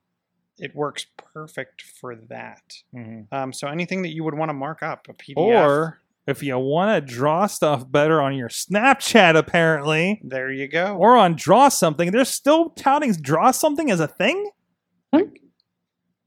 it 0.58 0.74
works 0.74 1.06
perfect 1.16 1.82
for 1.82 2.16
that. 2.16 2.62
mm-hmm. 2.92 3.32
Um, 3.32 3.52
so 3.52 3.68
anything 3.68 4.02
that 4.02 4.08
you 4.12 4.24
would 4.24 4.34
want 4.34 4.48
to 4.48 4.54
mark 4.54 4.82
up, 4.82 5.06
a 5.08 5.12
PDF, 5.14 5.36
Or 5.36 6.00
if 6.26 6.42
you 6.42 6.58
want 6.58 7.06
to 7.06 7.14
draw 7.14 7.46
stuff 7.46 7.90
better 7.90 8.20
on 8.20 8.34
your 8.34 8.48
Snapchat, 8.48 9.36
apparently, 9.36 10.20
there 10.24 10.52
you 10.52 10.68
go. 10.68 10.96
or 10.96 11.16
on 11.16 11.34
Draw 11.36 11.68
Something, 11.68 12.12
they're 12.12 12.24
still 12.24 12.70
touting 12.70 13.12
Draw 13.12 13.50
Something 13.50 13.90
as 13.90 14.00
a 14.00 14.08
thing? 14.08 14.50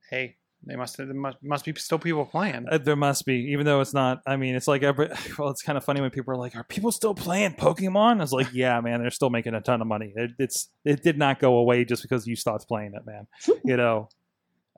hey, 0.09 0.35
they 0.65 0.75
must 0.75 0.97
there 0.97 1.13
must, 1.13 1.37
must 1.43 1.65
be 1.65 1.73
still 1.75 1.99
people 1.99 2.25
playing. 2.25 2.65
Uh, 2.69 2.77
there 2.77 2.95
must 2.95 3.25
be, 3.25 3.35
even 3.51 3.65
though 3.65 3.81
it's 3.81 3.93
not. 3.93 4.21
I 4.25 4.35
mean, 4.35 4.55
it's 4.55 4.67
like 4.67 4.83
every. 4.83 5.09
Well, 5.37 5.49
it's 5.49 5.61
kind 5.61 5.77
of 5.77 5.83
funny 5.83 6.01
when 6.01 6.09
people 6.11 6.33
are 6.33 6.37
like, 6.37 6.55
"Are 6.55 6.63
people 6.63 6.91
still 6.91 7.13
playing 7.13 7.53
Pokemon?" 7.53 8.17
I 8.17 8.21
was 8.21 8.31
like, 8.31 8.53
"Yeah, 8.53 8.79
man, 8.81 9.01
they're 9.01 9.11
still 9.11 9.29
making 9.29 9.53
a 9.53 9.61
ton 9.61 9.81
of 9.81 9.87
money. 9.87 10.13
It, 10.15 10.31
it's 10.39 10.69
it 10.83 11.03
did 11.03 11.17
not 11.17 11.39
go 11.39 11.57
away 11.57 11.85
just 11.85 12.01
because 12.01 12.25
you 12.25 12.35
stopped 12.35 12.67
playing 12.67 12.93
it, 12.95 13.05
man. 13.05 13.27
you 13.65 13.77
know." 13.77 14.09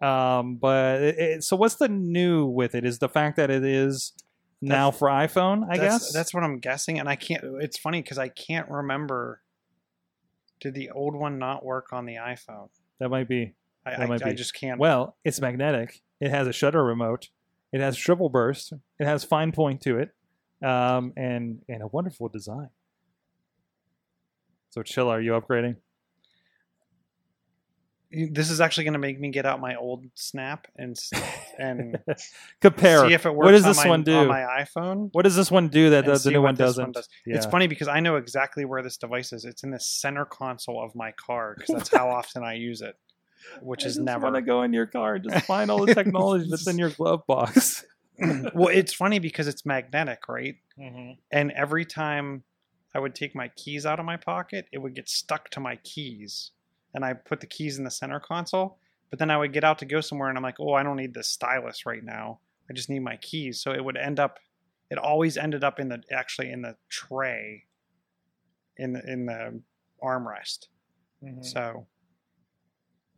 Um, 0.01 0.57
but 0.57 1.01
it, 1.01 1.17
it, 1.17 1.43
so 1.43 1.55
what's 1.55 1.75
the 1.75 1.87
new 1.87 2.45
with 2.45 2.75
it? 2.75 2.85
Is 2.85 2.99
the 2.99 3.09
fact 3.09 3.37
that 3.37 3.49
it 3.49 3.63
is 3.63 4.13
now 4.61 4.91
for 4.91 5.07
iPhone? 5.07 5.63
I 5.69 5.77
that's, 5.77 6.05
guess 6.05 6.13
that's 6.13 6.33
what 6.33 6.43
I'm 6.43 6.59
guessing, 6.59 6.99
and 6.99 7.07
I 7.07 7.15
can't. 7.15 7.43
It's 7.61 7.77
funny 7.77 8.01
because 8.01 8.17
I 8.17 8.29
can't 8.29 8.69
remember. 8.69 9.41
Did 10.59 10.73
the 10.73 10.89
old 10.89 11.15
one 11.15 11.37
not 11.37 11.63
work 11.63 11.93
on 11.93 12.05
the 12.05 12.15
iPhone? 12.15 12.69
that 12.99 13.09
might 13.09 13.27
be. 13.27 13.53
I, 13.85 13.91
That 13.91 13.99
I, 14.01 14.05
might 14.07 14.23
I 14.23 14.29
be. 14.31 14.35
just 14.35 14.53
can't. 14.55 14.79
Well, 14.79 15.15
it's 15.23 15.39
magnetic. 15.39 16.01
It 16.19 16.31
has 16.31 16.47
a 16.47 16.53
shutter 16.53 16.83
remote. 16.83 17.29
It 17.71 17.79
has 17.79 17.95
triple 17.95 18.29
burst. 18.29 18.73
It 18.99 19.05
has 19.05 19.23
fine 19.23 19.51
point 19.51 19.81
to 19.81 19.99
it, 19.99 20.09
um, 20.65 21.13
and 21.15 21.61
and 21.69 21.83
a 21.83 21.87
wonderful 21.87 22.27
design. 22.29 22.69
So, 24.71 24.83
chill. 24.83 25.09
Are 25.09 25.21
you 25.21 25.31
upgrading? 25.31 25.77
This 28.11 28.49
is 28.49 28.61
actually 28.61 28.85
going 28.85 28.93
to 28.93 28.99
make 28.99 29.19
me 29.19 29.29
get 29.29 29.45
out 29.45 29.59
my 29.59 29.75
old 29.75 30.05
Snap 30.15 30.67
and 30.77 30.97
and 31.59 31.99
Compare. 32.61 33.07
see 33.07 33.13
if 33.13 33.25
it 33.25 33.35
works. 33.35 33.45
what 33.45 33.51
does 33.51 33.63
on 33.63 33.69
this 33.71 33.77
my, 33.77 33.89
one 33.89 34.03
do? 34.03 34.17
on 34.17 34.27
my 34.27 34.41
iPhone? 34.61 35.09
what 35.11 35.23
does 35.23 35.35
this 35.35 35.51
one 35.51 35.67
do 35.67 35.89
that 35.89 36.05
the, 36.05 36.17
the 36.17 36.31
new 36.31 36.41
one 36.41 36.55
doesn't? 36.55 36.93
does. 36.93 37.09
Yeah. 37.25 37.35
It's 37.35 37.45
funny 37.45 37.67
because 37.67 37.87
I 37.87 37.99
know 37.99 38.15
exactly 38.15 38.65
where 38.65 38.81
this 38.81 38.97
device 38.97 39.33
is. 39.33 39.45
It's 39.45 39.63
in 39.63 39.71
the 39.71 39.79
center 39.79 40.25
console 40.25 40.81
of 40.81 40.95
my 40.95 41.11
car 41.13 41.55
because 41.57 41.75
that's 41.75 41.89
how 41.93 42.09
often 42.17 42.43
I 42.43 42.53
use 42.53 42.81
it, 42.81 42.95
which 43.61 43.83
I 43.83 43.87
is 43.87 43.95
just 43.95 44.05
never. 44.05 44.23
want 44.23 44.35
to 44.35 44.41
go 44.41 44.63
in 44.63 44.73
your 44.73 44.87
car 44.87 45.15
and 45.15 45.29
just 45.29 45.45
find 45.45 45.69
all 45.69 45.85
the 45.85 45.93
technology 45.93 46.47
that's 46.49 46.67
in 46.67 46.77
your 46.77 46.91
glove 46.91 47.25
box. 47.27 47.85
well, 48.19 48.69
it's 48.69 48.93
funny 48.93 49.19
because 49.19 49.47
it's 49.47 49.65
magnetic, 49.65 50.27
right? 50.29 50.55
Mm-hmm. 50.79 51.11
And 51.31 51.51
every 51.51 51.85
time 51.85 52.43
I 52.95 52.99
would 52.99 53.15
take 53.15 53.35
my 53.35 53.49
keys 53.49 53.85
out 53.85 53.99
of 53.99 54.05
my 54.05 54.17
pocket, 54.17 54.67
it 54.71 54.79
would 54.79 54.95
get 54.95 55.09
stuck 55.09 55.49
to 55.51 55.59
my 55.59 55.75
keys. 55.83 56.51
And 56.97 57.05
I 57.05 57.13
put 57.13 57.41
the 57.41 57.45
keys 57.45 57.77
in 57.77 57.83
the 57.83 57.91
center 57.91 58.19
console, 58.19 58.79
but 59.11 59.19
then 59.19 59.29
I 59.29 59.37
would 59.37 59.53
get 59.53 59.63
out 59.63 59.77
to 59.77 59.85
go 59.85 60.01
somewhere 60.01 60.29
and 60.29 60.35
I'm 60.35 60.43
like, 60.43 60.59
oh, 60.59 60.73
I 60.73 60.81
don't 60.81 60.95
need 60.95 61.13
this 61.13 61.27
stylus 61.27 61.85
right 61.85 62.03
now. 62.03 62.39
I 62.67 62.73
just 62.73 62.89
need 62.89 63.01
my 63.01 63.17
keys. 63.17 63.61
So 63.61 63.71
it 63.71 63.85
would 63.85 63.97
end 63.97 64.19
up, 64.19 64.39
it 64.89 64.97
always 64.97 65.37
ended 65.37 65.63
up 65.63 65.79
in 65.79 65.89
the, 65.89 66.01
actually 66.11 66.51
in 66.51 66.63
the 66.63 66.75
tray 66.89 67.65
in 68.77 68.93
the, 68.93 69.03
in 69.07 69.27
the 69.27 69.61
armrest. 70.03 70.69
Mm-hmm. 71.23 71.43
So 71.43 71.85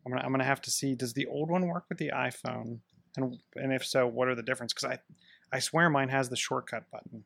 I'm 0.05 0.11
gonna, 0.11 0.25
I'm 0.25 0.31
gonna 0.33 0.43
have 0.43 0.61
to 0.63 0.71
see, 0.71 0.93
does 0.93 1.13
the 1.13 1.27
old 1.27 1.49
one 1.49 1.65
work 1.65 1.85
with 1.87 1.99
the 1.99 2.11
iPhone? 2.13 2.79
And, 3.15 3.37
and 3.55 3.71
if 3.71 3.85
so, 3.85 4.05
what 4.05 4.27
are 4.27 4.35
the 4.35 4.43
difference? 4.43 4.73
Because 4.73 4.89
I, 4.89 5.55
I 5.55 5.59
swear 5.59 5.89
mine 5.89 6.09
has 6.09 6.27
the 6.27 6.35
shortcut 6.35 6.83
button. 6.91 7.23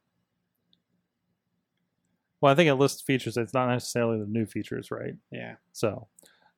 Well, 2.42 2.52
I 2.52 2.56
think 2.56 2.70
it 2.70 2.76
lists 2.76 3.02
features. 3.02 3.38
It's 3.38 3.56
not 3.56 3.70
necessarily 3.70 4.20
the 4.20 4.28
new 4.28 4.46
features, 4.46 4.92
right? 4.92 5.16
Yeah. 5.32 5.56
So, 5.72 6.10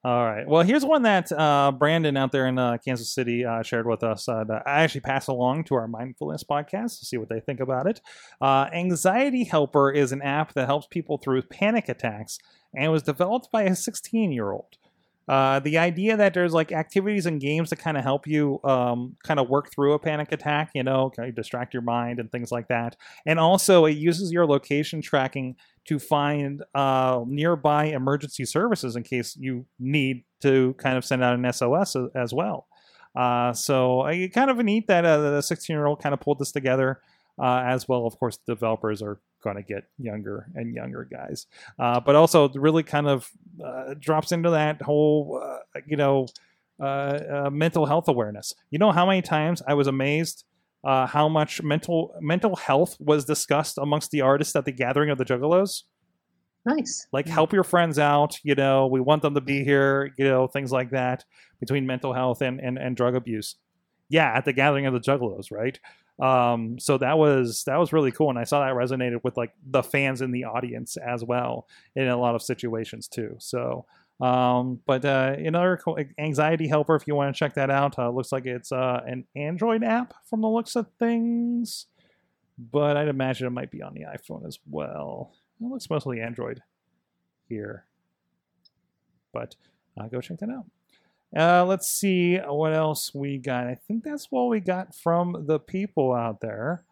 All 0.05 0.23
right. 0.23 0.47
Well, 0.47 0.61
here's 0.61 0.85
one 0.85 1.01
that 1.01 1.31
uh, 1.31 1.71
Brandon 1.71 2.15
out 2.15 2.31
there 2.31 2.45
in 2.45 2.59
uh, 2.59 2.77
Kansas 2.77 3.11
City 3.11 3.43
uh, 3.43 3.63
shared 3.63 3.87
with 3.87 4.03
us. 4.03 4.29
Uh, 4.29 4.43
that 4.43 4.61
I 4.67 4.83
actually 4.83 5.01
pass 5.01 5.25
along 5.25 5.63
to 5.63 5.73
our 5.73 5.87
mindfulness 5.87 6.43
podcast 6.43 6.99
to 6.99 7.05
see 7.05 7.17
what 7.17 7.27
they 7.27 7.39
think 7.39 7.59
about 7.59 7.87
it. 7.87 8.01
Uh, 8.39 8.67
Anxiety 8.71 9.45
Helper 9.45 9.91
is 9.91 10.11
an 10.11 10.21
app 10.21 10.53
that 10.53 10.67
helps 10.67 10.85
people 10.85 11.17
through 11.17 11.41
panic 11.41 11.89
attacks 11.89 12.37
and 12.75 12.91
was 12.91 13.01
developed 13.01 13.49
by 13.51 13.63
a 13.63 13.75
16 13.75 14.31
year 14.31 14.51
old. 14.51 14.77
Uh, 15.27 15.59
the 15.59 15.77
idea 15.77 16.15
that 16.15 16.33
there's 16.33 16.53
like 16.53 16.71
activities 16.71 17.25
and 17.25 17.41
games 17.41 17.71
that 17.71 17.77
kind 17.77 17.97
of 17.97 18.03
help 18.03 18.27
you 18.27 18.59
um, 18.63 19.15
kind 19.23 19.39
of 19.39 19.49
work 19.49 19.71
through 19.71 19.93
a 19.93 19.99
panic 19.99 20.31
attack, 20.31 20.69
you 20.75 20.83
know, 20.83 21.11
kind 21.15 21.27
of 21.27 21.35
distract 21.35 21.73
your 21.73 21.81
mind 21.81 22.19
and 22.19 22.31
things 22.31 22.51
like 22.51 22.67
that. 22.67 22.95
And 23.25 23.39
also, 23.39 23.85
it 23.85 23.97
uses 23.97 24.31
your 24.31 24.45
location 24.45 25.01
tracking 25.01 25.55
to 25.85 25.99
find 25.99 26.63
uh, 26.75 27.21
nearby 27.27 27.85
emergency 27.85 28.45
services 28.45 28.95
in 28.95 29.03
case 29.03 29.35
you 29.39 29.65
need 29.79 30.23
to 30.41 30.73
kind 30.77 30.97
of 30.97 31.05
send 31.05 31.23
out 31.23 31.33
an 31.37 31.45
SOS 31.45 31.95
a- 31.95 32.09
as 32.15 32.33
well. 32.33 32.67
Uh, 33.15 33.53
so 33.53 34.01
I 34.01 34.29
kind 34.33 34.49
of 34.49 34.57
neat 34.57 34.87
that 34.87 35.05
uh, 35.05 35.17
the 35.17 35.41
16 35.41 35.73
year 35.73 35.85
old 35.85 36.01
kind 36.01 36.13
of 36.13 36.19
pulled 36.19 36.39
this 36.39 36.51
together. 36.51 36.99
Uh, 37.37 37.63
as 37.65 37.87
well, 37.87 38.05
of 38.05 38.17
course, 38.17 38.37
developers 38.47 39.01
are 39.01 39.19
going 39.43 39.57
to 39.57 39.61
get 39.61 39.83
younger 39.97 40.47
and 40.55 40.73
younger 40.73 41.03
guys, 41.03 41.47
uh, 41.79 41.99
but 41.99 42.15
also 42.15 42.47
really 42.49 42.81
kind 42.81 43.07
of 43.07 43.29
uh, 43.63 43.93
drops 43.99 44.31
into 44.31 44.51
that 44.51 44.81
whole, 44.81 45.41
uh, 45.43 45.79
you 45.85 45.97
know, 45.97 46.27
uh, 46.79 46.85
uh, 46.85 47.49
mental 47.51 47.85
health 47.85 48.07
awareness. 48.07 48.53
You 48.69 48.79
know 48.79 48.91
how 48.91 49.05
many 49.05 49.21
times 49.21 49.61
I 49.67 49.73
was 49.73 49.87
amazed 49.87 50.45
uh, 50.85 51.07
how 51.07 51.27
much 51.27 51.63
mental 51.63 52.13
mental 52.21 52.55
health 52.55 52.95
was 52.99 53.25
discussed 53.25 53.77
amongst 53.79 54.11
the 54.11 54.21
artists 54.21 54.55
at 54.55 54.65
the 54.65 54.71
gathering 54.71 55.09
of 55.09 55.17
the 55.17 55.25
Juggalos. 55.25 55.83
Nice. 56.63 57.07
Like 57.11 57.27
help 57.27 57.53
your 57.53 57.63
friends 57.63 57.99
out. 57.99 58.37
You 58.43 58.55
know, 58.55 58.87
we 58.87 59.01
want 59.01 59.23
them 59.23 59.33
to 59.33 59.41
be 59.41 59.63
here. 59.63 60.13
You 60.17 60.25
know, 60.25 60.47
things 60.47 60.71
like 60.71 60.91
that 60.91 61.25
between 61.59 61.87
mental 61.87 62.13
health 62.13 62.41
and 62.41 62.59
and, 62.59 62.77
and 62.77 62.95
drug 62.95 63.15
abuse. 63.15 63.55
Yeah, 64.09 64.31
at 64.35 64.45
the 64.45 64.53
gathering 64.53 64.85
of 64.85 64.93
the 64.93 64.99
Juggalos, 64.99 65.51
right? 65.51 65.79
Um, 66.19 66.79
so 66.79 66.97
that 66.97 67.17
was 67.17 67.63
that 67.65 67.77
was 67.77 67.91
really 67.91 68.11
cool, 68.11 68.29
and 68.29 68.39
I 68.39 68.45
saw 68.45 68.61
that 68.61 68.73
resonated 68.73 69.23
with 69.23 69.35
like 69.35 69.53
the 69.65 69.83
fans 69.83 70.21
in 70.21 70.31
the 70.31 70.45
audience 70.45 70.97
as 70.97 71.23
well 71.23 71.67
in 71.95 72.07
a 72.07 72.17
lot 72.17 72.35
of 72.35 72.41
situations 72.41 73.07
too. 73.07 73.35
So. 73.39 73.85
Um, 74.21 74.79
but 74.85 75.03
uh, 75.03 75.35
another 75.37 75.77
anxiety 76.17 76.69
helper, 76.69 76.95
if 76.95 77.05
you 77.05 77.15
want 77.15 77.35
to 77.35 77.37
check 77.37 77.55
that 77.55 77.69
out, 77.69 77.99
uh, 77.99 78.09
looks 78.09 78.31
like 78.31 78.45
it's 78.45 78.71
uh, 78.71 79.01
an 79.05 79.25
Android 79.35 79.83
app 79.83 80.13
from 80.29 80.39
the 80.39 80.47
looks 80.47 80.77
of 80.77 80.87
things, 80.97 81.87
but 82.57 82.95
I'd 82.95 83.09
imagine 83.09 83.45
it 83.45 83.49
might 83.49 83.71
be 83.71 83.81
on 83.81 83.93
the 83.93 84.03
iPhone 84.03 84.47
as 84.47 84.57
well. 84.69 85.33
It 85.59 85.65
looks 85.65 85.89
mostly 85.89 86.21
Android 86.21 86.63
here, 87.49 87.87
but 89.33 89.57
uh, 89.99 90.07
go 90.07 90.21
check 90.21 90.37
that 90.37 90.49
out. 90.49 90.65
Uh, 91.35 91.65
let's 91.65 91.89
see 91.89 92.37
what 92.37 92.73
else 92.73 93.11
we 93.13 93.37
got. 93.37 93.67
I 93.67 93.77
think 93.87 94.03
that's 94.03 94.27
what 94.31 94.49
we 94.49 94.59
got 94.59 94.95
from 94.95 95.45
the 95.47 95.59
people 95.59 96.13
out 96.13 96.39
there. 96.39 96.83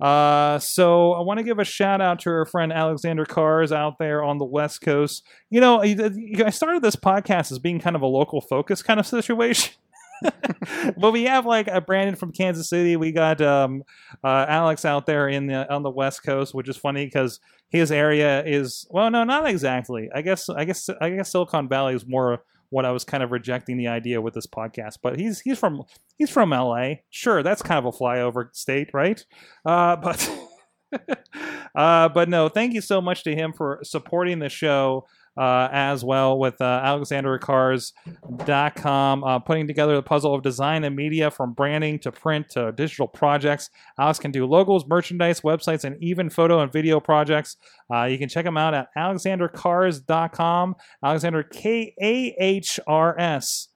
Uh, 0.00 0.60
so 0.60 1.12
I 1.12 1.22
want 1.22 1.38
to 1.38 1.44
give 1.44 1.58
a 1.58 1.64
shout 1.64 2.00
out 2.00 2.20
to 2.20 2.30
our 2.30 2.46
friend 2.46 2.72
Alexander 2.72 3.26
Kahrs 3.26 3.72
out 3.72 3.98
there 3.98 4.22
on 4.22 4.38
the 4.38 4.44
West 4.44 4.80
Coast. 4.80 5.24
You 5.50 5.60
know, 5.60 5.82
I 5.82 6.50
started 6.50 6.82
this 6.82 6.94
podcast 6.94 7.50
as 7.50 7.58
being 7.58 7.80
kind 7.80 7.96
of 7.96 8.02
a 8.02 8.06
local 8.06 8.40
focus 8.40 8.82
kind 8.82 9.00
of 9.00 9.06
situation. 9.06 9.74
but 10.96 11.12
we 11.12 11.24
have 11.24 11.46
like 11.46 11.66
a 11.66 11.80
Brandon 11.80 12.14
from 12.14 12.32
Kansas 12.32 12.68
City. 12.68 12.96
We 12.96 13.10
got 13.10 13.40
um, 13.40 13.82
uh, 14.22 14.46
Alex 14.48 14.84
out 14.84 15.06
there 15.06 15.28
in 15.28 15.46
the 15.46 15.72
on 15.72 15.82
the 15.82 15.90
West 15.90 16.22
Coast, 16.22 16.54
which 16.54 16.68
is 16.68 16.76
funny 16.76 17.04
because 17.04 17.40
his 17.68 17.92
area 17.92 18.44
is 18.44 18.86
well, 18.90 19.10
no, 19.10 19.24
not 19.24 19.48
exactly. 19.48 20.08
I 20.14 20.22
guess 20.22 20.48
I 20.48 20.64
guess 20.64 20.88
I 21.00 21.10
guess 21.10 21.30
Silicon 21.30 21.68
Valley 21.68 21.94
is 21.94 22.06
more 22.06 22.42
what 22.70 22.84
I 22.84 22.90
was 22.90 23.04
kind 23.04 23.22
of 23.22 23.32
rejecting 23.32 23.76
the 23.76 23.88
idea 23.88 24.20
with 24.20 24.34
this 24.34 24.46
podcast. 24.46 24.98
But 25.02 25.18
he's 25.18 25.40
he's 25.40 25.58
from 25.58 25.82
he's 26.16 26.30
from 26.30 26.50
LA. 26.50 26.94
Sure, 27.10 27.42
that's 27.42 27.62
kind 27.62 27.78
of 27.78 27.94
a 27.94 27.96
flyover 27.96 28.54
state, 28.54 28.90
right? 28.92 29.24
Uh, 29.64 29.96
but 29.96 30.30
uh, 31.74 32.08
but 32.08 32.28
no, 32.28 32.48
thank 32.48 32.74
you 32.74 32.80
so 32.80 33.00
much 33.00 33.24
to 33.24 33.34
him 33.34 33.52
for 33.52 33.80
supporting 33.82 34.38
the 34.38 34.48
show. 34.48 35.06
Uh, 35.38 35.68
as 35.70 36.04
well 36.04 36.36
with 36.36 36.60
uh, 36.60 36.82
alexanderkahrs.com, 36.84 39.22
uh, 39.22 39.38
putting 39.38 39.68
together 39.68 39.94
the 39.94 40.02
puzzle 40.02 40.34
of 40.34 40.42
design 40.42 40.82
and 40.82 40.96
media 40.96 41.30
from 41.30 41.52
branding 41.52 41.96
to 42.00 42.10
print 42.10 42.50
to 42.50 42.72
digital 42.72 43.06
projects. 43.06 43.70
Alex 44.00 44.18
can 44.18 44.32
do 44.32 44.46
logos, 44.46 44.84
merchandise, 44.88 45.42
websites, 45.42 45.84
and 45.84 45.96
even 46.02 46.28
photo 46.28 46.58
and 46.58 46.72
video 46.72 46.98
projects. 46.98 47.56
Uh, 47.88 48.02
you 48.04 48.18
can 48.18 48.28
check 48.28 48.44
him 48.44 48.56
out 48.56 48.74
at 48.74 48.88
alexanderkahrs.com, 48.96 50.74
Alexander 51.04 51.44
K 51.44 51.94
A 52.02 52.34
H 52.40 52.80
R 52.88 53.16
S 53.16 53.68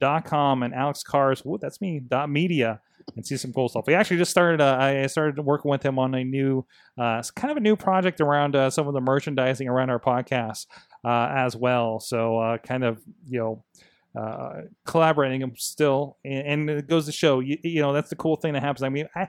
dot 0.00 0.26
com 0.26 0.62
and 0.62 0.74
Alex 0.74 1.02
Kahrs, 1.02 1.46
whoa, 1.46 1.56
that's 1.56 1.80
me, 1.80 2.00
dot 2.00 2.28
media 2.28 2.82
and 3.16 3.26
see 3.26 3.36
some 3.36 3.52
cool 3.52 3.68
stuff. 3.68 3.86
We 3.86 3.94
actually 3.94 4.18
just 4.18 4.30
started. 4.30 4.60
Uh, 4.60 4.76
I 4.78 5.06
started 5.06 5.38
working 5.44 5.70
with 5.70 5.82
him 5.82 5.98
on 5.98 6.14
a 6.14 6.24
new, 6.24 6.66
uh, 6.98 7.22
kind 7.34 7.50
of 7.50 7.56
a 7.56 7.60
new 7.60 7.76
project 7.76 8.20
around 8.20 8.56
uh, 8.56 8.70
some 8.70 8.88
of 8.88 8.94
the 8.94 9.00
merchandising 9.00 9.68
around 9.68 9.90
our 9.90 10.00
podcast 10.00 10.66
uh, 11.04 11.28
as 11.34 11.56
well. 11.56 12.00
So 12.00 12.38
uh, 12.38 12.58
kind 12.58 12.84
of 12.84 13.00
you 13.26 13.38
know. 13.38 13.64
Uh, 14.12 14.62
collaborating 14.86 15.48
still, 15.56 16.18
and, 16.24 16.68
and 16.68 16.70
it 16.70 16.88
goes 16.88 17.06
to 17.06 17.12
show 17.12 17.38
you, 17.38 17.56
you 17.62 17.80
know 17.80 17.92
that's 17.92 18.10
the 18.10 18.16
cool 18.16 18.34
thing 18.34 18.54
that 18.54 18.60
happens. 18.60 18.82
I 18.82 18.88
mean, 18.88 19.06
I, 19.14 19.28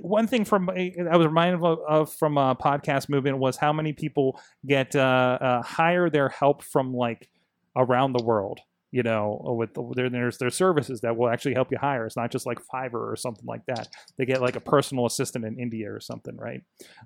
one 0.00 0.26
thing 0.26 0.46
from 0.46 0.70
I 0.70 1.14
was 1.14 1.26
reminded 1.26 1.62
of, 1.62 1.78
of 1.86 2.12
from 2.14 2.38
a 2.38 2.56
podcast 2.56 3.10
movement 3.10 3.36
was 3.36 3.58
how 3.58 3.70
many 3.70 3.92
people 3.92 4.40
get 4.66 4.94
hire 4.94 6.08
their 6.08 6.30
help 6.30 6.62
from 6.62 6.94
like 6.94 7.28
around 7.76 8.14
the 8.14 8.24
world 8.24 8.60
you 8.90 9.02
know, 9.02 9.40
with 9.44 9.70
there, 9.94 10.08
there's 10.08 10.38
there's 10.38 10.54
services 10.54 11.00
that 11.02 11.16
will 11.16 11.28
actually 11.28 11.54
help 11.54 11.70
you 11.70 11.78
hire. 11.78 12.06
It's 12.06 12.16
not 12.16 12.30
just 12.30 12.46
like 12.46 12.58
Fiverr 12.72 13.12
or 13.12 13.16
something 13.16 13.46
like 13.46 13.66
that. 13.66 13.88
They 14.16 14.24
get 14.24 14.40
like 14.40 14.56
a 14.56 14.60
personal 14.60 15.06
assistant 15.06 15.44
in 15.44 15.58
India 15.58 15.92
or 15.92 16.00
something, 16.00 16.36
right? 16.36 16.62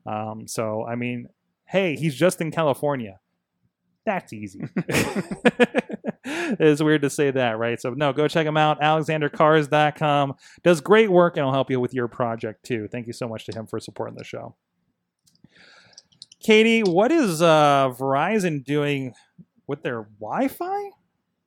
Um, 0.06 0.46
so 0.46 0.86
I 0.86 0.94
mean, 0.94 1.28
hey, 1.66 1.96
he's 1.96 2.14
just 2.14 2.40
in 2.40 2.50
California. 2.50 3.18
That's 4.04 4.32
easy. 4.32 4.64
it's 6.24 6.82
weird 6.82 7.02
to 7.02 7.10
say 7.10 7.30
that, 7.30 7.58
right? 7.58 7.80
So 7.80 7.90
no, 7.90 8.12
go 8.12 8.28
check 8.28 8.46
him 8.46 8.56
out. 8.56 8.80
AlexanderKahrs.com 8.80 10.34
does 10.62 10.80
great 10.80 11.10
work 11.10 11.36
and 11.36 11.44
will 11.44 11.52
help 11.52 11.70
you 11.70 11.80
with 11.80 11.94
your 11.94 12.08
project 12.08 12.64
too. 12.64 12.88
Thank 12.90 13.06
you 13.06 13.12
so 13.12 13.28
much 13.28 13.46
to 13.46 13.52
him 13.52 13.66
for 13.66 13.80
supporting 13.80 14.16
the 14.16 14.24
show. 14.24 14.54
Katie, 16.40 16.82
what 16.82 17.12
is 17.12 17.40
uh, 17.40 17.90
Verizon 17.96 18.64
doing 18.64 19.14
with 19.66 19.82
their 19.82 20.08
Wi-Fi? 20.20 20.90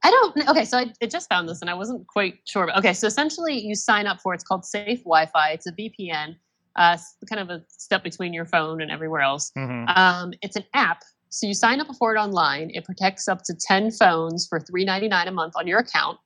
I 0.06 0.12
don't 0.12 0.38
know. 0.38 0.44
Okay, 0.50 0.66
so 0.66 0.78
I, 0.78 0.94
I 1.02 1.08
just 1.08 1.28
found 1.30 1.50
this 1.50 1.62
and 1.62 1.70
I 1.70 1.74
wasn't 1.74 2.06
quite 2.06 2.38
sure. 2.46 2.72
Okay, 2.78 2.94
so 2.94 3.08
essentially 3.08 3.60
you 3.60 3.74
sign 3.74 4.06
up 4.06 4.22
for 4.22 4.36
it's 4.36 4.44
called 4.44 4.64
Safe 4.64 5.00
Wi-Fi. 5.00 5.50
It's 5.50 5.66
a 5.66 5.72
VPN, 5.72 6.36
uh, 6.76 6.98
kind 7.28 7.42
of 7.42 7.50
a 7.50 7.64
step 7.70 8.04
between 8.04 8.32
your 8.32 8.46
phone 8.46 8.84
and 8.84 8.92
everywhere 8.92 9.22
else. 9.22 9.52
Mm-hmm. 9.58 9.88
Um, 9.88 10.34
it's 10.44 10.56
an 10.56 10.64
app. 10.76 11.02
So 11.30 11.48
you 11.48 11.56
sign 11.56 11.82
up 11.82 11.88
for 11.98 12.16
it 12.16 12.20
online. 12.20 12.70
It 12.76 12.86
protects 12.86 13.28
up 13.28 13.42
to 13.46 13.56
10 13.56 13.94
phones 13.94 14.46
for 14.46 14.60
$3.99 14.60 15.28
a 15.28 15.32
month 15.32 15.54
on 15.56 15.66
your 15.66 15.80
account. 15.80 16.20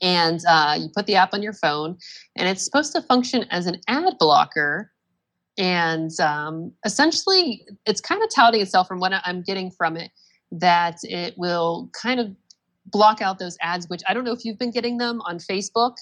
And 0.00 0.40
uh, 0.48 0.78
you 0.80 0.88
put 0.96 1.04
the 1.04 1.16
app 1.16 1.34
on 1.34 1.42
your 1.42 1.52
phone, 1.52 1.98
and 2.34 2.48
it's 2.48 2.64
supposed 2.64 2.94
to 2.94 3.02
function 3.02 3.44
as 3.50 3.66
an 3.66 3.78
ad 3.88 4.14
blocker. 4.18 4.90
And 5.58 6.18
um, 6.18 6.72
essentially, 6.86 7.66
it's 7.84 8.00
kind 8.00 8.22
of 8.22 8.30
touting 8.34 8.62
itself 8.62 8.88
from 8.88 9.00
what 9.00 9.12
I'm 9.26 9.42
getting 9.42 9.70
from 9.70 9.98
it 9.98 10.12
that 10.50 10.96
it 11.02 11.34
will 11.36 11.90
kind 11.92 12.20
of 12.20 12.34
block 12.86 13.20
out 13.20 13.38
those 13.38 13.56
ads, 13.60 13.88
which 13.88 14.02
I 14.08 14.14
don't 14.14 14.24
know 14.24 14.32
if 14.32 14.44
you've 14.44 14.58
been 14.58 14.70
getting 14.70 14.98
them 14.98 15.20
on 15.22 15.38
Facebook. 15.38 15.96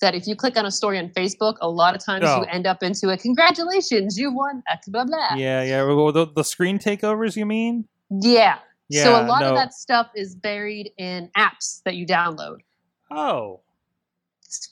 That 0.00 0.14
if 0.14 0.28
you 0.28 0.36
click 0.36 0.56
on 0.56 0.64
a 0.64 0.70
story 0.70 0.96
on 0.96 1.08
Facebook, 1.08 1.56
a 1.60 1.68
lot 1.68 1.96
of 1.96 2.04
times 2.04 2.24
Oh. 2.24 2.38
you 2.38 2.46
end 2.52 2.68
up 2.68 2.84
into 2.84 3.08
a 3.08 3.16
congratulations, 3.16 4.16
you 4.16 4.32
won 4.32 4.62
X 4.70 4.88
blah 4.88 5.04
blah. 5.04 5.34
Yeah, 5.34 5.62
yeah. 5.64 5.82
Well, 5.82 6.12
the, 6.12 6.26
the 6.26 6.44
screen 6.44 6.78
takeovers, 6.78 7.34
you 7.34 7.44
mean? 7.44 7.84
Yeah. 8.08 8.58
Yeah. 8.88 9.02
so 9.02 9.10
a 9.20 9.26
lot 9.26 9.40
no. 9.40 9.48
of 9.48 9.54
that 9.56 9.74
stuff 9.74 10.08
is 10.14 10.36
buried 10.36 10.92
in 10.98 11.30
apps 11.36 11.82
that 11.84 11.96
you 11.96 12.06
download. 12.06 12.58
Oh, 13.10 13.60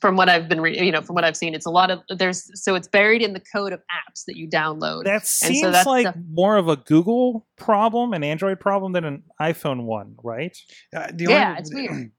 From 0.00 0.16
what 0.16 0.28
I've 0.28 0.48
been, 0.48 0.60
re- 0.60 0.78
you 0.78 0.90
know, 0.90 1.02
from 1.02 1.14
what 1.14 1.24
I've 1.24 1.36
seen, 1.36 1.54
it's 1.54 1.66
a 1.66 1.70
lot 1.70 1.90
of 1.90 2.00
there's 2.08 2.50
so 2.62 2.74
it's 2.74 2.88
buried 2.88 3.20
in 3.22 3.32
the 3.34 3.40
code 3.52 3.72
of 3.74 3.80
apps 3.80 4.24
that 4.26 4.36
you 4.36 4.48
download. 4.48 5.04
that 5.04 5.26
so 5.26 5.48
seems 5.48 5.62
that's 5.72 5.86
like 5.86 6.06
the- 6.14 6.24
more 6.30 6.56
of 6.56 6.68
a 6.68 6.76
Google 6.76 7.46
problem, 7.56 8.12
an 8.14 8.24
Android 8.24 8.58
problem, 8.58 8.92
than 8.92 9.04
an 9.04 9.22
iPhone 9.40 9.84
one, 9.84 10.14
right? 10.24 10.56
Uh, 10.94 11.08
the 11.12 11.26
Yeah, 11.28 11.48
only- 11.50 11.60
it's 11.60 11.70
weird. 11.74 12.10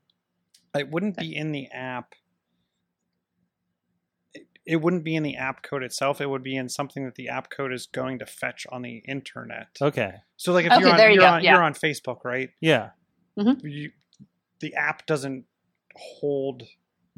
It 0.77 0.91
wouldn't 0.91 1.17
be 1.17 1.35
in 1.35 1.51
the 1.51 1.67
app. 1.71 2.13
It, 4.33 4.45
it 4.65 4.75
wouldn't 4.77 5.03
be 5.03 5.15
in 5.15 5.23
the 5.23 5.35
app 5.37 5.63
code 5.63 5.81
itself. 5.81 6.21
It 6.21 6.29
would 6.29 6.43
be 6.43 6.55
in 6.55 6.69
something 6.69 7.05
that 7.05 7.15
the 7.15 7.29
app 7.29 7.49
code 7.49 7.73
is 7.73 7.87
going 7.87 8.19
to 8.19 8.25
fetch 8.27 8.67
on 8.71 8.83
the 8.83 8.97
internet. 9.07 9.67
Okay. 9.81 10.13
So, 10.35 10.53
like 10.53 10.65
if 10.65 10.73
Okay, 10.73 10.81
you're 10.81 10.91
on, 10.93 10.99
you 10.99 11.13
you're, 11.21 11.25
on 11.27 11.43
yeah. 11.43 11.53
you're 11.53 11.63
on 11.63 11.73
Facebook, 11.73 12.23
right? 12.23 12.49
Yeah. 12.61 12.89
You, 13.35 13.91
the 14.59 14.75
app 14.75 15.05
doesn't 15.05 15.45
hold 15.95 16.63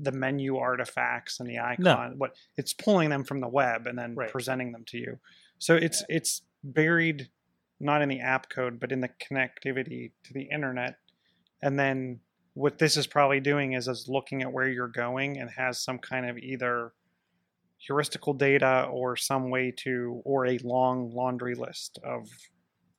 the 0.01 0.11
menu 0.11 0.57
artifacts 0.57 1.39
and 1.39 1.49
the 1.49 1.59
icon. 1.59 2.17
What 2.17 2.35
it's 2.57 2.73
pulling 2.73 3.09
them 3.09 3.23
from 3.23 3.41
the 3.41 3.47
web 3.49 3.85
and 3.87 3.97
then 3.97 4.15
Right. 4.15 4.31
presenting 4.31 4.71
them 4.71 4.85
to 4.85 4.97
you. 4.97 5.19
So 5.57 5.75
it's 5.75 6.03
it's 6.09 6.41
buried 6.63 7.29
not 7.79 8.01
in 8.01 8.09
the 8.09 8.19
app 8.19 8.49
code, 8.49 8.79
but 8.79 8.91
in 8.91 8.99
the 9.01 9.09
connectivity 9.09 10.11
to 10.23 10.33
the 10.33 10.43
internet. 10.51 10.95
and 11.61 11.77
then 11.77 12.21
what 12.53 12.77
this 12.77 12.95
is 12.97 13.05
probably 13.07 13.39
doing 13.41 13.73
is 13.73 13.87
is 13.89 14.07
looking 14.07 14.41
at 14.41 14.51
where 14.51 14.67
you're 14.69 14.87
going 14.87 15.37
and 15.37 15.49
has 15.51 15.79
some 15.83 15.99
kind 15.99 16.25
of 16.29 16.37
either 16.37 16.93
heuristical 17.87 18.37
data 18.37 18.87
or 18.91 19.15
some 19.15 19.49
way 19.49 19.71
to 19.71 20.21
or 20.25 20.45
a 20.45 20.57
long 20.59 21.11
laundry 21.13 21.55
list 21.55 21.99
of 22.03 22.27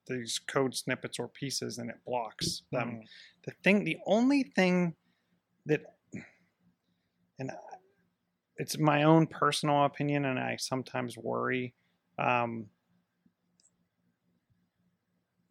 these 0.06 0.38
code 0.38 0.74
snippets 0.74 1.18
or 1.18 1.28
pieces 1.28 1.78
and 1.78 1.90
it 1.90 1.96
blocks 2.04 2.62
them 2.72 2.88
Mhm. 3.02 3.06
the 3.44 3.50
thing 3.62 3.84
the 3.84 3.98
only 4.06 4.42
thing 4.42 4.94
that 5.66 5.82
and 7.40 7.50
it's 8.56 8.78
my 8.78 9.02
own 9.02 9.26
personal 9.26 9.84
opinion 9.84 10.24
and 10.26 10.38
i 10.38 10.54
sometimes 10.56 11.16
worry 11.18 11.74
um, 12.18 12.66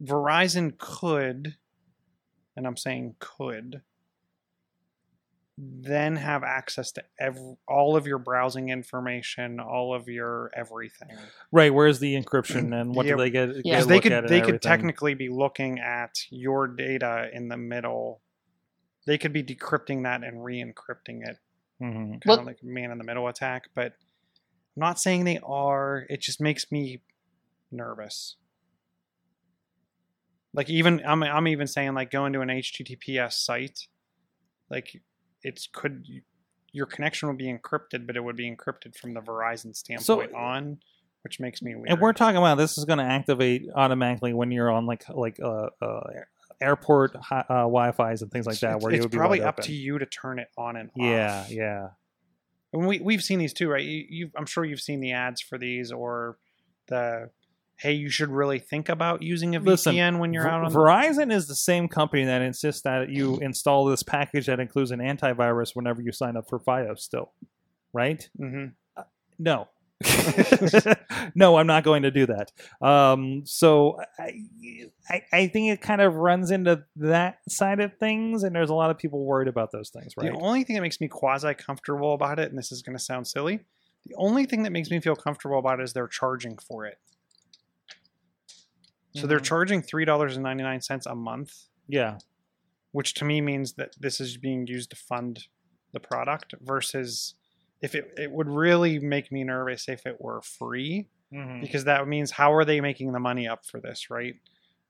verizon 0.02 0.76
could 0.78 1.56
and 2.56 2.66
i'm 2.66 2.76
saying 2.76 3.14
could 3.18 3.82
then 5.58 6.16
have 6.16 6.42
access 6.42 6.90
to 6.92 7.02
ev- 7.18 7.36
all 7.68 7.94
of 7.94 8.06
your 8.06 8.16
browsing 8.18 8.70
information 8.70 9.60
all 9.60 9.92
of 9.94 10.08
your 10.08 10.50
everything 10.56 11.08
Right. 11.52 11.74
Where's 11.74 11.98
the 11.98 12.14
encryption 12.14 12.80
and 12.80 12.94
what 12.94 13.04
Yeah, 13.04 13.12
do 13.16 13.18
they 13.18 13.30
get? 13.30 13.48
Yeah. 13.64 13.80
get 13.80 13.88
they 13.88 13.94
look 13.96 14.02
could 14.04 14.12
at 14.12 14.28
they 14.28 14.38
could 14.40 14.48
everything? 14.54 14.60
technically 14.70 15.14
be 15.14 15.28
looking 15.28 15.80
at 15.80 16.14
your 16.30 16.66
data 16.66 17.28
in 17.34 17.48
the 17.48 17.58
middle 17.58 18.22
they 19.06 19.18
could 19.18 19.34
be 19.34 19.42
decrypting 19.42 20.04
that 20.04 20.22
and 20.24 20.42
re-encrypting 20.42 21.28
it 21.28 21.36
Mhm. 21.80 22.10
kind 22.12 22.22
Well- 22.26 22.38
of 22.40 22.46
like 22.46 22.58
a 22.62 22.66
man 22.66 22.90
in 22.90 22.98
the 22.98 23.04
middle 23.04 23.26
attack 23.28 23.68
but 23.74 23.94
i'm 24.76 24.80
not 24.80 25.00
saying 25.00 25.24
they 25.24 25.38
are. 25.42 26.06
It 26.08 26.20
just 26.20 26.40
makes 26.40 26.70
me 26.70 27.00
nervous. 27.70 28.36
Like 30.52 30.68
even 30.68 31.02
i'm, 31.06 31.22
I'm 31.22 31.46
even 31.48 31.66
saying 31.66 31.94
like 31.94 32.10
going 32.10 32.32
to 32.32 32.40
an 32.40 32.48
https 32.48 33.32
site 33.34 33.86
like 34.68 35.00
it's 35.42 35.68
could 35.72 36.04
your 36.72 36.86
connection 36.86 37.28
will 37.28 37.36
be 37.36 37.46
encrypted 37.52 38.06
but 38.06 38.16
it 38.16 38.20
would 38.24 38.36
be 38.36 38.50
encrypted 38.50 38.96
from 38.96 39.14
the 39.14 39.20
verizon 39.20 39.74
standpoint 39.74 40.34
on 40.34 40.78
which 41.22 41.38
makes 41.40 41.60
me 41.62 41.74
weird 41.74 41.90
And 41.90 42.00
we're 42.00 42.12
talking 42.12 42.36
about 42.38 42.56
this 42.56 42.78
is 42.78 42.84
going 42.84 42.98
to 42.98 43.04
activate 43.04 43.66
automatically 43.74 44.32
when 44.32 44.50
you're 44.50 44.70
on 44.70 44.86
like 44.86 45.08
like 45.08 45.38
uh, 45.40 45.68
uh 45.80 46.00
airport 46.60 47.16
uh, 47.30 47.42
Wi-Fi's 47.48 48.22
and 48.22 48.30
things 48.30 48.46
like 48.46 48.58
that. 48.60 48.76
it's, 48.76 48.84
where 48.84 48.92
it's 48.92 48.98
you 48.98 49.02
would 49.02 49.10
be 49.10 49.18
probably 49.18 49.42
up 49.42 49.54
open. 49.56 49.64
to 49.64 49.72
you 49.72 49.98
to 49.98 50.06
turn 50.06 50.38
it 50.38 50.48
on 50.56 50.76
and 50.76 50.90
off 50.90 50.96
Yeah, 50.96 51.46
yeah. 51.48 51.88
and 52.72 52.86
we 52.86 53.00
we've 53.00 53.22
seen 53.22 53.38
these 53.38 53.52
too, 53.52 53.68
right? 53.68 53.84
You, 53.84 54.30
I'm 54.36 54.46
sure 54.46 54.64
you've 54.64 54.80
seen 54.80 55.00
the 55.00 55.12
ads 55.12 55.40
for 55.40 55.58
these 55.58 55.92
or 55.92 56.38
the 56.88 57.30
hey, 57.76 57.92
you 57.92 58.10
should 58.10 58.28
really 58.28 58.58
think 58.58 58.90
about 58.90 59.22
using 59.22 59.56
a 59.56 59.60
Listen, 59.60 59.94
VPN 59.94 60.18
when 60.18 60.34
you're 60.34 60.46
out 60.46 60.64
on 60.64 60.70
Verizon 60.70 61.32
is 61.32 61.46
the 61.48 61.54
same 61.54 61.88
company 61.88 62.26
that 62.26 62.42
insists 62.42 62.82
that 62.82 63.08
you 63.08 63.38
install 63.38 63.86
this 63.86 64.02
package 64.02 64.46
that 64.46 64.60
includes 64.60 64.90
an 64.90 65.00
antivirus 65.00 65.74
whenever 65.74 66.02
you 66.02 66.12
sign 66.12 66.36
up 66.36 66.46
for 66.46 66.60
FiOS. 66.60 66.98
Still, 66.98 67.32
right? 67.94 68.28
Mm-hmm. 68.38 68.66
No. 69.38 69.68
no, 71.34 71.56
I'm 71.56 71.66
not 71.66 71.84
going 71.84 72.02
to 72.02 72.10
do 72.10 72.26
that. 72.26 72.52
Um, 72.86 73.42
so 73.44 73.98
I, 74.18 74.32
I, 75.08 75.22
I 75.32 75.46
think 75.48 75.72
it 75.72 75.80
kind 75.80 76.00
of 76.00 76.14
runs 76.14 76.50
into 76.50 76.84
that 76.96 77.38
side 77.48 77.80
of 77.80 77.96
things, 77.98 78.42
and 78.42 78.54
there's 78.54 78.70
a 78.70 78.74
lot 78.74 78.90
of 78.90 78.98
people 78.98 79.24
worried 79.24 79.48
about 79.48 79.72
those 79.72 79.90
things, 79.90 80.14
right? 80.16 80.32
The 80.32 80.38
only 80.38 80.64
thing 80.64 80.76
that 80.76 80.82
makes 80.82 81.00
me 81.00 81.08
quasi 81.08 81.52
comfortable 81.54 82.14
about 82.14 82.38
it, 82.38 82.48
and 82.50 82.58
this 82.58 82.72
is 82.72 82.82
going 82.82 82.96
to 82.96 83.02
sound 83.02 83.26
silly, 83.26 83.60
the 84.06 84.14
only 84.16 84.46
thing 84.46 84.62
that 84.62 84.70
makes 84.72 84.90
me 84.90 85.00
feel 85.00 85.16
comfortable 85.16 85.58
about 85.58 85.80
it 85.80 85.82
is 85.84 85.92
they're 85.92 86.08
charging 86.08 86.56
for 86.56 86.86
it. 86.86 86.96
So 89.14 89.26
they're 89.26 89.38
Mhm. 89.40 89.44
charging 89.44 89.82
three 89.82 90.04
dollars 90.04 90.36
and 90.36 90.42
ninety 90.44 90.62
nine 90.62 90.80
cents 90.80 91.04
a 91.04 91.14
month, 91.14 91.52
yeah, 91.88 92.18
which 92.92 93.14
to 93.14 93.24
me 93.24 93.40
means 93.40 93.74
that 93.74 93.94
this 93.98 94.20
is 94.20 94.36
being 94.36 94.66
used 94.66 94.90
to 94.90 94.96
fund 94.96 95.48
the 95.92 96.00
product. 96.00 96.54
Versus, 96.60 97.34
if 97.82 97.94
it 97.94 98.12
it 98.16 98.30
would 98.30 98.48
really 98.48 98.98
make 98.98 99.30
me 99.32 99.44
nervous 99.44 99.88
if 99.88 100.06
it 100.06 100.20
were 100.20 100.40
free. 100.42 101.08
Mhm. 101.32 101.60
because 101.60 101.84
that 101.84 102.08
means 102.08 102.32
how 102.32 102.52
are 102.52 102.64
they 102.64 102.80
making 102.80 103.12
the 103.12 103.20
money 103.20 103.46
up 103.46 103.64
for 103.64 103.78
this, 103.80 104.10
right? 104.10 104.34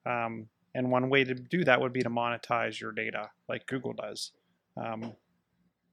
Um, 0.06 0.48
and 0.74 0.90
one 0.90 1.10
way 1.10 1.22
to 1.22 1.34
do 1.34 1.64
that 1.64 1.82
would 1.82 1.92
be 1.92 2.00
to 2.00 2.08
monetize 2.08 2.80
your 2.80 2.92
data, 2.92 3.28
like 3.46 3.66
Google 3.66 3.92
does. 3.92 4.32
Um, 4.74 5.16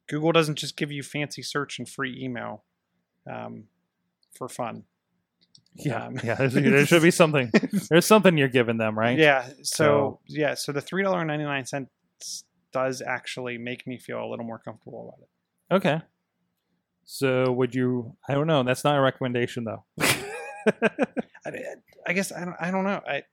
Google 0.08 0.32
doesn't 0.32 0.56
just 0.58 0.78
give 0.78 0.90
you 0.90 1.04
fancy 1.04 1.42
search 1.42 1.80
and 1.80 1.90
free 1.90 2.18
email 2.24 2.64
um, 3.30 3.66
for 4.38 4.48
fun. 4.48 4.86
yeah, 5.76 6.06
Um, 6.06 6.18
yeah. 6.24 6.36
There 6.36 6.86
should 6.86 7.02
be 7.04 7.12
something. 7.24 7.52
There's 7.90 8.06
something 8.06 8.38
you're 8.38 8.48
giving 8.48 8.78
them, 8.78 8.98
right? 8.98 9.20
Yeah. 9.20 9.48
So, 9.64 9.64
So- 9.64 10.20
yeah. 10.28 10.54
So 10.54 10.72
the 10.72 10.80
three 10.80 11.04
dollar 11.04 11.26
ninety 11.26 11.44
nine 11.44 11.66
cents 11.66 12.46
does 12.72 13.02
actually 13.02 13.58
make 13.58 13.86
me 13.86 13.98
feel 13.98 14.24
a 14.24 14.28
little 14.28 14.46
more 14.46 14.60
comfortable 14.60 15.10
about 15.10 15.20
it. 15.24 15.76
Okay. 15.76 16.02
So 17.10 17.54
would 17.54 17.74
you? 17.74 18.16
I 18.28 18.34
don't 18.34 18.48
know. 18.48 18.64
That's 18.64 18.84
not 18.84 18.98
a 18.98 19.02
recommendation, 19.02 19.64
though. 19.64 19.86
I, 20.02 21.52
I 22.06 22.12
guess 22.14 22.34
I 22.34 22.44
don't. 22.44 22.56
I 22.60 22.70
don't 22.70 22.84
know. 22.84 23.02
I 23.08 23.24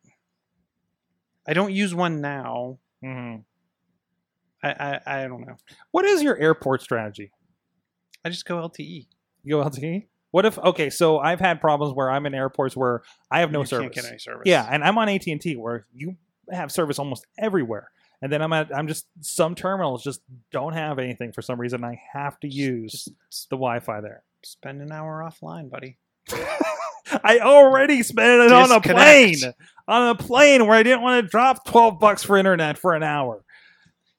I 1.47 1.53
don't 1.55 1.73
use 1.73 1.93
one 1.95 2.21
now. 2.21 2.79
hmm 3.03 3.37
I, 4.63 4.71
I 4.71 5.01
I 5.07 5.27
don't 5.27 5.45
know. 5.47 5.57
What 5.91 6.05
is 6.05 6.23
your 6.23 6.39
airport 6.39 6.83
strategy? 6.83 7.33
I 8.25 8.31
just 8.31 8.47
go 8.47 8.57
LTE. 8.57 9.09
You 9.43 9.57
go 9.57 9.65
LTE. 9.65 10.07
What 10.31 10.47
if? 10.47 10.57
Okay, 10.57 10.89
so 10.89 11.19
I've 11.19 11.41
had 11.41 11.61
problems 11.61 11.95
where 11.95 12.09
I'm 12.11 12.27
in 12.27 12.35
airports 12.35 12.77
where 12.77 13.03
I 13.31 13.41
have 13.41 13.51
no 13.51 13.61
you 13.61 13.67
service. 13.67 13.83
Can't 13.93 13.95
get 13.95 14.05
any 14.07 14.19
service. 14.19 14.43
Yeah, 14.47 14.67
and 14.71 14.85
I'm 14.85 14.97
on 14.99 15.09
AT 15.09 15.27
and 15.27 15.41
T 15.41 15.57
where 15.57 15.87
you 15.93 16.17
have 16.51 16.71
service 16.71 17.01
almost 17.01 17.27
everywhere, 17.39 17.91
and 18.25 18.33
then 18.33 18.41
I'm 18.41 18.55
at 18.55 18.75
I'm 18.75 18.89
just 18.89 19.07
some 19.21 19.55
terminals 19.55 20.03
just 20.03 20.23
don't 20.51 20.73
have 20.73 20.99
anything 20.99 21.31
for 21.33 21.43
some 21.43 21.61
reason. 21.61 21.85
I 21.85 22.01
have 22.15 22.41
to 22.41 22.49
use 22.49 23.07
Just 23.31 23.51
the 23.51 23.57
Wi-Fi 23.57 24.01
there. 24.01 24.23
spend 24.43 24.81
an 24.81 24.91
hour 24.93 25.23
offline, 25.23 25.69
buddy. 25.71 25.99
I 27.23 27.41
already 27.41 28.03
spent 28.03 28.41
it 28.43 28.51
on 28.53 28.73
a 28.73 28.77
Disconnect. 28.81 29.41
plane, 29.41 29.53
on 29.87 30.09
a 30.09 30.15
plane 30.15 30.67
where 30.67 30.77
I 30.79 30.83
didn't 30.83 31.03
want 31.03 31.23
to 31.23 31.29
drop 31.31 31.67
twelve 31.67 32.01
bucks 32.01 32.23
for 32.25 32.39
internet 32.39 32.79
for 32.79 32.95
an 32.95 33.03
hour. 33.03 33.45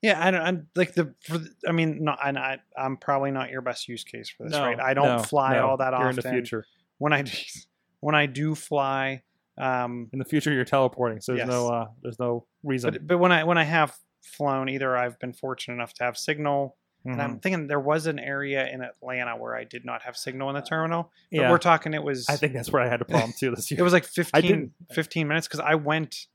Yeah, 0.03 0.23
I 0.23 0.29
don't. 0.29 0.41
I'm 0.41 0.67
like 0.75 0.93
the. 0.93 1.15
For 1.21 1.39
the 1.39 1.49
I 1.67 1.71
mean, 1.71 2.03
not. 2.03 2.19
And 2.23 2.37
I, 2.37 2.59
I'm 2.77 2.97
probably 2.97 3.31
not 3.31 3.49
your 3.49 3.61
best 3.61 3.87
use 3.87 4.03
case 4.03 4.29
for 4.29 4.43
this, 4.43 4.51
No, 4.51 4.61
right? 4.61 4.79
I 4.79 4.93
don't 4.93 5.17
no, 5.17 5.23
fly 5.23 5.55
no. 5.55 5.67
all 5.69 5.77
that 5.77 5.93
You're 5.93 5.95
often. 5.95 6.09
in 6.09 6.15
the 6.17 6.29
future. 6.29 6.65
When 6.99 7.11
I 7.11 7.23
do, 7.23 7.31
when 8.01 8.13
I 8.13 8.27
do 8.27 8.53
fly, 8.53 9.23
um, 9.57 10.09
In 10.13 10.19
the 10.19 10.25
future, 10.25 10.51
you're 10.51 10.65
teleporting, 10.65 11.21
so 11.21 11.31
there's 11.33 11.47
Yes. 11.47 11.47
no 11.47 11.67
uh, 11.69 11.87
there's 12.01 12.19
no 12.19 12.45
reason. 12.63 12.91
but 12.91 13.07
but 13.07 13.17
when 13.19 13.31
I 13.31 13.43
when 13.43 13.57
I 13.57 13.63
have 13.63 13.95
flown, 14.23 14.69
either 14.69 14.97
I've 14.97 15.17
been 15.19 15.33
fortunate 15.33 15.75
enough 15.75 15.93
to 15.95 16.03
have 16.03 16.17
signal, 16.17 16.75
and 17.05 17.17
Mhm. 17.17 17.23
I'm 17.23 17.39
thinking 17.39 17.67
there 17.67 17.79
was 17.79 18.07
an 18.07 18.17
area 18.19 18.67
in 18.67 18.81
Atlanta 18.81 19.35
where 19.37 19.55
I 19.55 19.63
did 19.63 19.85
not 19.85 20.01
have 20.01 20.17
signal 20.17 20.49
in 20.49 20.55
the 20.55 20.61
terminal. 20.61 21.11
But 21.31 21.37
yeah, 21.41 21.51
we're 21.51 21.57
talking, 21.59 21.93
it 21.93 22.03
was. 22.03 22.27
I 22.29 22.35
think 22.35 22.53
that's 22.53 22.71
where 22.71 22.81
I 22.81 22.89
had 22.89 23.01
a 23.01 23.05
problem 23.05 23.33
too 23.37 23.51
this 23.51 23.69
year. 23.71 23.79
it 23.79 23.83
was 23.83 23.93
like 23.93 24.05
15, 24.05 24.71
15 24.91 25.27
minutes 25.27 25.47
because 25.47 25.59
I 25.59 25.75
went 25.75 26.27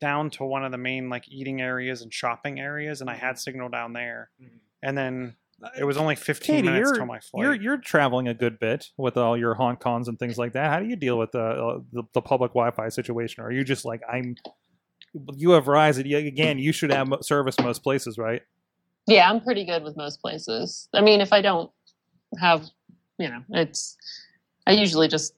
down 0.00 0.30
to 0.30 0.44
one 0.44 0.64
of 0.64 0.70
the 0.72 0.78
main 0.78 1.08
like 1.08 1.28
eating 1.28 1.60
areas 1.60 2.02
and 2.02 2.12
shopping 2.12 2.60
areas, 2.60 3.00
and 3.00 3.08
I 3.08 3.14
had 3.14 3.38
signal 3.38 3.68
down 3.68 3.92
there. 3.94 4.30
Mhm. 4.42 4.58
And 4.82 4.96
then 4.98 5.36
it 5.78 5.84
was 5.84 5.96
only 5.96 6.14
15 6.16 6.56
Katie, 6.56 6.66
minutes 6.68 6.88
you're, 6.88 6.96
till 6.96 7.06
my 7.06 7.20
flight. 7.20 7.42
you're 7.44 7.54
you're 7.54 7.76
traveling 7.78 8.28
a 8.28 8.34
good 8.34 8.58
bit 8.60 8.86
with 8.96 9.16
all 9.16 9.36
your 9.36 9.54
Hong 9.54 9.76
Kongs 9.76 10.06
and 10.08 10.18
things 10.18 10.38
like 10.38 10.52
that. 10.52 10.70
How 10.70 10.78
do 10.78 10.86
you 10.86 10.96
deal 10.96 11.18
with 11.18 11.32
the 11.32 11.42
uh, 11.42 11.78
the, 11.92 12.02
the 12.14 12.22
public 12.22 12.52
Wi-Fi 12.52 12.88
situation? 12.90 13.42
Or 13.42 13.48
are 13.48 13.52
you 13.52 13.64
just 13.64 13.84
like 13.84 14.00
I'm? 14.08 14.36
You 15.34 15.50
have 15.52 15.64
Verizon. 15.64 16.04
Again, 16.26 16.58
you 16.58 16.72
should 16.72 16.92
have 16.92 17.08
service 17.22 17.58
most 17.60 17.82
places, 17.82 18.18
right? 18.18 18.42
Yeah, 19.06 19.28
I'm 19.30 19.40
pretty 19.40 19.64
good 19.64 19.82
with 19.82 19.96
most 19.96 20.20
places. 20.20 20.88
I 20.92 21.00
mean, 21.00 21.20
if 21.22 21.32
I 21.32 21.40
don't 21.40 21.70
have, 22.38 22.66
you 23.18 23.28
know, 23.30 23.42
it's, 23.50 23.96
I 24.66 24.72
usually 24.72 25.08
just, 25.08 25.32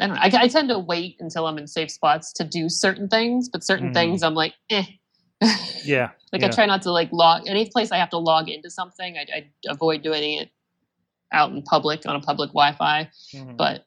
I 0.00 0.06
don't 0.06 0.16
know. 0.16 0.22
I, 0.22 0.44
I 0.44 0.48
tend 0.48 0.70
to 0.70 0.78
wait 0.78 1.16
until 1.20 1.46
I'm 1.46 1.58
in 1.58 1.66
safe 1.66 1.90
spots 1.90 2.32
to 2.32 2.44
do 2.44 2.70
certain 2.70 3.08
things, 3.08 3.50
but 3.50 3.62
certain 3.62 3.90
Mhm. 3.90 3.94
things 3.94 4.22
I'm 4.22 4.34
like, 4.34 4.54
eh. 4.70 4.84
Yeah. 5.84 6.10
like 6.32 6.42
yeah. 6.42 6.48
I 6.48 6.50
try 6.50 6.66
not 6.66 6.82
to 6.82 6.92
like 6.92 7.10
log 7.12 7.42
any 7.46 7.66
place 7.68 7.90
I 7.92 7.98
have 7.98 8.10
to 8.10 8.18
log 8.18 8.48
into 8.48 8.70
something. 8.70 9.16
I, 9.16 9.26
I 9.34 9.50
avoid 9.68 10.02
doing 10.02 10.34
it 10.38 10.50
out 11.32 11.50
in 11.50 11.62
public 11.62 12.06
on 12.06 12.14
a 12.16 12.20
public 12.20 12.50
Wi-Fi, 12.50 13.10
Mhm. 13.34 13.56
but 13.56 13.84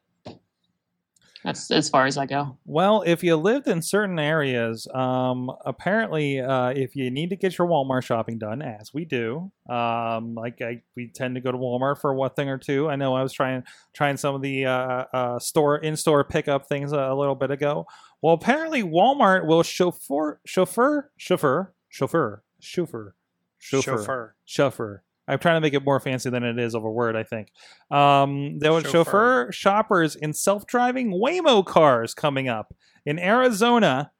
that's 1.43 1.70
as 1.70 1.89
far 1.89 2.08
as 2.08 2.18
I 2.18 2.26
go. 2.26 2.58
Well, 2.66 3.03
if 3.06 3.24
you 3.24 3.36
lived 3.36 3.68
in 3.68 3.80
certain 3.84 4.18
areas, 4.18 4.88
um, 4.95 5.51
apparently, 5.64 6.39
uh, 6.41 6.70
if 6.70 6.95
you 6.95 7.12
need 7.12 7.30
to 7.30 7.36
get 7.36 7.56
your 7.60 7.68
Walmart 7.68 8.03
shopping 8.03 8.39
done, 8.39 8.64
as 8.64 8.95
we 8.95 9.06
do, 9.06 9.51
um, 9.70 10.34
like 10.34 10.60
I, 10.64 10.82
we 10.95 11.08
tend 11.08 11.36
to 11.36 11.41
go 11.41 11.51
to 11.51 11.58
Walmart 11.58 11.99
for 12.01 12.16
one 12.16 12.32
thing 12.32 12.49
or 12.49 12.58
two. 12.58 12.89
I 12.89 12.95
know 12.95 13.14
I 13.16 13.22
was 13.22 13.32
trying 13.32 13.64
trying 13.93 14.18
some 14.18 14.34
of 14.34 14.41
the 14.41 14.66
uh, 14.66 15.03
uh, 15.14 15.38
store 15.39 15.78
in 15.78 15.95
store 15.95 16.24
pickup 16.24 16.68
things 16.68 16.93
a, 16.93 16.97
a 16.97 17.16
little 17.16 17.36
bit 17.36 17.51
ago. 17.51 17.86
Well, 18.22 18.34
apparently, 18.34 18.84
Walmart 18.84 19.45
will 19.45 19.63
chauffeur 19.63 20.39
chauffeur 20.45 21.11
chauffeur 21.18 21.74
chauffeur 21.89 22.43
chauffeur 22.59 23.16
chauffeur 23.59 23.97
chauffeur. 23.97 24.36
chauffeur. 24.45 25.03
I'm 25.28 25.39
trying 25.39 25.55
to 25.55 25.61
make 25.61 25.74
it 25.74 25.84
more 25.84 25.99
fancy 25.99 26.30
than 26.30 26.43
it 26.43 26.59
is 26.59 26.76
of 26.76 26.84
a 26.84 26.91
word, 26.91 27.16
I 27.16 27.24
think. 27.24 27.51
Um, 27.89 28.59
there 28.59 28.72
was 28.74 28.84
chauffeur 28.84 29.03
Chauffeur. 29.03 29.51
shoppers 29.51 30.16
in 30.16 30.34
self-driving 30.34 31.11
Waymo 31.11 31.66
cars 31.66 32.13
coming 32.13 32.47
up 32.47 32.76
in 33.05 33.18
Arizona. 33.18 34.11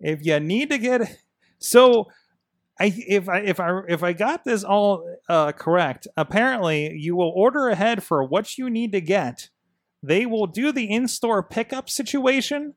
If 0.00 0.24
you 0.24 0.38
need 0.40 0.70
to 0.70 0.78
get 0.78 1.18
so 1.58 2.08
I 2.78 2.92
if 2.96 3.28
I 3.28 3.38
if 3.38 3.60
I 3.60 3.80
if 3.88 4.02
I 4.02 4.12
got 4.12 4.44
this 4.44 4.64
all 4.64 5.08
uh, 5.28 5.52
correct, 5.52 6.06
apparently 6.16 6.92
you 6.94 7.16
will 7.16 7.32
order 7.34 7.68
ahead 7.68 8.02
for 8.02 8.24
what 8.24 8.58
you 8.58 8.68
need 8.68 8.92
to 8.92 9.00
get. 9.00 9.48
They 10.02 10.26
will 10.26 10.46
do 10.46 10.70
the 10.70 10.90
in-store 10.90 11.42
pickup 11.42 11.88
situation. 11.88 12.74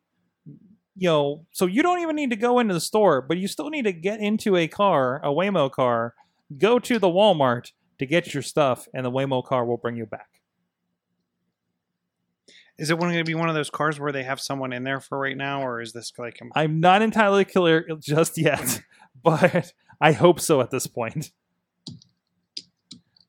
You 0.99 1.09
know, 1.09 1.45
so 1.51 1.67
you 1.67 1.83
don't 1.83 1.99
even 1.99 2.15
need 2.15 2.31
to 2.31 2.35
go 2.35 2.59
into 2.59 2.73
the 2.73 2.81
store, 2.81 3.21
but 3.21 3.37
you 3.37 3.47
still 3.47 3.69
need 3.69 3.83
to 3.83 3.93
get 3.93 4.19
into 4.19 4.55
a 4.55 4.67
car, 4.67 5.21
a 5.23 5.27
Waymo 5.27 5.71
car, 5.71 6.15
go 6.57 6.79
to 6.79 6.97
the 6.97 7.07
Walmart 7.07 7.71
to 7.99 8.05
get 8.05 8.33
your 8.33 8.41
stuff, 8.41 8.87
and 8.93 9.05
the 9.05 9.11
Waymo 9.11 9.45
car 9.45 9.63
will 9.65 9.77
bring 9.77 9.95
you 9.95 10.05
back. 10.05 10.41
Is 12.77 12.91
it 12.91 12.99
going 12.99 13.15
to 13.15 13.23
be 13.23 13.35
one 13.35 13.49
of 13.49 13.55
those 13.55 13.69
cars 13.69 13.99
where 13.99 14.11
they 14.11 14.23
have 14.23 14.39
someone 14.39 14.71
in 14.71 14.83
there 14.83 14.99
for 14.99 15.17
right 15.17 15.37
now, 15.37 15.65
or 15.65 15.81
is 15.81 15.93
this 15.93 16.13
like 16.17 16.39
I'm 16.55 16.79
not 16.79 17.01
entirely 17.01 17.45
clear 17.45 17.87
just 17.99 18.37
yet, 18.37 18.81
but 19.23 19.73
I 19.99 20.11
hope 20.11 20.39
so 20.39 20.61
at 20.61 20.71
this 20.71 20.87
point. 20.87 21.31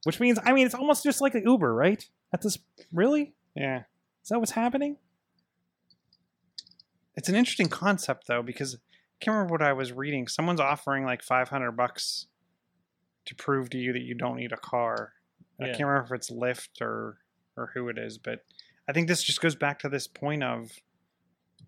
Which 0.05 0.21
means, 0.21 0.39
I 0.45 0.53
mean, 0.53 0.67
it's 0.67 0.75
almost 0.75 1.03
just 1.03 1.21
like 1.21 1.35
an 1.35 1.43
Uber, 1.45 1.75
right? 1.75 2.07
At 2.33 2.43
this, 2.43 2.59
really, 2.93 3.35
yeah? 3.55 3.85
is 4.23 4.29
that 4.29 4.39
what's 4.39 4.53
happening? 4.53 4.97
It's 7.19 7.29
an 7.29 7.35
interesting 7.35 7.69
concept 7.69 8.29
though 8.29 8.43
because 8.43 8.77
I 8.77 8.79
can't 9.21 9.35
remember 9.35 9.53
what 9.53 9.63
I 9.63 9.73
was 9.73 9.93
reading. 9.93 10.29
Someone's 10.29 10.61
offering 10.61 11.05
like 11.05 11.21
500 11.21 11.73
bucks 11.73 12.27
to 13.27 13.35
prove 13.35 13.71
to 13.71 13.77
you 13.77 13.93
that 13.93 14.03
you 14.03 14.15
don't 14.15 14.37
need 14.37 14.53
a 14.53 14.57
car. 14.57 15.15
I 15.61 15.65
can't 15.65 15.81
remember 15.81 16.05
if 16.05 16.13
it's 16.13 16.31
Lyft 16.31 16.81
or 16.81 17.19
or 17.57 17.73
who 17.75 17.89
it 17.89 17.99
is, 17.99 18.19
but 18.19 18.45
I 18.89 18.93
think 18.93 19.09
this 19.09 19.25
just 19.25 19.41
goes 19.41 19.57
back 19.57 19.81
to 19.81 19.89
this 19.89 20.07
point 20.07 20.45
of 20.45 20.71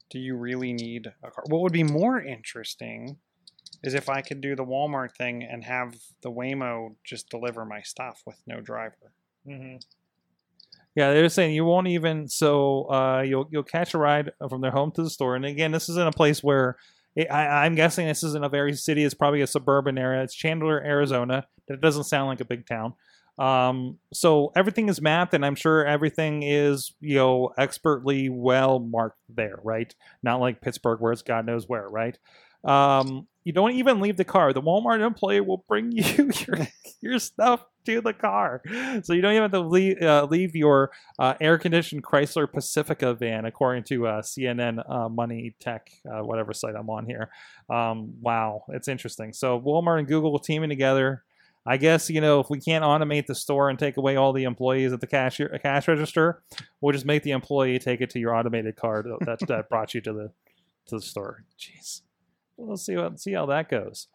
do 0.09 0.21
you 0.21 0.37
really 0.37 0.73
need 0.73 1.09
a 1.25 1.31
car? 1.33 1.43
What 1.49 1.63
would 1.63 1.73
be 1.73 1.83
more 1.83 2.23
interesting 2.23 3.19
is 3.83 3.95
if 3.95 4.09
I 4.09 4.23
could 4.23 4.41
do 4.41 4.55
the 4.55 4.65
Walmart 4.65 5.17
thing 5.17 5.43
and 5.43 5.65
have 5.65 5.97
the 6.23 6.31
Waymo 6.31 6.95
just 7.03 7.29
deliver 7.29 7.65
my 7.65 7.83
stuff 7.83 8.23
with 8.25 8.41
no 8.47 8.61
driver. 8.61 9.15
Mm-hmm. 9.45 9.79
Yeah, 10.97 11.13
they're 11.13 11.29
saying 11.29 11.55
you 11.55 11.65
won't 11.65 11.87
even. 11.87 12.29
So 12.29 12.91
uh, 12.91 13.23
you'll 13.27 13.49
you'll 13.51 13.63
catch 13.63 13.95
a 13.95 13.99
ride 13.99 14.33
from 14.49 14.61
their 14.61 14.73
home 14.73 14.91
to 14.93 15.03
the 15.03 15.11
store, 15.11 15.37
and 15.37 15.45
again, 15.45 15.73
this 15.73 15.89
is 15.89 15.97
in 15.97 16.07
a 16.07 16.13
place 16.13 16.43
where 16.43 16.77
it, 17.17 17.31
I, 17.31 17.65
I'm 17.65 17.75
guessing 17.75 18.07
this 18.07 18.23
isn't 18.23 18.45
a 18.45 18.49
very 18.49 18.75
city. 18.75 19.05
It's 19.05 19.15
probably 19.15 19.43
a 19.43 19.47
suburban 19.47 19.99
area. 19.99 20.23
It's 20.23 20.35
Chandler, 20.35 20.83
Arizona. 20.83 21.47
That 21.69 21.81
doesn't 21.81 22.05
sound 22.05 22.29
like 22.29 22.41
a 22.41 22.45
big 22.45 22.67
town. 22.67 22.95
Um, 23.39 23.99
so 24.13 24.53
everything 24.55 24.89
is 24.89 25.01
mapped, 25.01 25.33
and 25.33 25.47
I'm 25.47 25.55
sure 25.55 25.87
everything 25.87 26.43
is 26.43 26.93
you 27.01 27.17
know 27.17 27.53
expertly 27.57 28.29
well 28.29 28.79
marked 28.81 29.19
there, 29.29 29.59
right? 29.63 29.95
Not 30.23 30.41
like 30.41 30.61
Pittsburgh, 30.61 31.01
where 31.01 31.13
it's 31.13 31.23
God 31.23 31.47
knows 31.47 31.69
where, 31.69 31.89
right? 31.89 32.19
Um, 32.65 33.27
you 33.45 33.53
don't 33.53 33.73
even 33.73 34.01
leave 34.01 34.17
the 34.17 34.25
car. 34.25 34.53
The 34.53 34.61
Walmart 34.61 35.05
employee 35.05 35.41
will 35.41 35.65
bring 35.69 35.93
you 35.93 36.31
your 36.47 36.69
your 37.01 37.19
stuff 37.19 37.65
to 37.85 38.01
the 38.01 38.13
car, 38.13 38.63
so 39.03 39.13
you 39.13 39.23
don't 39.23 39.33
even 39.33 39.43
have 39.43 39.53
to 39.53 39.61
leave, 39.61 40.01
uh, 40.03 40.27
leave 40.31 40.55
your 40.55 40.91
uh, 41.19 41.35
air-conditioned 41.41 42.03
Chrysler 42.03 42.51
Pacifica 42.51 43.15
van, 43.15 43.45
according 43.45 43.85
to 43.85 44.07
uh, 44.07 44.23
CNN 44.23 44.83
uh, 44.89 45.09
Money 45.09 45.55
Tech, 45.61 45.91
uh, 46.07 46.25
whatever 46.25 46.53
site 46.53 46.75
I'm 46.75 46.91
on 46.91 47.07
here. 47.07 47.31
Um, 47.69 48.15
wow, 48.21 48.65
it's 48.69 48.89
interesting. 48.89 49.33
So 49.33 49.61
Walmart 49.61 50.01
and 50.01 50.09
Google 50.09 50.39
teaming 50.39 50.71
together. 50.71 51.25
I 51.67 51.77
guess 51.77 52.09
you 52.09 52.23
know 52.23 52.41
if 52.41 52.49
we 52.49 52.59
can't 52.59 52.85
automate 52.85 53.27
the 53.27 53.35
store 53.35 53.69
and 53.69 53.79
take 53.79 53.99
away 53.99 54.17
all 54.17 54.33
the 54.33 54.45
employees 54.45 54.93
at 54.93 55.01
the 55.01 55.07
cash 55.07 55.41
cash 55.63 55.89
register, 55.89 56.43
we'll 56.81 56.93
just 56.93 57.05
make 57.05 57.23
the 57.23 57.33
employee 57.33 57.79
take 57.79 58.01
it 58.01 58.11
to 58.11 58.19
your 58.19 58.35
automated 58.35 58.77
card 58.77 59.07
that 59.27 59.41
that 59.47 59.69
brought 59.69 59.93
you 59.93 60.01
to 60.01 60.13
the 60.13 60.33
to 60.87 60.97
the 60.97 61.03
store. 61.03 61.45
Jeez, 61.59 62.01
we'll 62.57 62.79
see 62.79 62.97
what 62.97 63.21
see 63.21 63.33
how 63.33 63.47
that 63.47 63.69
goes. 63.69 64.09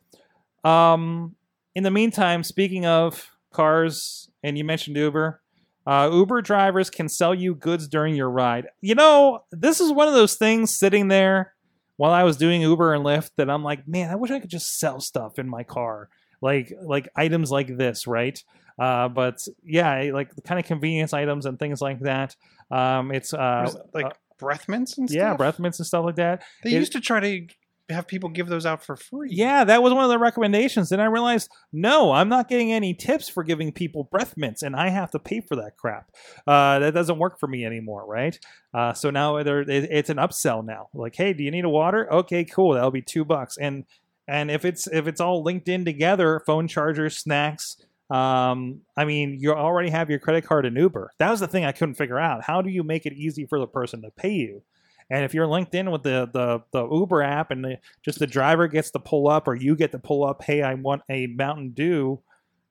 Um, 0.63 1.36
in 1.76 1.84
the 1.84 1.91
meantime, 1.91 2.43
speaking 2.43 2.86
of 2.86 3.30
cars, 3.56 4.30
and 4.43 4.58
you 4.58 4.64
mentioned 4.64 4.95
Uber, 4.97 5.41
uh, 5.88 6.10
Uber 6.12 6.41
drivers 6.41 6.89
can 6.89 7.08
sell 7.10 7.34
you 7.34 7.56
goods 7.56 7.88
during 7.88 8.16
your 8.16 8.30
ride. 8.30 8.68
You 8.82 8.95
know, 8.95 9.39
this 9.51 9.80
is 9.80 9.91
one 9.91 10.08
of 10.08 10.14
those 10.14 10.36
things 10.36 10.76
sitting 10.78 11.08
there 11.08 11.53
while 11.97 12.12
I 12.12 12.24
was 12.24 12.38
doing 12.38 12.62
Uber 12.62 12.93
and 12.93 13.06
Lyft 13.06 13.32
that 13.38 13.49
I'm 13.49 13.64
like, 13.64 13.88
man, 13.88 14.10
I 14.12 14.16
wish 14.16 14.32
I 14.32 14.39
could 14.39 14.49
just 14.49 14.80
sell 14.80 14.99
stuff 14.99 15.39
in 15.39 15.47
my 15.47 15.64
car, 15.64 16.10
like 16.41 16.74
like 16.84 17.08
items 17.16 17.51
like 17.51 17.78
this, 17.78 18.06
right? 18.08 18.38
Uh, 18.78 19.08
but 19.08 19.47
yeah, 19.64 20.10
like 20.14 20.36
the 20.36 20.41
kind 20.41 20.60
of 20.60 20.66
convenience 20.66 21.14
items 21.14 21.45
and 21.45 21.58
things 21.58 21.82
like 21.82 21.99
that. 22.01 22.36
Um, 22.70 23.12
it's 23.12 23.34
uh, 23.34 23.72
like 23.93 24.06
uh, 24.08 24.10
breath 24.38 24.68
mints 24.68 24.97
and 24.97 25.10
stuff. 25.10 25.18
yeah, 25.18 25.34
breath 25.36 25.60
mints 25.60 25.80
and 25.80 25.86
stuff 25.88 26.03
like 26.03 26.16
that. 26.18 26.43
They 26.64 26.72
It- 26.72 26.80
used 26.80 26.91
to 26.93 26.99
try 26.99 27.20
to 27.22 27.47
have 27.89 28.07
people 28.07 28.29
give 28.29 28.47
those 28.47 28.65
out 28.65 28.83
for 28.83 28.95
free. 28.95 29.29
Yeah, 29.31 29.63
that 29.63 29.83
was 29.83 29.93
one 29.93 30.03
of 30.03 30.09
the 30.09 30.17
recommendations. 30.17 30.89
Then 30.89 30.99
I 30.99 31.05
realized, 31.05 31.49
no, 31.71 32.11
I'm 32.11 32.29
not 32.29 32.49
getting 32.49 32.71
any 32.71 32.93
tips 32.93 33.29
for 33.29 33.43
giving 33.43 33.71
people 33.71 34.05
breath 34.05 34.36
mints, 34.38 34.63
and 34.63 34.75
I 34.75 34.89
have 34.89 35.11
to 35.11 35.19
pay 35.19 35.41
for 35.41 35.55
that 35.57 35.77
crap. 35.77 36.11
Uh, 36.47 36.79
that 36.79 36.93
doesn't 36.93 37.19
work 37.19 37.39
for 37.39 37.47
me 37.47 37.65
anymore, 37.65 38.05
right? 38.07 38.38
Uh, 38.73 38.93
so 38.93 39.09
now 39.11 39.38
it, 39.38 39.47
it's 39.47 40.09
an 40.09 40.17
upsell 40.17 40.65
now. 40.65 40.88
Like, 40.93 41.15
hey, 41.15 41.33
do 41.33 41.43
you 41.43 41.51
need 41.51 41.65
a 41.65 41.69
water? 41.69 42.11
Okay, 42.11 42.43
cool. 42.43 42.73
That'll 42.73 42.91
be 42.91 43.01
two 43.01 43.25
bucks. 43.25 43.57
And 43.57 43.86
and 44.27 44.49
if 44.49 44.65
it's 44.65 44.88
if 44.88 45.07
it's 45.07 45.21
all 45.21 45.43
linked 45.43 45.69
in 45.69 45.86
together, 45.86 46.41
phone 46.45 46.67
chargers, 46.67 47.17
snacks. 47.17 47.77
Um, 48.09 48.81
I 48.95 49.05
mean, 49.05 49.38
you 49.39 49.51
already 49.51 49.89
have 49.89 50.09
your 50.09 50.19
credit 50.19 50.45
card 50.45 50.65
and 50.65 50.77
Uber. 50.77 51.11
That 51.17 51.31
was 51.31 51.39
the 51.39 51.47
thing 51.47 51.65
I 51.65 51.71
couldn't 51.71 51.95
figure 51.95 52.19
out. 52.19 52.43
How 52.43 52.61
do 52.61 52.69
you 52.69 52.83
make 52.83 53.05
it 53.05 53.13
easy 53.13 53.45
for 53.45 53.59
the 53.59 53.67
person 53.67 54.01
to 54.03 54.11
pay 54.11 54.33
you? 54.33 54.63
And 55.10 55.24
if 55.24 55.34
you're 55.34 55.47
linked 55.47 55.76
in 55.76 55.91
with 55.91 56.03
the 56.03 56.30
the, 56.32 56.62
the 56.72 56.88
Uber 56.89 57.22
app 57.22 57.51
and 57.51 57.64
the, 57.64 57.78
just 58.03 58.20
the 58.20 58.28
driver 58.28 58.68
gets 58.68 58.91
to 58.91 58.99
pull 58.99 59.28
up 59.28 59.47
or 59.47 59.56
you 59.56 59.76
get 59.76 59.91
to 59.91 59.99
pull 59.99 60.26
up, 60.26 60.43
hey, 60.43 60.62
I 60.62 60.74
want 60.74 61.03
a 61.10 61.28
Mountain 61.28 61.72
Dew, 61.72 62.22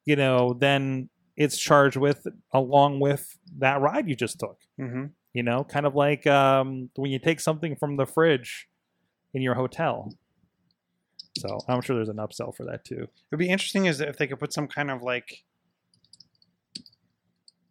you 0.05 0.16
know, 0.16 0.55
then 0.59 1.09
it's 1.37 1.59
charged 1.59 1.97
with 1.97 2.26
along 2.53 3.01
with 3.01 3.37
that 3.59 3.80
ride 3.80 4.09
you 4.09 4.16
just 4.16 4.39
took. 4.39 4.59
hmm 4.78 5.07
You 5.32 5.43
know, 5.43 5.64
kind 5.64 5.87
of 5.87 5.95
like 5.95 6.26
um, 6.26 6.91
when 6.97 7.11
you 7.11 7.18
take 7.18 7.41
something 7.41 7.76
from 7.76 7.97
the 7.97 8.07
fridge 8.07 8.68
in 9.32 9.43
your 9.43 9.55
hotel. 9.55 10.12
So 11.39 11.59
I'm 11.68 11.80
sure 11.80 11.97
there's 11.97 12.09
an 12.09 12.16
upsell 12.16 12.55
for 12.55 12.64
that 12.66 12.85
too. 12.85 13.09
It'd 13.30 13.39
be 13.39 13.49
interesting 13.49 13.87
is 13.87 14.01
if 14.01 14.16
they 14.16 14.28
could 14.28 14.39
put 14.39 14.53
some 14.53 14.68
kind 14.68 14.91
of 14.91 15.03
like 15.03 15.43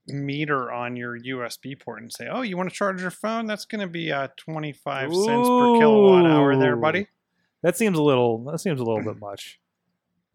meter 0.08 0.72
on 0.72 0.96
your 0.96 1.18
USB 1.18 1.80
port 1.80 2.02
and 2.02 2.12
say, 2.12 2.28
"Oh, 2.30 2.42
you 2.42 2.58
want 2.58 2.70
to 2.70 2.76
charge 2.76 3.02
your 3.02 3.12
phone? 3.12 3.46
That's 3.48 3.66
going 3.66 3.82
to 3.82 3.88
be 3.88 4.12
uh, 4.12 4.28
25 4.38 5.14
cents 5.14 5.48
per 5.48 5.78
kilowatt 5.80 6.26
hour 6.26 6.56
there, 6.56 6.76
buddy." 6.76 7.08
That 7.62 7.78
seems 7.78 7.98
a 7.98 8.02
little. 8.02 8.44
That 8.46 8.60
seems 8.60 8.80
a 8.80 8.84
little 8.84 9.04
bit 9.04 9.20
much. 9.22 9.60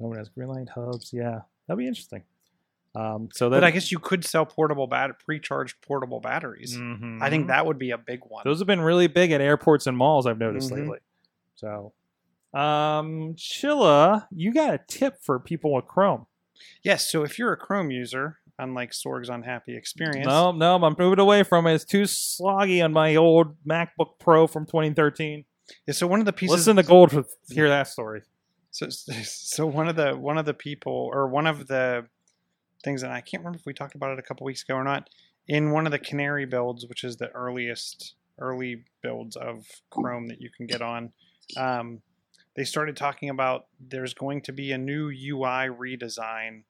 No 0.01 0.09
one 0.09 0.19
has 0.19 0.31
Greenlight 0.31 0.71
hubs. 0.71 1.13
Yeah, 1.13 1.41
that'd 1.67 1.79
be 1.79 1.87
interesting. 1.87 2.23
Um, 2.95 3.29
so 3.33 3.51
that 3.51 3.57
But 3.59 3.65
I 3.65 3.71
guess 3.71 3.93
you 3.93 3.99
could 3.99 4.25
sell 4.25 4.47
portable 4.47 4.87
bat 4.87 5.11
pre-charged 5.25 5.81
portable 5.83 6.21
batteries. 6.21 6.77
Mhm. 6.77 7.21
I 7.21 7.29
think 7.31 7.49
that 7.49 7.67
would 7.67 7.79
be 7.79 7.91
a 7.91 7.99
big 7.99 8.21
one. 8.27 8.43
Those 8.45 8.59
have 8.61 8.67
been 8.67 8.81
really 8.81 9.07
big 9.09 9.31
at 9.31 9.41
airports 9.41 9.87
and 9.87 9.97
malls. 9.97 10.27
I've 10.27 10.39
noticed 10.39 10.71
Mhm. 10.71 10.79
lately. 10.79 10.99
So, 11.55 11.93
um, 12.55 13.35
Chilla, 13.35 14.27
you 14.35 14.53
got 14.55 14.73
a 14.75 14.79
tip 14.89 15.19
for 15.23 15.39
people 15.39 15.75
with 15.75 15.87
Chrome? 15.87 16.27
yes, 16.83 17.09
so 17.09 17.23
if 17.23 17.39
you're 17.39 17.53
a 17.53 17.57
Chrome 17.57 17.91
user, 17.91 18.39
unlike 18.59 18.93
Sorg's 18.93 19.29
unhappy 19.29 19.77
experience, 19.77 20.27
No, 20.27 20.53
no, 20.53 20.77
I'm 20.77 20.97
moving 20.99 21.19
away 21.19 21.43
from 21.43 21.67
it. 21.67 21.75
It's 21.75 21.85
too 21.85 22.03
sloggy 22.03 22.85
on 22.85 22.93
my 22.93 23.17
old 23.17 23.57
MacBook 23.65 24.19
Pro 24.19 24.47
from 24.47 24.67
2013. 24.67 25.45
yeah, 25.87 25.95
so 25.95 26.07
one 26.07 26.21
of 26.21 26.27
the 26.27 26.33
pieces 26.33 26.57
Listen 26.57 26.77
to 26.77 26.83
Gold 26.83 27.11
to 27.11 27.25
hear 27.49 27.69
that 27.69 27.89
story. 27.89 28.23
So, 28.71 28.89
so 28.91 29.67
one 29.67 29.89
of 29.89 29.97
the 29.97 30.13
one 30.17 30.39
of 30.39 30.47
the 30.47 30.55
people, 30.55 31.11
or 31.13 31.29
one 31.29 31.47
of 31.47 31.67
the 31.67 32.07
things, 32.85 33.03
and 33.03 33.13
I 33.13 33.21
can't 33.21 33.43
remember 33.43 33.59
if 33.59 33.67
we 33.67 33.75
talked 33.75 33.95
about 33.95 34.13
it 34.13 34.19
a 34.19 34.23
couple 34.23 34.45
weeks 34.45 34.63
ago 34.63 34.75
or 34.75 34.85
not. 34.85 35.09
In 35.47 35.71
one 35.71 35.87
of 35.87 35.93
the 35.93 35.99
Canary 35.99 36.45
builds, 36.45 36.87
which 36.87 37.05
is 37.05 37.17
the 37.17 37.31
earliest 37.31 38.15
early 38.39 38.85
builds 39.03 39.35
of 39.35 39.67
Chrome 39.91 40.29
that 40.29 40.41
you 40.41 40.51
can 40.55 40.67
get 40.67 40.83
on, 40.83 41.13
um, 41.57 42.03
they 42.55 42.65
started 42.65 42.97
talking 42.97 43.31
about 43.31 43.67
there's 43.81 44.15
going 44.15 44.43
to 44.43 44.53
be 44.53 44.73
a 44.73 44.79
new 44.79 45.09
UI 45.09 45.69
redesign, 45.71 46.65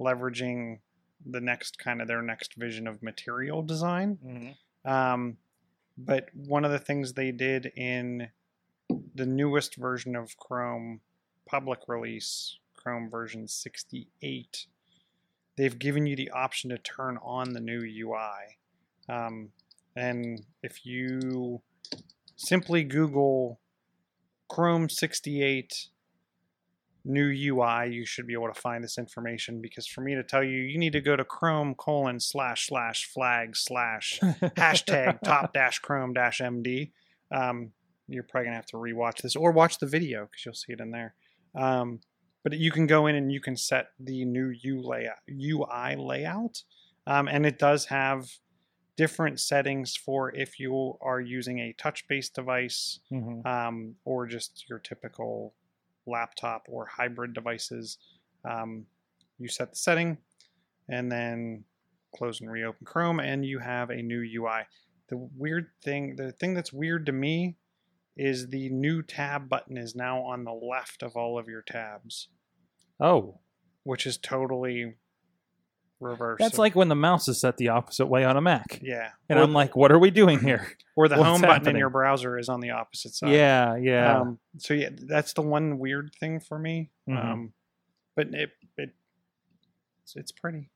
leveraging 0.00 0.78
the 1.26 1.40
next 1.40 1.78
kind 1.78 2.00
of 2.00 2.08
their 2.08 2.22
next 2.22 2.54
vision 2.56 2.86
of 2.86 3.02
material 3.02 3.62
design. 3.62 4.18
Um, 4.84 5.36
but 5.98 6.28
one 6.34 6.64
of 6.64 6.70
the 6.70 6.78
things 6.78 7.12
they 7.12 7.30
did 7.30 7.72
in 7.76 8.28
the 9.14 9.26
newest 9.26 9.76
version 9.76 10.16
of 10.16 10.36
Chrome 10.36 11.00
public 11.46 11.80
release, 11.86 12.58
Chrome 12.74 13.10
version 13.10 13.46
68, 13.46 14.66
they've 15.56 15.78
given 15.78 16.06
you 16.06 16.16
the 16.16 16.30
option 16.30 16.70
to 16.70 16.78
turn 16.78 17.18
on 17.22 17.52
the 17.52 17.60
new 17.60 17.80
UI. 17.80 18.58
Um, 19.08 19.50
and 19.94 20.44
if 20.62 20.86
you 20.86 21.60
simply 22.36 22.84
Google 22.84 23.60
Chrome 24.48 24.88
68 24.88 25.88
new 27.04 27.28
UI, 27.28 27.92
you 27.92 28.04
should 28.06 28.26
be 28.26 28.32
able 28.34 28.52
to 28.52 28.60
find 28.60 28.82
this 28.82 28.98
information 28.98 29.60
because 29.60 29.86
for 29.86 30.00
me 30.02 30.14
to 30.14 30.22
tell 30.22 30.42
you, 30.42 30.58
you 30.58 30.78
need 30.78 30.92
to 30.92 31.00
go 31.00 31.16
to 31.16 31.24
Chrome 31.24 31.74
colon 31.74 32.20
slash 32.20 32.66
slash 32.68 33.06
flag 33.06 33.56
slash 33.56 34.20
hashtag 34.22 35.20
top 35.24 35.52
dash 35.52 35.78
chrome 35.80 36.12
dash 36.12 36.40
md 36.40 36.92
um, 37.32 37.72
you're 38.08 38.22
probably 38.24 38.46
gonna 38.46 38.56
have 38.56 38.66
to 38.66 38.76
rewatch 38.76 39.22
this 39.22 39.36
or 39.36 39.52
watch 39.52 39.78
the 39.78 39.86
video 39.86 40.26
because 40.26 40.44
you'll 40.44 40.54
see 40.54 40.72
it 40.72 40.80
in 40.80 40.90
there. 40.90 41.14
Um, 41.54 42.00
but 42.44 42.52
you 42.58 42.70
can 42.70 42.86
go 42.86 43.06
in 43.06 43.14
and 43.14 43.32
you 43.32 43.40
can 43.40 43.56
set 43.56 43.86
the 44.00 44.24
new 44.24 44.48
U 44.62 44.82
layout, 44.82 45.16
UI 45.30 45.96
layout, 45.96 46.62
um, 47.06 47.28
and 47.28 47.46
it 47.46 47.58
does 47.58 47.86
have 47.86 48.28
different 48.96 49.40
settings 49.40 49.96
for 49.96 50.34
if 50.34 50.58
you 50.58 50.98
are 51.00 51.20
using 51.20 51.60
a 51.60 51.72
touch-based 51.78 52.34
device 52.34 53.00
Mhm. 53.10 53.46
um, 53.46 53.94
or 54.04 54.26
just 54.26 54.68
your 54.68 54.78
typical 54.78 55.54
laptop 56.06 56.66
or 56.68 56.86
hybrid 56.86 57.34
devices. 57.34 57.98
Um, 58.48 58.86
you 59.38 59.48
set 59.48 59.70
the 59.70 59.76
setting 59.76 60.18
and 60.88 61.10
then 61.10 61.64
close 62.14 62.40
and 62.40 62.50
reopen 62.50 62.84
Chrome, 62.84 63.20
and 63.20 63.44
you 63.44 63.58
have 63.58 63.90
a 63.90 64.02
new 64.02 64.20
UI. 64.20 64.62
The 65.08 65.28
weird 65.36 65.68
thing, 65.82 66.16
the 66.16 66.32
thing 66.32 66.54
that's 66.54 66.72
weird 66.72 67.06
to 67.06 67.12
me 67.12 67.56
is 68.16 68.48
the 68.48 68.68
new 68.68 69.02
tab 69.02 69.48
button 69.48 69.78
is 69.78 69.94
now 69.94 70.20
on 70.22 70.44
the 70.44 70.52
left 70.52 71.02
of 71.02 71.16
all 71.16 71.38
of 71.38 71.48
your 71.48 71.62
tabs, 71.62 72.28
Oh, 73.00 73.40
which 73.84 74.06
is 74.06 74.18
totally 74.18 74.94
reversed. 76.02 76.40
that's 76.40 76.58
like 76.58 76.74
when 76.74 76.88
the 76.88 76.94
mouse 76.94 77.28
is 77.28 77.40
set 77.40 77.56
the 77.56 77.68
opposite 77.70 78.06
way 78.06 78.24
on 78.24 78.36
a 78.36 78.40
Mac. 78.40 78.80
yeah, 78.82 79.10
And 79.28 79.38
or, 79.38 79.42
I'm 79.42 79.52
like, 79.52 79.74
what 79.76 79.90
are 79.92 79.98
we 79.98 80.10
doing 80.10 80.38
here? 80.40 80.76
or 80.96 81.08
the 81.08 81.16
what's 81.16 81.28
home 81.28 81.40
button 81.40 81.68
in 81.68 81.76
your 81.76 81.90
browser 81.90 82.38
is 82.38 82.48
on 82.48 82.60
the 82.60 82.70
opposite 82.70 83.14
side. 83.14 83.32
yeah, 83.32 83.76
yeah. 83.76 84.20
Um, 84.20 84.38
so 84.58 84.74
yeah, 84.74 84.90
that's 84.92 85.32
the 85.32 85.42
one 85.42 85.78
weird 85.78 86.12
thing 86.20 86.40
for 86.40 86.58
me. 86.58 86.90
Mhm. 87.08 87.24
Um, 87.24 87.52
but 88.14 88.28
it 88.34 88.50
it 88.76 88.90
it's, 90.02 90.16
it's 90.16 90.32
pretty. 90.32 90.68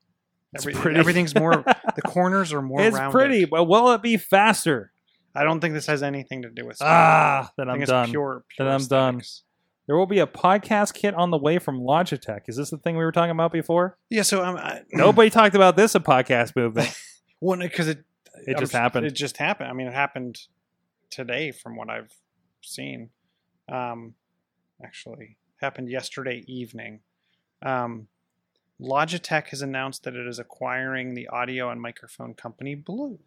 It's 0.54 0.64
pretty. 0.64 0.98
Everything's 0.98 1.34
more. 1.34 1.52
the 1.96 2.02
corners 2.06 2.52
are 2.52 2.62
more. 2.62 2.80
it's 2.80 2.96
rounded. 2.96 3.12
pretty, 3.12 3.44
but 3.44 3.64
will 3.64 3.92
it 3.92 4.00
be 4.00 4.16
faster? 4.16 4.92
I 5.34 5.44
don't 5.44 5.60
think 5.60 5.74
this 5.74 5.86
has 5.86 6.02
anything 6.02 6.42
to 6.42 6.50
do 6.50 6.64
with. 6.64 6.78
Ah, 6.80 7.50
then 7.58 7.68
I'm 7.68 7.80
done. 7.80 8.04
it's 8.04 8.10
pure. 8.12 8.44
Then 8.56 8.68
I'm 8.68 8.84
done. 8.86 9.20
There 9.86 9.96
will 9.96 10.06
be 10.06 10.18
a 10.18 10.26
podcast 10.26 10.94
kit 10.94 11.14
on 11.14 11.30
the 11.30 11.38
way 11.38 11.58
from 11.58 11.80
Logitech. 11.80 12.42
Is 12.48 12.56
this 12.56 12.70
the 12.70 12.78
thing 12.78 12.96
we 12.96 13.04
were 13.04 13.12
talking 13.12 13.30
about 13.30 13.52
before? 13.52 13.96
Yeah. 14.10 14.22
So 14.22 14.44
um, 14.44 14.56
I, 14.56 14.82
Nobody 14.92 15.30
talked 15.30 15.54
about 15.54 15.76
this 15.76 15.94
a 15.94 16.00
podcast 16.00 16.56
movement. 16.56 16.90
well, 17.40 17.58
because 17.58 17.88
it 17.88 18.04
It 18.46 18.56
I'm 18.56 18.60
just 18.60 18.72
happened. 18.72 19.06
It 19.06 19.14
just 19.14 19.36
happened. 19.36 19.70
I 19.70 19.72
mean, 19.72 19.86
it 19.86 19.94
happened 19.94 20.40
today, 21.10 21.52
from 21.52 21.76
what 21.76 21.88
I've 21.88 22.12
seen. 22.62 23.10
Um, 23.68 24.14
actually, 24.84 25.36
happened 25.60 25.88
yesterday 25.88 26.44
evening. 26.46 27.00
Um, 27.62 28.08
Logitech 28.80 29.48
has 29.48 29.62
announced 29.62 30.02
that 30.04 30.14
it 30.14 30.26
is 30.26 30.38
acquiring 30.38 31.14
the 31.14 31.28
audio 31.28 31.70
and 31.70 31.80
microphone 31.80 32.34
company 32.34 32.74
Blue. 32.74 33.18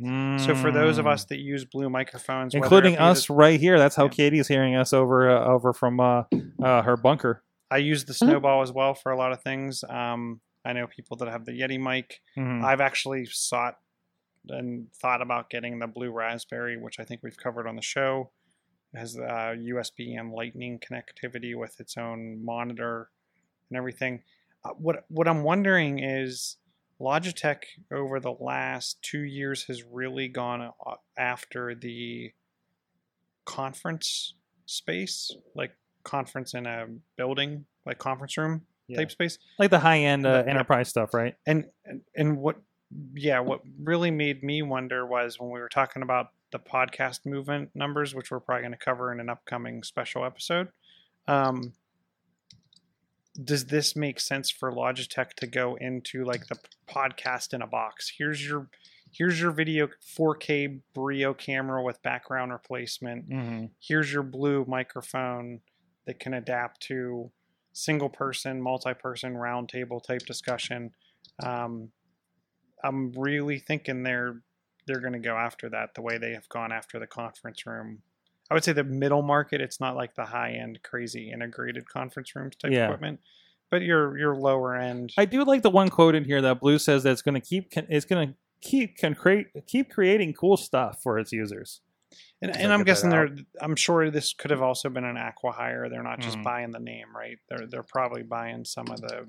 So 0.00 0.54
for 0.54 0.72
those 0.72 0.98
of 0.98 1.06
us 1.06 1.24
that 1.26 1.38
use 1.38 1.64
Blue 1.64 1.88
microphones, 1.88 2.54
including 2.54 2.98
us 2.98 3.26
the- 3.26 3.34
right 3.34 3.60
here, 3.60 3.78
that's 3.78 3.94
how 3.94 4.04
Yeah. 4.04 4.10
Katie's 4.10 4.48
hearing 4.48 4.74
us 4.74 4.92
over 4.92 5.30
uh, 5.30 5.44
over 5.46 5.72
from 5.72 6.00
uh, 6.00 6.24
uh, 6.62 6.82
her 6.82 6.96
bunker. 6.96 7.42
I 7.70 7.76
use 7.78 8.04
the 8.04 8.14
Snowball 8.14 8.62
as 8.62 8.72
well 8.72 8.94
for 8.94 9.12
a 9.12 9.16
lot 9.16 9.32
of 9.32 9.42
things. 9.42 9.84
Um, 9.88 10.40
I 10.64 10.72
know 10.72 10.86
people 10.86 11.16
that 11.18 11.28
have 11.28 11.44
the 11.44 11.52
Yeti 11.52 11.78
mic. 11.80 12.20
Mhm. 12.36 12.64
I've 12.64 12.80
actually 12.80 13.26
sought 13.26 13.78
and 14.48 14.92
thought 15.00 15.22
about 15.22 15.50
getting 15.50 15.78
the 15.78 15.86
Blue 15.86 16.10
Raspberry, 16.10 16.76
which 16.76 16.98
I 16.98 17.04
think 17.04 17.22
we've 17.22 17.36
covered 17.36 17.66
on 17.68 17.76
the 17.76 17.82
show. 17.82 18.30
It 18.92 18.98
has 18.98 19.16
uh, 19.16 19.54
USB 19.56 20.16
and 20.18 20.32
Lightning 20.32 20.80
connectivity 20.80 21.56
with 21.56 21.78
its 21.80 21.96
own 21.96 22.44
monitor 22.44 23.08
and 23.70 23.76
everything. 23.78 24.22
Uh, 24.64 24.70
what 24.70 25.04
what 25.08 25.28
I'm 25.28 25.42
wondering 25.44 25.98
is 26.00 26.56
Logitech 27.02 27.64
over 27.92 28.20
the 28.20 28.32
last 28.32 29.02
two 29.02 29.22
years 29.24 29.64
has 29.64 29.82
really 29.82 30.28
gone 30.28 30.70
after 31.18 31.74
the 31.74 32.32
conference 33.44 34.34
space, 34.66 35.30
like 35.54 35.72
conference 36.04 36.54
in 36.54 36.66
a 36.66 36.86
building, 37.16 37.64
like 37.84 37.98
conference 37.98 38.36
room 38.36 38.62
Yeah. 38.86 38.98
type 38.98 39.10
space 39.10 39.38
like 39.58 39.70
the 39.70 39.78
high 39.78 40.00
end 40.00 40.26
uh, 40.26 40.44
enterprise 40.46 40.88
stuff, 40.88 41.14
right? 41.14 41.34
and 41.46 41.64
and- 41.84 42.02
and 42.16 42.36
what 42.38 42.56
yeah 43.14 43.40
what 43.40 43.62
really 43.82 44.10
made 44.10 44.42
me 44.42 44.60
wonder 44.62 45.06
was 45.06 45.40
when 45.40 45.50
we 45.50 45.58
were 45.58 45.68
talking 45.68 46.02
about 46.02 46.26
the 46.50 46.58
podcast 46.58 47.24
movement 47.24 47.70
numbers 47.74 48.14
which 48.14 48.30
we're 48.30 48.38
probably 48.38 48.60
going 48.62 48.72
to 48.72 48.84
cover 48.84 49.10
in 49.10 49.18
an 49.18 49.30
upcoming 49.30 49.82
special 49.82 50.26
episode 50.26 50.68
um 51.26 51.72
does 53.42 53.66
this 53.66 53.94
make 53.96 54.20
sense 54.20 54.50
for 54.50 54.70
logitech 54.72 55.30
to 55.34 55.46
go 55.46 55.76
into 55.76 56.24
like 56.24 56.46
the 56.48 56.56
podcast 56.88 57.54
in 57.54 57.62
a 57.62 57.66
box 57.66 58.12
here's 58.18 58.46
your 58.46 58.68
here's 59.10 59.40
your 59.40 59.50
video 59.52 59.88
4k 60.18 60.80
brio 60.94 61.32
camera 61.34 61.82
with 61.82 62.02
background 62.02 62.52
replacement 62.52 63.28
Mm-hmm. 63.30 63.66
here's 63.80 64.12
your 64.12 64.22
blue 64.22 64.64
microphone 64.68 65.60
that 66.06 66.18
can 66.18 66.34
adapt 66.34 66.80
to 66.82 67.30
single 67.74 68.10
person, 68.10 68.60
multi 68.60 68.92
person, 68.92 69.34
round 69.34 69.68
table 69.70 69.98
type 69.98 70.26
discussion. 70.26 70.90
Um, 71.42 71.88
I'm 72.84 73.12
really 73.12 73.58
thinking 73.60 74.02
they're 74.02 74.42
they're 74.86 75.00
going 75.00 75.12
to 75.14 75.18
go 75.20 75.36
after 75.36 75.70
that 75.70 75.94
the 75.94 76.02
way 76.02 76.18
they 76.18 76.32
have 76.32 76.48
gone 76.48 76.72
after 76.72 76.98
the 76.98 77.06
conference 77.06 77.64
room. 77.64 78.02
I 78.52 78.54
would 78.54 78.64
say 78.64 78.72
the 78.72 78.84
middle 78.84 79.22
market. 79.22 79.60
It's 79.60 79.80
not 79.80 79.96
like 79.96 80.14
the 80.14 80.24
high 80.26 80.52
end, 80.52 80.80
crazy 80.82 81.30
integrated 81.32 81.88
conference 81.88 82.34
rooms 82.36 82.54
type 82.56 82.70
Yeah. 82.72 82.84
equipment, 82.84 83.20
but 83.70 83.82
your 83.82 84.16
your 84.18 84.36
lower 84.36 84.76
end. 84.76 85.12
I 85.18 85.24
do 85.24 85.44
like 85.44 85.62
the 85.62 85.70
one 85.70 85.88
quote 85.88 86.14
in 86.14 86.24
here 86.24 86.40
that 86.42 86.60
Blue 86.60 86.78
says 86.78 87.02
that 87.02 87.10
it's 87.12 87.22
going 87.22 87.40
to 87.40 87.46
keep 87.46 87.68
it's 87.76 88.04
going 88.04 88.28
to 88.28 88.34
keep 88.60 88.96
can 88.96 89.14
create 89.14 89.46
keep 89.66 89.90
creating 89.90 90.34
cool 90.34 90.56
stuff 90.56 91.00
for 91.02 91.18
its 91.18 91.32
users. 91.32 91.80
And, 92.42 92.54
So 92.54 92.60
and 92.60 92.72
I'm 92.72 92.84
guessing 92.84 93.12
out. 93.12 93.34
they're. 93.34 93.44
I'm 93.60 93.74
sure 93.76 94.10
this 94.10 94.34
could 94.34 94.50
have 94.50 94.60
also 94.62 94.88
been 94.90 95.04
an 95.04 95.16
acqui-hire. 95.16 95.88
They're 95.88 96.02
not 96.02 96.20
just 96.20 96.36
Mhm. 96.38 96.44
buying 96.44 96.70
the 96.70 96.78
name, 96.80 97.06
right? 97.16 97.38
They're 97.48 97.66
they're 97.66 97.82
probably 97.82 98.22
buying 98.22 98.64
some 98.64 98.90
of 98.90 99.00
the 99.00 99.26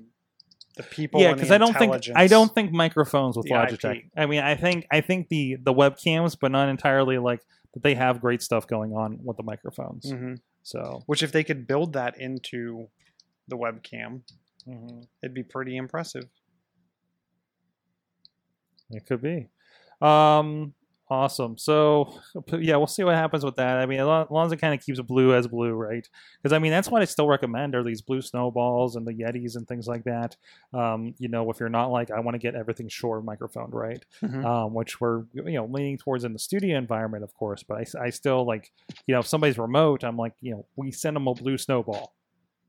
the 0.76 0.82
people. 0.82 1.20
yeah, 1.20 1.32
because 1.32 1.50
I 1.52 1.58
don't 1.58 1.76
think 1.78 1.94
I 2.16 2.26
don't 2.26 2.52
think 2.54 2.72
microphones 2.72 3.36
with 3.36 3.46
Logitech. 3.46 3.96
IP. 3.98 4.04
I 4.16 4.26
mean, 4.26 4.42
I 4.42 4.56
think 4.56 4.86
I 4.90 5.00
think 5.00 5.28
the 5.28 5.56
the 5.62 5.72
webcams, 5.72 6.36
but 6.38 6.50
not 6.50 6.68
entirely 6.68 7.16
like 7.18 7.40
that. 7.74 7.82
They 7.82 7.94
have 7.94 8.20
great 8.20 8.42
stuff 8.42 8.66
going 8.66 8.92
on 8.92 9.18
with 9.22 9.36
the 9.36 9.42
microphones. 9.42 10.06
Mhm. 10.10 10.40
So 10.62 11.02
Which, 11.06 11.22
if 11.22 11.32
they 11.32 11.44
could 11.44 11.66
build 11.66 11.92
that 11.92 12.18
into 12.18 12.88
the 13.48 13.56
webcam, 13.56 14.22
mhm. 14.66 15.06
it'd 15.22 15.34
be 15.34 15.42
pretty 15.42 15.76
impressive. 15.76 16.28
It 18.90 19.06
could 19.06 19.20
be. 19.22 19.48
Um, 20.00 20.74
awesome. 21.10 21.58
So, 21.58 22.20
yeah, 22.58 22.76
we'll 22.76 22.86
see 22.86 23.04
what 23.04 23.14
happens 23.14 23.44
with 23.44 23.56
that. 23.56 23.78
I 23.78 23.86
mean, 23.86 24.00
as 24.00 24.06
long 24.06 24.46
as 24.46 24.52
it 24.52 24.56
kind 24.56 24.74
of 24.74 24.84
keeps 24.84 25.00
blue 25.00 25.34
as 25.34 25.46
blue, 25.46 25.72
right? 25.72 26.06
Because 26.42 26.52
I 26.52 26.58
mean, 26.58 26.70
that's 26.72 26.88
what 26.88 27.02
I 27.02 27.04
still 27.04 27.26
recommend 27.26 27.74
are 27.74 27.82
these 27.82 28.00
blue 28.00 28.20
snowballs 28.22 28.96
and 28.96 29.06
the 29.06 29.12
Yetis 29.12 29.56
and 29.56 29.66
things 29.68 29.86
like 29.86 30.04
that. 30.04 30.36
Um, 30.72 31.14
you 31.18 31.28
know, 31.28 31.50
if 31.50 31.60
you're 31.60 31.68
not 31.68 31.90
like 31.90 32.10
I 32.10 32.20
want 32.20 32.34
to 32.34 32.38
get 32.38 32.54
everything 32.54 32.88
Shure 32.88 33.20
microphone, 33.20 33.70
right? 33.70 34.04
Mhm. 34.22 34.44
Um, 34.44 34.74
which 34.74 35.00
we're 35.00 35.24
you 35.32 35.52
know 35.52 35.66
leaning 35.66 35.98
towards 35.98 36.24
in 36.24 36.32
the 36.32 36.38
studio 36.38 36.76
environment, 36.78 37.24
of 37.24 37.34
course. 37.34 37.62
But 37.62 37.78
I, 37.96 38.06
I 38.06 38.10
still 38.10 38.44
like 38.46 38.72
you 39.06 39.14
know 39.14 39.20
if 39.20 39.26
somebody's 39.26 39.58
remote, 39.58 40.04
I'm 40.04 40.16
like 40.16 40.34
you 40.40 40.52
know 40.52 40.66
we 40.76 40.90
send 40.90 41.16
them 41.16 41.26
a 41.28 41.34
blue 41.34 41.58
snowball. 41.58 42.14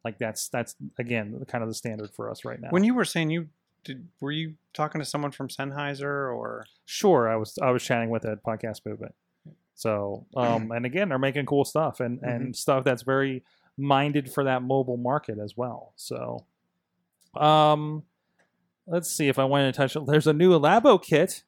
Like 0.03 0.19
that's 0.19 0.49
that's 0.49 0.75
again 0.99 1.43
kind 1.47 1.63
of 1.63 1.69
the 1.69 1.73
standard 1.73 2.11
for 2.11 2.29
us 2.29 2.45
right 2.45 2.61
now. 2.61 2.67
When 2.69 2.83
you 2.83 2.93
were 2.93 3.05
saying 3.05 3.31
you 3.31 3.47
did, 3.85 4.07
were 4.19 4.31
you 4.31 4.55
talking 4.73 4.99
to 4.99 5.05
someone 5.05 5.31
from 5.31 5.47
Sennheiser 5.47 6.03
or? 6.03 6.65
Sure, 6.85 7.29
I 7.29 7.37
was 7.37 7.57
I 7.61 7.71
was 7.71 7.83
chatting 7.83 8.09
with 8.09 8.25
a 8.25 8.37
podcast 8.45 8.85
movement. 8.85 9.15
So, 9.75 10.25
um, 10.35 10.71
and 10.75 10.85
again, 10.85 11.09
they're 11.09 11.19
making 11.19 11.45
cool 11.45 11.63
stuff 11.63 12.01
and 12.01 12.19
and 12.21 12.55
stuff 12.55 12.83
that's 12.83 13.03
very 13.03 13.43
minded 13.77 14.31
for 14.31 14.43
that 14.43 14.61
mobile 14.61 14.97
market 14.97 15.37
as 15.39 15.55
well. 15.55 15.93
So, 15.95 16.45
um, 17.37 18.03
let's 18.87 19.09
see 19.09 19.29
if 19.29 19.39
I 19.39 19.45
wanted 19.45 19.73
to 19.73 19.77
touch. 19.77 19.95
There's 20.05 20.27
a 20.27 20.33
new 20.33 20.57
Labo 20.59 21.01
kit, 21.01 21.43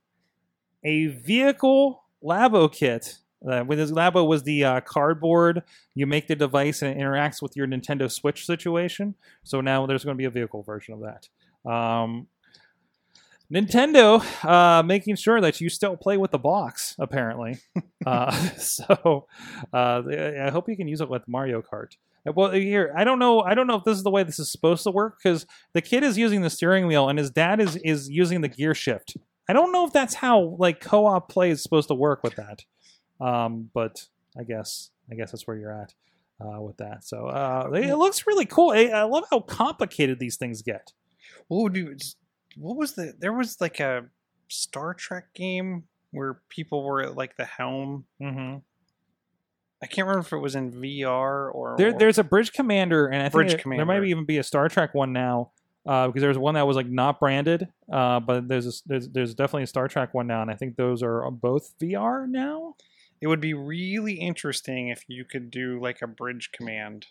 a 0.84 1.08
vehicle 1.08 2.04
Labo 2.24 2.72
kit. 2.72 3.20
Uh, 3.48 3.64
with 3.64 3.78
this 3.78 3.92
Labo 3.92 4.28
was 4.28 4.44
the 4.44 4.64
uh, 4.64 4.82
cardboard. 4.82 5.62
You 5.94 6.08
make 6.08 6.28
the 6.28 6.36
device 6.36 6.82
and 6.82 6.92
it 6.92 7.04
interacts 7.04 7.40
with 7.40 7.56
your 7.56 7.68
Nintendo 7.68 8.12
Switch 8.12 8.48
situation. 8.48 9.14
So 9.44 9.62
now 9.62 9.86
there's 9.86 10.04
going 10.04 10.16
to 10.16 10.18
be 10.18 10.26
a 10.26 10.32
vehicle 10.32 10.64
version 10.64 10.96
of 10.96 11.02
that. 11.02 11.30
Um, 11.66 12.28
Nintendo 13.52 14.22
uh, 14.44 14.84
making 14.84 15.16
sure 15.16 15.40
that 15.40 15.62
you 15.62 15.70
still 15.70 15.96
play 15.96 16.18
with 16.18 16.32
the 16.32 16.38
box, 16.38 16.96
apparently. 17.00 17.60
uh, 18.06 18.32
so 18.58 19.28
uh, 19.74 20.02
I 20.08 20.50
hope 20.52 20.68
you 20.68 20.76
can 20.76 20.88
use 20.88 21.02
it 21.02 21.10
with 21.10 21.28
Mario 21.28 21.62
Kart. 21.62 21.96
Uh, 22.28 22.34
Well, 22.34 22.52
here 22.52 22.94
I 22.96 23.04
don't 23.04 23.20
know. 23.20 23.42
I 23.42 23.54
don't 23.54 23.68
know 23.68 23.76
if 23.76 23.86
this 23.86 23.98
is 23.98 24.04
the 24.04 24.12
way 24.12 24.24
this 24.24 24.40
is 24.40 24.52
supposed 24.52 24.84
to 24.84 24.92
work 24.92 25.18
because 25.22 25.46
the 25.74 25.82
kid 25.82 26.04
is 26.04 26.18
using 26.18 26.42
the 26.42 26.50
steering 26.50 26.88
wheel 26.88 27.08
and 27.08 27.18
his 27.18 27.30
dad 27.30 27.62
is 27.62 27.78
is 27.78 28.10
using 28.10 28.42
the 28.42 28.50
gear 28.50 28.76
shift. 28.76 29.16
I 29.50 29.54
don't 29.54 29.72
know 29.72 29.86
if 29.86 29.94
that's 29.94 30.16
how 30.16 30.58
like 30.60 30.82
co-op 30.82 31.30
play 31.30 31.52
is 31.52 31.64
supposed 31.64 31.88
to 31.88 31.96
work 31.96 32.24
with 32.24 32.36
that. 32.36 32.66
Um, 33.22 33.70
but 33.74 34.08
I 34.38 34.44
guess 34.44 34.90
I 35.10 35.16
guess 35.16 35.32
that's 35.32 35.48
where 35.48 35.58
you're 35.58 35.72
at 35.72 35.94
uh, 36.42 36.62
with 36.62 36.78
that. 36.78 37.06
So 37.06 37.28
uh, 37.28 37.70
it 37.74 37.96
looks 37.96 38.28
really 38.28 38.46
cool. 38.46 38.72
I, 38.72 38.88
I 38.88 39.04
love 39.04 39.24
how 39.32 39.40
complicated 39.40 40.20
these 40.20 40.36
things 40.36 40.62
get. 40.62 40.92
What 41.48 41.64
would 41.64 41.74
be? 41.74 41.86
What 42.56 42.78
was 42.78 42.94
the? 42.94 43.14
There 43.18 43.34
was 43.34 43.60
like 43.62 43.80
a 43.80 44.06
Star 44.48 44.94
Trek 44.94 45.34
game 45.34 45.84
where 46.12 46.42
people 46.50 46.84
were 46.84 47.02
at 47.02 47.16
like 47.16 47.38
the 47.38 47.46
helm. 47.46 48.06
Mm-hmm. 48.22 48.58
I 49.82 49.86
can't 49.86 50.08
remember 50.08 50.26
if 50.26 50.34
it 50.34 50.38
was 50.38 50.56
in 50.56 50.72
VR 50.72 51.54
or 51.54 51.76
There, 51.78 51.90
or- 51.90 52.00
there's 52.00 52.18
a 52.18 52.24
Bridge 52.24 52.52
Commander, 52.52 53.08
and 53.08 53.22
I 53.22 53.26
think 53.26 53.34
Bridge 53.34 53.64
there, 53.64 53.78
there 53.78 53.86
might 53.86 54.04
even 54.04 54.26
be 54.26 54.40
a 54.40 54.44
Star 54.44 54.70
Trek 54.70 54.94
one 54.94 55.14
now. 55.14 55.52
Uh, 55.86 56.08
because 56.08 56.22
there's 56.22 56.38
one 56.38 56.56
that 56.56 56.68
was 56.68 56.76
like 56.76 56.90
not 56.90 57.18
branded, 57.18 57.66
uh, 57.90 58.20
but 58.20 58.46
there's, 58.50 58.68
a, 58.68 58.72
there's 58.88 59.08
there's 59.08 59.34
definitely 59.34 59.64
a 59.64 59.68
Star 59.68 59.88
Trek 59.88 60.14
one 60.14 60.28
now, 60.28 60.42
and 60.42 60.52
I 60.52 60.56
think 60.56 60.76
those 60.76 61.02
are 61.02 61.32
both 61.32 61.74
VR 61.80 62.28
now. 62.28 62.76
It 63.22 63.28
would 63.28 63.40
be 63.40 63.54
really 63.54 64.16
interesting 64.16 64.90
if 64.90 65.06
you 65.08 65.24
could 65.24 65.50
do 65.50 65.80
like 65.82 66.02
a 66.02 66.08
bridge 66.08 66.50
command. 66.52 67.08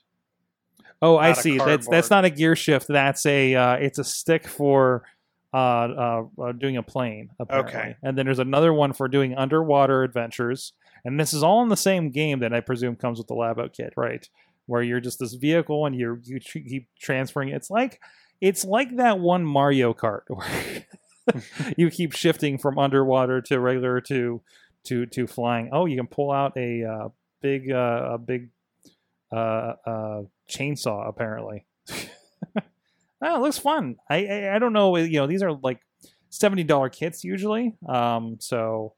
Oh, 1.02 1.18
I 1.18 1.32
see. 1.32 1.58
That's 1.58 1.86
that's 1.88 2.10
not 2.10 2.24
a 2.24 2.30
gear 2.30 2.56
shift. 2.56 2.88
That's 2.88 3.26
a 3.26 3.54
uh, 3.54 3.74
it's 3.74 3.98
a 3.98 4.04
stick 4.04 4.46
for 4.46 5.04
uh, 5.52 5.56
uh, 5.56 6.24
uh, 6.42 6.52
doing 6.52 6.76
a 6.76 6.82
plane. 6.82 7.30
Apparently. 7.38 7.72
Okay. 7.72 7.96
And 8.02 8.16
then 8.16 8.26
there's 8.26 8.38
another 8.38 8.72
one 8.72 8.92
for 8.92 9.08
doing 9.08 9.34
underwater 9.34 10.02
adventures. 10.02 10.72
And 11.04 11.20
this 11.20 11.32
is 11.32 11.42
all 11.42 11.62
in 11.62 11.68
the 11.68 11.76
same 11.76 12.10
game 12.10 12.40
that 12.40 12.52
I 12.52 12.60
presume 12.60 12.96
comes 12.96 13.18
with 13.18 13.28
the 13.28 13.34
Labo 13.34 13.72
kit, 13.72 13.92
right? 13.96 14.28
Where 14.66 14.82
you're 14.82 15.00
just 15.00 15.18
this 15.18 15.34
vehicle 15.34 15.86
and 15.86 15.94
you 15.94 16.20
you 16.24 16.40
tr- 16.40 16.58
keep 16.58 16.88
transferring. 16.98 17.50
It's 17.50 17.70
like 17.70 18.00
it's 18.40 18.64
like 18.64 18.96
that 18.96 19.18
one 19.18 19.44
Mario 19.44 19.94
Kart 19.94 20.22
where 20.28 20.86
you 21.76 21.90
keep 21.90 22.12
shifting 22.12 22.58
from 22.58 22.78
underwater 22.78 23.40
to 23.42 23.60
regular 23.60 24.00
to 24.02 24.40
to 24.84 25.06
to 25.06 25.26
flying. 25.26 25.70
Oh, 25.72 25.86
you 25.86 25.96
can 25.96 26.06
pull 26.06 26.32
out 26.32 26.56
a 26.56 26.84
uh, 26.84 27.08
big 27.40 27.70
uh, 27.70 28.10
a 28.12 28.18
big 28.18 28.48
uh, 29.36 29.74
uh, 29.86 30.22
chainsaw 30.48 31.08
apparently. 31.08 31.66
oh, 32.56 33.36
it 33.36 33.40
looks 33.40 33.58
fun. 33.58 33.96
I, 34.08 34.26
I 34.26 34.56
I 34.56 34.58
don't 34.58 34.72
know. 34.72 34.96
You 34.96 35.20
know, 35.20 35.26
these 35.26 35.42
are 35.42 35.52
like 35.52 35.80
seventy 36.30 36.64
dollar 36.64 36.88
kits 36.88 37.24
usually. 37.24 37.74
Um, 37.88 38.36
so 38.40 38.94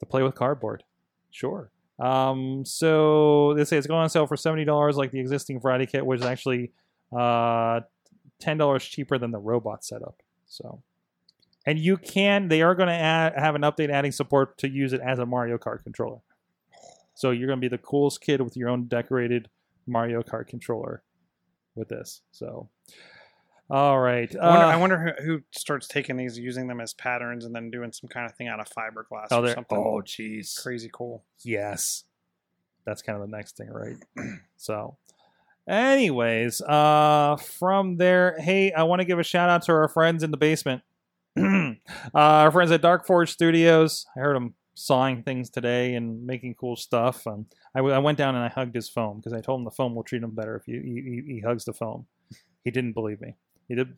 to 0.00 0.06
play 0.06 0.22
with 0.22 0.34
cardboard, 0.34 0.84
sure. 1.30 1.70
Um, 1.98 2.64
so 2.64 3.54
they 3.54 3.64
say 3.64 3.76
it's 3.76 3.86
going 3.86 4.00
on 4.00 4.08
sale 4.08 4.26
for 4.26 4.36
seventy 4.36 4.64
dollars, 4.64 4.96
like 4.96 5.10
the 5.10 5.20
existing 5.20 5.60
variety 5.60 5.86
kit, 5.86 6.04
which 6.04 6.20
is 6.20 6.26
actually 6.26 6.72
uh 7.16 7.80
ten 8.38 8.56
dollars 8.56 8.84
cheaper 8.84 9.18
than 9.18 9.30
the 9.30 9.38
robot 9.38 9.84
setup. 9.84 10.22
So. 10.46 10.82
And 11.66 11.78
you 11.78 11.98
can, 11.98 12.48
they 12.48 12.62
are 12.62 12.74
going 12.74 12.88
to 12.88 12.94
add, 12.94 13.34
have 13.36 13.54
an 13.54 13.60
update 13.60 13.90
adding 13.90 14.12
support 14.12 14.56
to 14.58 14.68
use 14.68 14.94
it 14.94 15.00
as 15.02 15.18
a 15.18 15.26
Mario 15.26 15.58
Kart 15.58 15.84
controller. 15.84 16.20
So 17.20 17.32
you're 17.32 17.48
going 17.48 17.58
to 17.58 17.60
be 17.60 17.68
the 17.68 17.76
coolest 17.76 18.22
kid 18.22 18.40
with 18.40 18.56
your 18.56 18.70
own 18.70 18.86
decorated 18.86 19.50
Mario 19.86 20.22
Kart 20.22 20.46
controller 20.46 21.02
with 21.74 21.90
this. 21.90 22.22
So, 22.30 22.70
all 23.68 24.00
right. 24.00 24.34
I 24.34 24.48
wonder, 24.48 24.64
Uh, 24.64 24.70
I 24.70 24.76
wonder 24.76 25.16
who, 25.18 25.24
who 25.24 25.42
starts 25.50 25.86
taking 25.86 26.16
these, 26.16 26.38
using 26.38 26.66
them 26.66 26.80
as 26.80 26.94
patterns, 26.94 27.44
and 27.44 27.54
then 27.54 27.70
doing 27.70 27.92
some 27.92 28.08
kind 28.08 28.24
of 28.24 28.34
thing 28.36 28.48
out 28.48 28.58
of 28.58 28.70
fiberglass 28.70 29.26
oh, 29.32 29.42
or 29.42 29.52
something. 29.52 29.76
oh, 29.76 30.00
jeez. 30.00 30.62
crazy 30.62 30.88
cool. 30.90 31.22
Yes. 31.44 32.04
That's 32.86 33.02
kind 33.02 33.20
of 33.20 33.28
the 33.28 33.36
next 33.36 33.54
thing, 33.54 33.68
right? 33.68 33.98
so, 34.56 34.96
anyways, 35.68 36.62
uh, 36.62 37.36
from 37.36 37.98
there, 37.98 38.36
hey, 38.38 38.72
I 38.72 38.84
want 38.84 39.00
to 39.00 39.04
give 39.04 39.18
a 39.18 39.24
shout 39.24 39.50
out 39.50 39.60
to 39.64 39.72
our 39.72 39.88
friends 39.88 40.22
in 40.22 40.30
the 40.30 40.38
basement. 40.38 40.80
uh, 41.38 41.74
our 42.14 42.50
friends 42.50 42.70
at 42.70 42.80
Dark 42.80 43.06
Forge 43.06 43.30
Studios. 43.30 44.06
I 44.16 44.20
heard 44.20 44.36
them 44.36 44.54
sawing 44.74 45.22
things 45.22 45.50
today 45.50 45.94
and 45.94 46.26
making 46.26 46.54
cool 46.54 46.76
stuff. 46.76 47.26
Um, 47.26 47.46
I, 47.74 47.80
w- 47.80 47.94
I 47.94 47.98
went 47.98 48.18
down 48.18 48.34
and 48.34 48.44
I 48.44 48.48
hugged 48.48 48.74
his 48.74 48.88
foam 48.88 49.18
because 49.18 49.32
I 49.32 49.40
told 49.40 49.60
him 49.60 49.64
the 49.64 49.70
foam 49.70 49.94
will 49.94 50.02
treat 50.02 50.22
him 50.22 50.30
better 50.30 50.56
if 50.56 50.66
you, 50.66 50.80
he, 50.80 51.22
he, 51.26 51.34
he 51.34 51.40
hugs 51.40 51.64
the 51.64 51.72
foam. 51.72 52.06
He 52.64 52.70
didn't 52.70 52.92
believe 52.92 53.20
me. 53.20 53.36
He 53.68 53.74
did. 53.74 53.96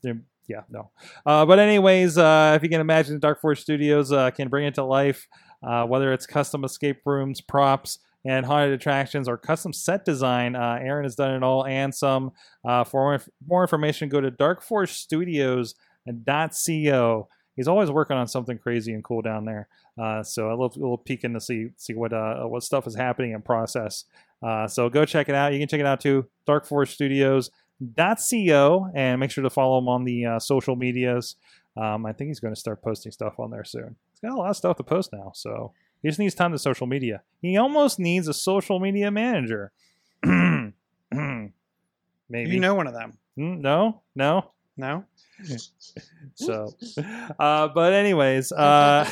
Yeah, 0.48 0.62
no. 0.68 0.90
Uh, 1.24 1.46
but 1.46 1.58
anyways, 1.58 2.18
uh, 2.18 2.54
if 2.56 2.62
you 2.62 2.68
can 2.68 2.80
imagine, 2.80 3.18
Dark 3.20 3.40
Forge 3.40 3.60
Studios 3.60 4.12
uh, 4.12 4.30
can 4.30 4.48
bring 4.48 4.66
it 4.66 4.74
to 4.74 4.84
life. 4.84 5.28
Uh, 5.62 5.86
whether 5.86 6.12
it's 6.12 6.26
custom 6.26 6.64
escape 6.64 7.00
rooms, 7.06 7.40
props, 7.40 8.00
and 8.24 8.44
haunted 8.44 8.72
attractions, 8.72 9.28
or 9.28 9.36
custom 9.36 9.72
set 9.72 10.04
design, 10.04 10.56
uh, 10.56 10.78
Aaron 10.80 11.04
has 11.04 11.14
done 11.14 11.34
it 11.34 11.42
all 11.42 11.64
and 11.64 11.94
some. 11.94 12.32
Uh, 12.64 12.84
for 12.84 13.02
more, 13.02 13.20
more 13.46 13.62
information, 13.62 14.08
go 14.08 14.20
to 14.20 14.30
darkforgestudios.co. 14.30 17.28
He's 17.56 17.68
always 17.68 17.90
working 17.90 18.16
on 18.16 18.26
something 18.26 18.58
crazy 18.58 18.92
and 18.92 19.04
cool 19.04 19.22
down 19.22 19.44
there. 19.44 19.68
Uh, 20.00 20.22
so 20.22 20.48
I 20.48 20.54
love 20.54 20.76
a 20.76 20.80
little 20.80 20.98
peeking 20.98 21.34
to 21.34 21.40
see 21.40 21.68
see 21.76 21.94
what 21.94 22.12
uh, 22.12 22.44
what 22.44 22.62
stuff 22.62 22.86
is 22.86 22.94
happening 22.94 23.32
in 23.32 23.42
process. 23.42 24.04
Uh, 24.42 24.66
so 24.66 24.88
go 24.88 25.04
check 25.04 25.28
it 25.28 25.34
out. 25.34 25.52
You 25.52 25.58
can 25.58 25.68
check 25.68 25.80
it 25.80 25.86
out 25.86 26.00
too. 26.00 26.26
Darkforgestudios.co 26.48 28.90
and 28.94 29.20
make 29.20 29.30
sure 29.30 29.42
to 29.42 29.50
follow 29.50 29.78
him 29.78 29.88
on 29.88 30.04
the 30.04 30.26
uh, 30.26 30.38
social 30.38 30.76
medias. 30.76 31.36
Um, 31.76 32.06
I 32.06 32.12
think 32.12 32.28
he's 32.28 32.40
going 32.40 32.54
to 32.54 32.60
start 32.60 32.82
posting 32.82 33.12
stuff 33.12 33.38
on 33.38 33.50
there 33.50 33.64
soon. 33.64 33.96
He's 34.10 34.20
got 34.20 34.32
a 34.32 34.38
lot 34.38 34.50
of 34.50 34.56
stuff 34.56 34.76
to 34.76 34.82
post 34.82 35.10
now, 35.12 35.32
so 35.34 35.72
he 36.02 36.08
just 36.08 36.18
needs 36.18 36.34
time 36.34 36.52
to 36.52 36.58
social 36.58 36.86
media. 36.86 37.22
He 37.40 37.56
almost 37.56 37.98
needs 37.98 38.28
a 38.28 38.34
social 38.34 38.78
media 38.78 39.10
manager. 39.10 39.72
Maybe 40.22 40.74
You 42.32 42.60
know 42.60 42.74
one 42.74 42.86
of 42.86 42.94
them. 42.94 43.18
Mm, 43.38 43.60
no, 43.60 44.02
no. 44.14 44.52
No? 44.76 45.04
So, 46.34 46.72
uh, 47.38 47.68
but 47.68 47.92
anyways, 47.92 48.52
uh, 48.56 49.08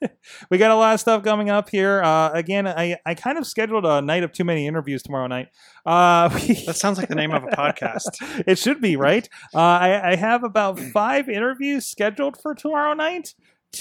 we 0.50 0.58
got 0.58 0.70
a 0.70 0.74
lot 0.76 0.94
of 0.94 1.00
stuff 1.00 1.22
coming 1.22 1.50
up 1.50 1.68
here. 1.68 2.02
Uh, 2.02 2.30
again, 2.32 2.66
I, 2.66 2.96
I 3.04 3.14
kind 3.14 3.36
of 3.38 3.46
scheduled 3.46 3.84
a 3.84 4.00
night 4.00 4.22
of 4.22 4.32
too 4.32 4.44
many 4.44 4.66
interviews 4.66 5.02
tomorrow 5.02 5.26
night. 5.26 5.48
Uh, 5.84 6.30
we- 6.34 6.64
That 6.64 6.76
sounds 6.76 6.98
like 6.98 7.08
the 7.08 7.14
name 7.14 7.32
of 7.32 7.44
a 7.44 7.48
podcast. 7.48 8.44
it 8.46 8.58
should 8.58 8.80
be 8.80 8.96
right. 8.96 9.28
Uh, 9.54 9.58
I, 9.58 10.12
I 10.12 10.16
have 10.16 10.44
about 10.44 10.78
five 10.78 11.28
interviews 11.28 11.86
scheduled 11.86 12.40
for 12.40 12.54
tomorrow 12.54 12.94
night. 12.94 13.34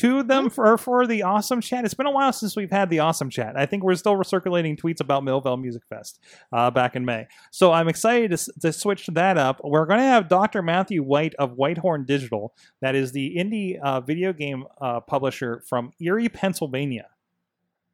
Of 0.03 0.27
them 0.27 0.49
for 0.49 0.77
for 0.77 1.05
the 1.05 1.23
awesome 1.23 1.59
chat. 1.61 1.83
It's 1.85 1.93
been 1.93 2.05
a 2.07 2.11
while 2.11 2.31
since 2.31 2.55
we've 2.55 2.71
had 2.71 2.89
the 2.89 2.99
awesome 2.99 3.29
chat. 3.29 3.57
I 3.57 3.65
think 3.65 3.83
we're 3.83 3.95
still 3.95 4.15
recirculating 4.15 4.79
tweets 4.79 4.99
about 4.99 5.21
Millvale 5.23 5.61
Music 5.61 5.83
Fest 5.87 6.19
uh, 6.51 6.71
back 6.71 6.95
in 6.95 7.05
May. 7.05 7.27
So 7.51 7.71
I'm 7.71 7.87
excited 7.87 8.31
to, 8.31 8.53
to 8.61 8.73
switch 8.73 9.07
that 9.07 9.37
up. 9.37 9.59
We're 9.63 9.85
going 9.85 9.99
to 9.99 10.05
have 10.05 10.27
Dr. 10.27 10.63
Matthew 10.63 11.03
White 11.03 11.35
of 11.35 11.57
Whitethorn 11.57 12.07
Digital, 12.07 12.55
that 12.79 12.95
is 12.95 13.11
the 13.11 13.35
indie 13.35 13.79
uh, 13.79 13.99
video 13.99 14.33
game 14.33 14.63
uh, 14.79 15.01
publisher 15.01 15.61
from 15.67 15.91
Erie, 15.99 16.29
Pennsylvania. 16.29 17.07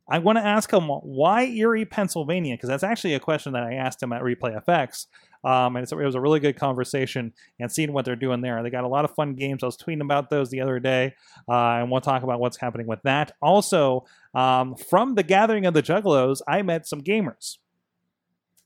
I 0.10 0.20
want 0.20 0.38
to 0.38 0.46
ask 0.46 0.72
him 0.72 0.84
why 0.88 1.46
Erie, 1.46 1.84
Pennsylvania, 1.84 2.54
because 2.54 2.70
that's 2.70 2.84
actually 2.84 3.16
a 3.16 3.20
question 3.20 3.54
that 3.54 3.64
I 3.64 3.74
asked 3.74 4.02
him 4.02 4.14
at 4.14 4.22
Replay 4.22 4.64
FX. 4.64 5.08
Um, 5.44 5.76
and 5.76 5.84
it's, 5.84 5.92
it 5.92 5.96
was 5.96 6.16
a 6.16 6.22
really 6.22 6.40
good 6.40 6.58
conversation 6.58 7.34
and 7.60 7.72
seeing 7.72 7.94
what 7.94 8.06
they're 8.06 8.16
doing 8.16 8.42
there. 8.42 8.62
They 8.64 8.70
got 8.70 8.84
a 8.84 8.88
lot 8.88 9.06
of 9.06 9.14
fun 9.16 9.36
games. 9.36 9.64
I 9.64 9.68
was 9.68 9.78
tweeting 9.78 10.02
about 10.02 10.30
those 10.30 10.50
the 10.50 10.62
other 10.62 10.80
day, 10.80 11.14
uh, 11.48 11.80
and 11.80 11.92
we'll 11.92 12.02
talk 12.02 12.24
about 12.24 12.40
what's 12.40 12.58
happening 12.58 12.88
with 12.88 13.02
that. 13.04 13.34
Also, 13.42 14.06
um, 14.34 14.76
from 14.76 15.16
the 15.16 15.24
Gathering 15.24 15.66
of 15.66 15.74
the 15.74 15.84
Juggalos, 15.84 16.42
I 16.48 16.62
met 16.62 16.88
some 16.88 17.02
gamers. 17.02 17.58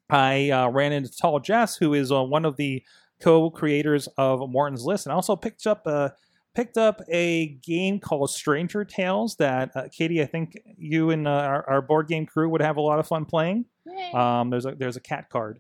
I 0.10 0.50
uh, 0.50 0.70
ran 0.70 0.92
into 0.92 1.16
Tall 1.16 1.40
Jess, 1.40 1.78
who 1.78 1.94
is 1.94 2.12
uh, 2.12 2.24
one 2.24 2.46
of 2.46 2.58
the 2.58 2.84
co-creators 3.22 4.08
of 4.18 4.50
Morton's 4.50 4.84
List, 4.84 5.06
and 5.06 5.14
also 5.14 5.36
picked 5.36 5.66
up 5.66 5.88
a 5.88 6.14
picked 6.54 6.78
up 6.78 7.02
a 7.10 7.48
game 7.64 7.98
called 8.00 8.30
Stranger 8.30 8.84
Tales 8.84 9.38
that 9.38 9.72
uh, 9.74 9.84
Katie, 9.90 10.22
I 10.22 10.26
think 10.26 10.60
you 10.78 11.12
and 11.12 11.26
uh, 11.28 11.32
our, 11.32 11.70
our 11.70 11.82
board 11.82 12.10
game 12.10 12.26
crew 12.26 12.50
would 12.50 12.62
have 12.62 12.76
a 12.76 12.82
lot 12.82 13.00
of 13.00 13.08
fun 13.08 13.24
playing. 13.24 13.66
Um, 14.14 14.50
there's 14.50 14.66
a 14.66 14.76
there's 14.76 14.98
a 14.98 15.02
cat 15.02 15.30
card, 15.30 15.60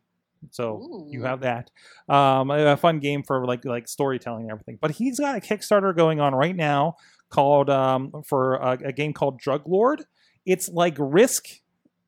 so 0.49 1.07
you 1.09 1.23
have 1.23 1.41
that. 1.41 1.69
Um, 2.09 2.51
a 2.51 2.73
a 2.73 2.77
fun 2.77 2.99
game 2.99 3.23
for 3.23 3.45
like 3.45 3.63
like 3.63 3.87
storytelling 3.87 4.43
and 4.43 4.51
everything. 4.51 4.77
But 4.81 4.91
he's 4.91 5.19
got 5.19 5.37
a 5.37 5.39
Kickstarter 5.39 5.95
going 5.95 6.19
on 6.19 6.33
right 6.33 6.55
now 6.55 6.95
called 7.29 7.69
um, 7.69 8.11
for 8.27 8.55
a, 8.55 8.71
a 8.85 8.91
game 8.91 9.13
called 9.13 9.39
Drug 9.39 9.63
Lord. 9.65 10.03
It's 10.45 10.67
like 10.67 10.95
Risk 10.97 11.47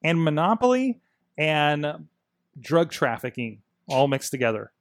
and 0.03 0.21
Monopoly 0.23 0.99
and 1.37 2.07
drug 2.59 2.91
trafficking 2.91 3.61
all 3.87 4.07
mixed 4.07 4.31
together. 4.31 4.72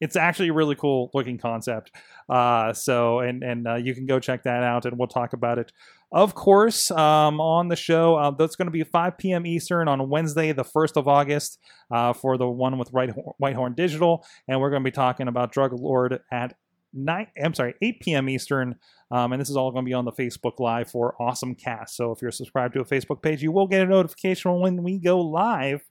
It's 0.00 0.16
actually 0.16 0.48
a 0.48 0.52
really 0.52 0.74
cool 0.74 1.10
looking 1.14 1.38
concept. 1.38 1.92
Uh, 2.28 2.72
so 2.72 3.20
and 3.20 3.42
and 3.42 3.66
uh, 3.66 3.74
you 3.76 3.94
can 3.94 4.06
go 4.06 4.20
check 4.20 4.44
that 4.44 4.62
out, 4.62 4.84
and 4.84 4.98
we'll 4.98 5.08
talk 5.08 5.32
about 5.32 5.58
it. 5.58 5.72
Of 6.10 6.34
course, 6.34 6.90
um, 6.90 7.38
on 7.38 7.68
the 7.68 7.76
show, 7.76 8.16
uh, 8.16 8.30
that's 8.30 8.56
going 8.56 8.66
to 8.66 8.72
be 8.72 8.82
5 8.82 9.18
p.m. 9.18 9.44
Eastern 9.44 9.88
on 9.88 10.08
Wednesday, 10.08 10.52
the 10.52 10.64
1st 10.64 10.96
of 10.96 11.06
August, 11.06 11.58
uh, 11.90 12.14
for 12.14 12.38
the 12.38 12.48
one 12.48 12.78
with 12.78 12.90
White- 12.94 13.14
Whitethorn 13.42 13.76
Digital, 13.76 14.24
and 14.48 14.58
we're 14.58 14.70
going 14.70 14.82
to 14.82 14.86
be 14.86 14.94
talking 14.94 15.28
about 15.28 15.52
Drug 15.52 15.78
Lord 15.78 16.20
at 16.32 16.54
nine. 16.94 17.26
I'm 17.42 17.52
sorry, 17.52 17.74
8 17.82 18.00
p.m. 18.00 18.28
Eastern, 18.30 18.76
um, 19.10 19.32
and 19.32 19.40
this 19.40 19.50
is 19.50 19.56
all 19.56 19.70
going 19.70 19.84
to 19.84 19.88
be 19.88 19.94
on 19.94 20.06
the 20.06 20.12
Facebook 20.12 20.58
Live 20.58 20.90
for 20.90 21.14
Awesome 21.20 21.54
Cast. 21.54 21.96
So 21.96 22.10
if 22.10 22.22
you're 22.22 22.30
subscribed 22.30 22.72
to 22.74 22.80
a 22.80 22.86
Facebook 22.86 23.20
page, 23.20 23.42
you 23.42 23.52
will 23.52 23.66
get 23.66 23.82
a 23.82 23.86
notification 23.86 24.60
when 24.60 24.82
we 24.82 24.98
go 24.98 25.20
live 25.20 25.82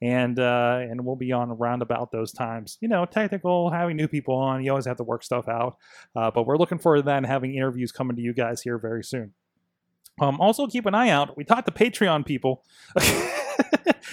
and 0.00 0.38
uh, 0.38 0.78
and 0.80 1.04
we'll 1.04 1.16
be 1.16 1.32
on 1.32 1.50
around 1.50 1.82
about 1.82 2.12
those 2.12 2.32
times. 2.32 2.78
You 2.80 2.88
know, 2.88 3.04
technical, 3.04 3.70
having 3.70 3.96
new 3.96 4.08
people 4.08 4.34
on, 4.34 4.62
you 4.62 4.70
always 4.70 4.86
have 4.86 4.98
to 4.98 5.04
work 5.04 5.22
stuff 5.22 5.48
out. 5.48 5.76
Uh, 6.14 6.30
but 6.30 6.46
we're 6.46 6.56
looking 6.56 6.78
forward 6.78 6.98
to 6.98 7.02
that 7.02 7.16
and 7.18 7.26
having 7.26 7.54
interviews 7.54 7.92
coming 7.92 8.16
to 8.16 8.22
you 8.22 8.32
guys 8.32 8.62
here 8.62 8.78
very 8.78 9.02
soon. 9.02 9.32
Um, 10.20 10.40
also, 10.40 10.66
keep 10.66 10.86
an 10.86 10.94
eye 10.94 11.10
out. 11.10 11.36
We 11.36 11.44
talked 11.44 11.66
to 11.66 11.72
Patreon 11.72 12.26
people. 12.26 12.64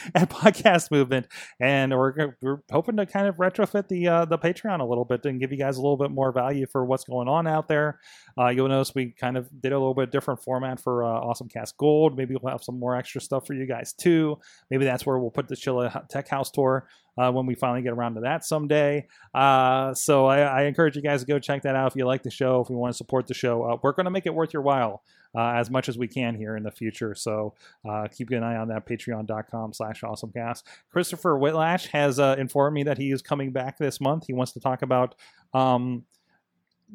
at 0.15 0.29
Podcast 0.29 0.91
Movement, 0.91 1.27
and 1.59 1.91
we're 1.91 2.35
we're 2.41 2.59
hoping 2.71 2.97
to 2.97 3.05
kind 3.05 3.27
of 3.27 3.37
retrofit 3.37 3.87
the 3.87 4.07
uh, 4.07 4.25
the 4.25 4.37
Patreon 4.37 4.79
a 4.79 4.85
little 4.85 5.05
bit 5.05 5.25
and 5.25 5.39
give 5.39 5.51
you 5.51 5.57
guys 5.57 5.77
a 5.77 5.81
little 5.81 5.97
bit 5.97 6.11
more 6.11 6.31
value 6.31 6.65
for 6.71 6.85
what's 6.85 7.05
going 7.05 7.27
on 7.27 7.47
out 7.47 7.67
there. 7.67 7.99
Uh, 8.37 8.49
you'll 8.49 8.67
notice 8.67 8.93
we 8.93 9.11
kind 9.11 9.37
of 9.37 9.49
did 9.61 9.71
a 9.71 9.77
little 9.77 9.93
bit 9.93 10.11
different 10.11 10.43
format 10.43 10.79
for 10.79 11.03
uh, 11.03 11.07
Awesome 11.07 11.47
Cast 11.47 11.77
Gold. 11.77 12.17
Maybe 12.17 12.35
we'll 12.35 12.51
have 12.51 12.63
some 12.63 12.79
more 12.79 12.95
extra 12.95 13.21
stuff 13.21 13.47
for 13.47 13.53
you 13.53 13.65
guys 13.65 13.93
too. 13.93 14.37
Maybe 14.69 14.85
that's 14.85 15.05
where 15.05 15.17
we'll 15.17 15.31
put 15.31 15.47
the 15.47 15.55
Chilla 15.55 16.07
Tech 16.09 16.27
House 16.27 16.51
tour 16.51 16.87
uh, 17.17 17.31
when 17.31 17.45
we 17.45 17.55
finally 17.55 17.81
get 17.81 17.93
around 17.93 18.15
to 18.15 18.21
that 18.21 18.43
someday. 18.43 19.07
Uh, 19.33 19.93
so 19.93 20.25
I, 20.25 20.41
I 20.41 20.63
encourage 20.63 20.95
you 20.95 21.01
guys 21.01 21.21
to 21.21 21.27
go 21.27 21.39
check 21.39 21.63
that 21.63 21.75
out 21.75 21.91
if 21.91 21.95
you 21.95 22.05
like 22.05 22.23
the 22.23 22.31
show, 22.31 22.61
if 22.61 22.69
you 22.69 22.75
want 22.75 22.93
to 22.93 22.97
support 22.97 23.27
the 23.27 23.33
show. 23.33 23.63
Uh, 23.63 23.77
we're 23.81 23.93
going 23.93 24.05
to 24.05 24.11
make 24.11 24.25
it 24.25 24.33
worth 24.33 24.53
your 24.53 24.61
while 24.61 25.01
uh, 25.35 25.53
as 25.55 25.69
much 25.69 25.89
as 25.89 25.97
we 25.97 26.07
can 26.07 26.35
here 26.35 26.55
in 26.55 26.63
the 26.63 26.71
future. 26.71 27.13
So 27.15 27.53
uh, 27.87 28.07
keep 28.07 28.29
an 28.31 28.43
eye 28.43 28.55
on 28.55 28.69
that 28.69 28.87
patreon.com 28.87 29.73
slash 29.73 29.94
awesomecast. 30.01 30.63
Christopher 30.91 31.39
Whitlash 31.39 31.87
has 31.87 32.19
uh, 32.19 32.35
informed 32.37 32.73
me 32.73 32.83
that 32.83 32.97
he 32.97 33.11
is 33.11 33.21
coming 33.21 33.51
back 33.51 33.77
this 33.77 33.99
month. 34.01 34.25
He 34.27 34.33
wants 34.33 34.53
to 34.53 34.59
talk 34.59 34.81
about 34.81 35.15
um, 35.53 36.03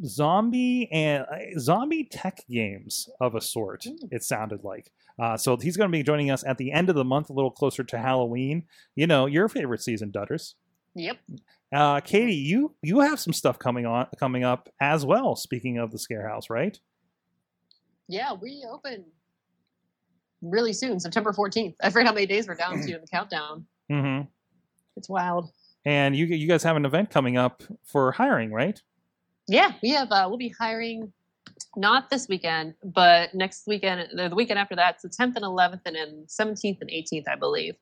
zombie 0.04 0.90
and 0.92 1.24
uh, 1.24 1.58
zombie 1.58 2.04
tech 2.04 2.40
games 2.48 3.08
of 3.20 3.34
a 3.34 3.40
sort, 3.40 3.86
it 4.10 4.22
sounded 4.22 4.64
like. 4.64 4.92
Uh, 5.18 5.36
so 5.36 5.56
he's 5.56 5.76
going 5.76 5.90
to 5.90 5.96
be 5.96 6.02
joining 6.02 6.30
us 6.30 6.44
at 6.44 6.58
the 6.58 6.72
end 6.72 6.88
of 6.88 6.94
the 6.94 7.04
month, 7.04 7.30
a 7.30 7.32
little 7.32 7.50
closer 7.50 7.84
to 7.84 7.98
Halloween. 7.98 8.64
You 8.94 9.06
know, 9.06 9.26
your 9.26 9.48
favorite 9.48 9.82
season, 9.82 10.10
Dutters. 10.10 10.54
Yep. 10.94 11.18
Uh, 11.72 12.00
Katie, 12.00 12.34
you 12.34 12.74
you 12.82 13.00
have 13.00 13.20
some 13.20 13.32
stuff 13.32 13.58
coming 13.58 13.86
on 13.86 14.06
coming 14.18 14.42
up 14.42 14.68
as 14.80 15.06
well. 15.06 15.36
Speaking 15.36 15.78
of 15.78 15.92
the 15.92 15.98
Scare 15.98 16.28
House, 16.28 16.50
right? 16.50 16.78
Yeah, 18.08 18.32
we 18.32 18.64
open 18.68 19.04
really 20.42 20.72
soon, 20.72 21.00
September 21.00 21.32
14th. 21.32 21.74
I 21.82 21.90
forget 21.90 22.06
how 22.06 22.14
many 22.14 22.26
days 22.26 22.48
we're 22.48 22.54
down 22.54 22.80
to 22.80 22.94
in 22.94 23.00
the 23.00 23.06
countdown. 23.06 23.66
Mm-hmm. 23.90 24.28
It's 24.96 25.08
wild. 25.08 25.50
And 25.84 26.14
you 26.14 26.26
you 26.26 26.46
guys 26.46 26.62
have 26.62 26.76
an 26.76 26.84
event 26.84 27.10
coming 27.10 27.38
up 27.38 27.62
for 27.84 28.12
hiring, 28.12 28.52
right? 28.52 28.80
Yeah, 29.48 29.72
we 29.82 29.90
have. 29.90 30.12
Uh, 30.12 30.26
we'll 30.28 30.38
be 30.38 30.54
hiring 30.58 31.12
not 31.76 32.10
this 32.10 32.28
weekend, 32.28 32.74
but 32.84 33.34
next 33.34 33.66
weekend, 33.66 34.08
the 34.12 34.28
the 34.28 34.34
weekend 34.34 34.58
after 34.58 34.76
that. 34.76 34.96
It's 34.96 35.16
the 35.16 35.24
10th 35.24 35.36
and 35.36 35.44
11th, 35.44 35.80
and 35.86 35.96
then 35.96 36.24
17th 36.26 36.80
and 36.80 36.90
18th, 36.90 37.28
I 37.28 37.36
believe. 37.36 37.74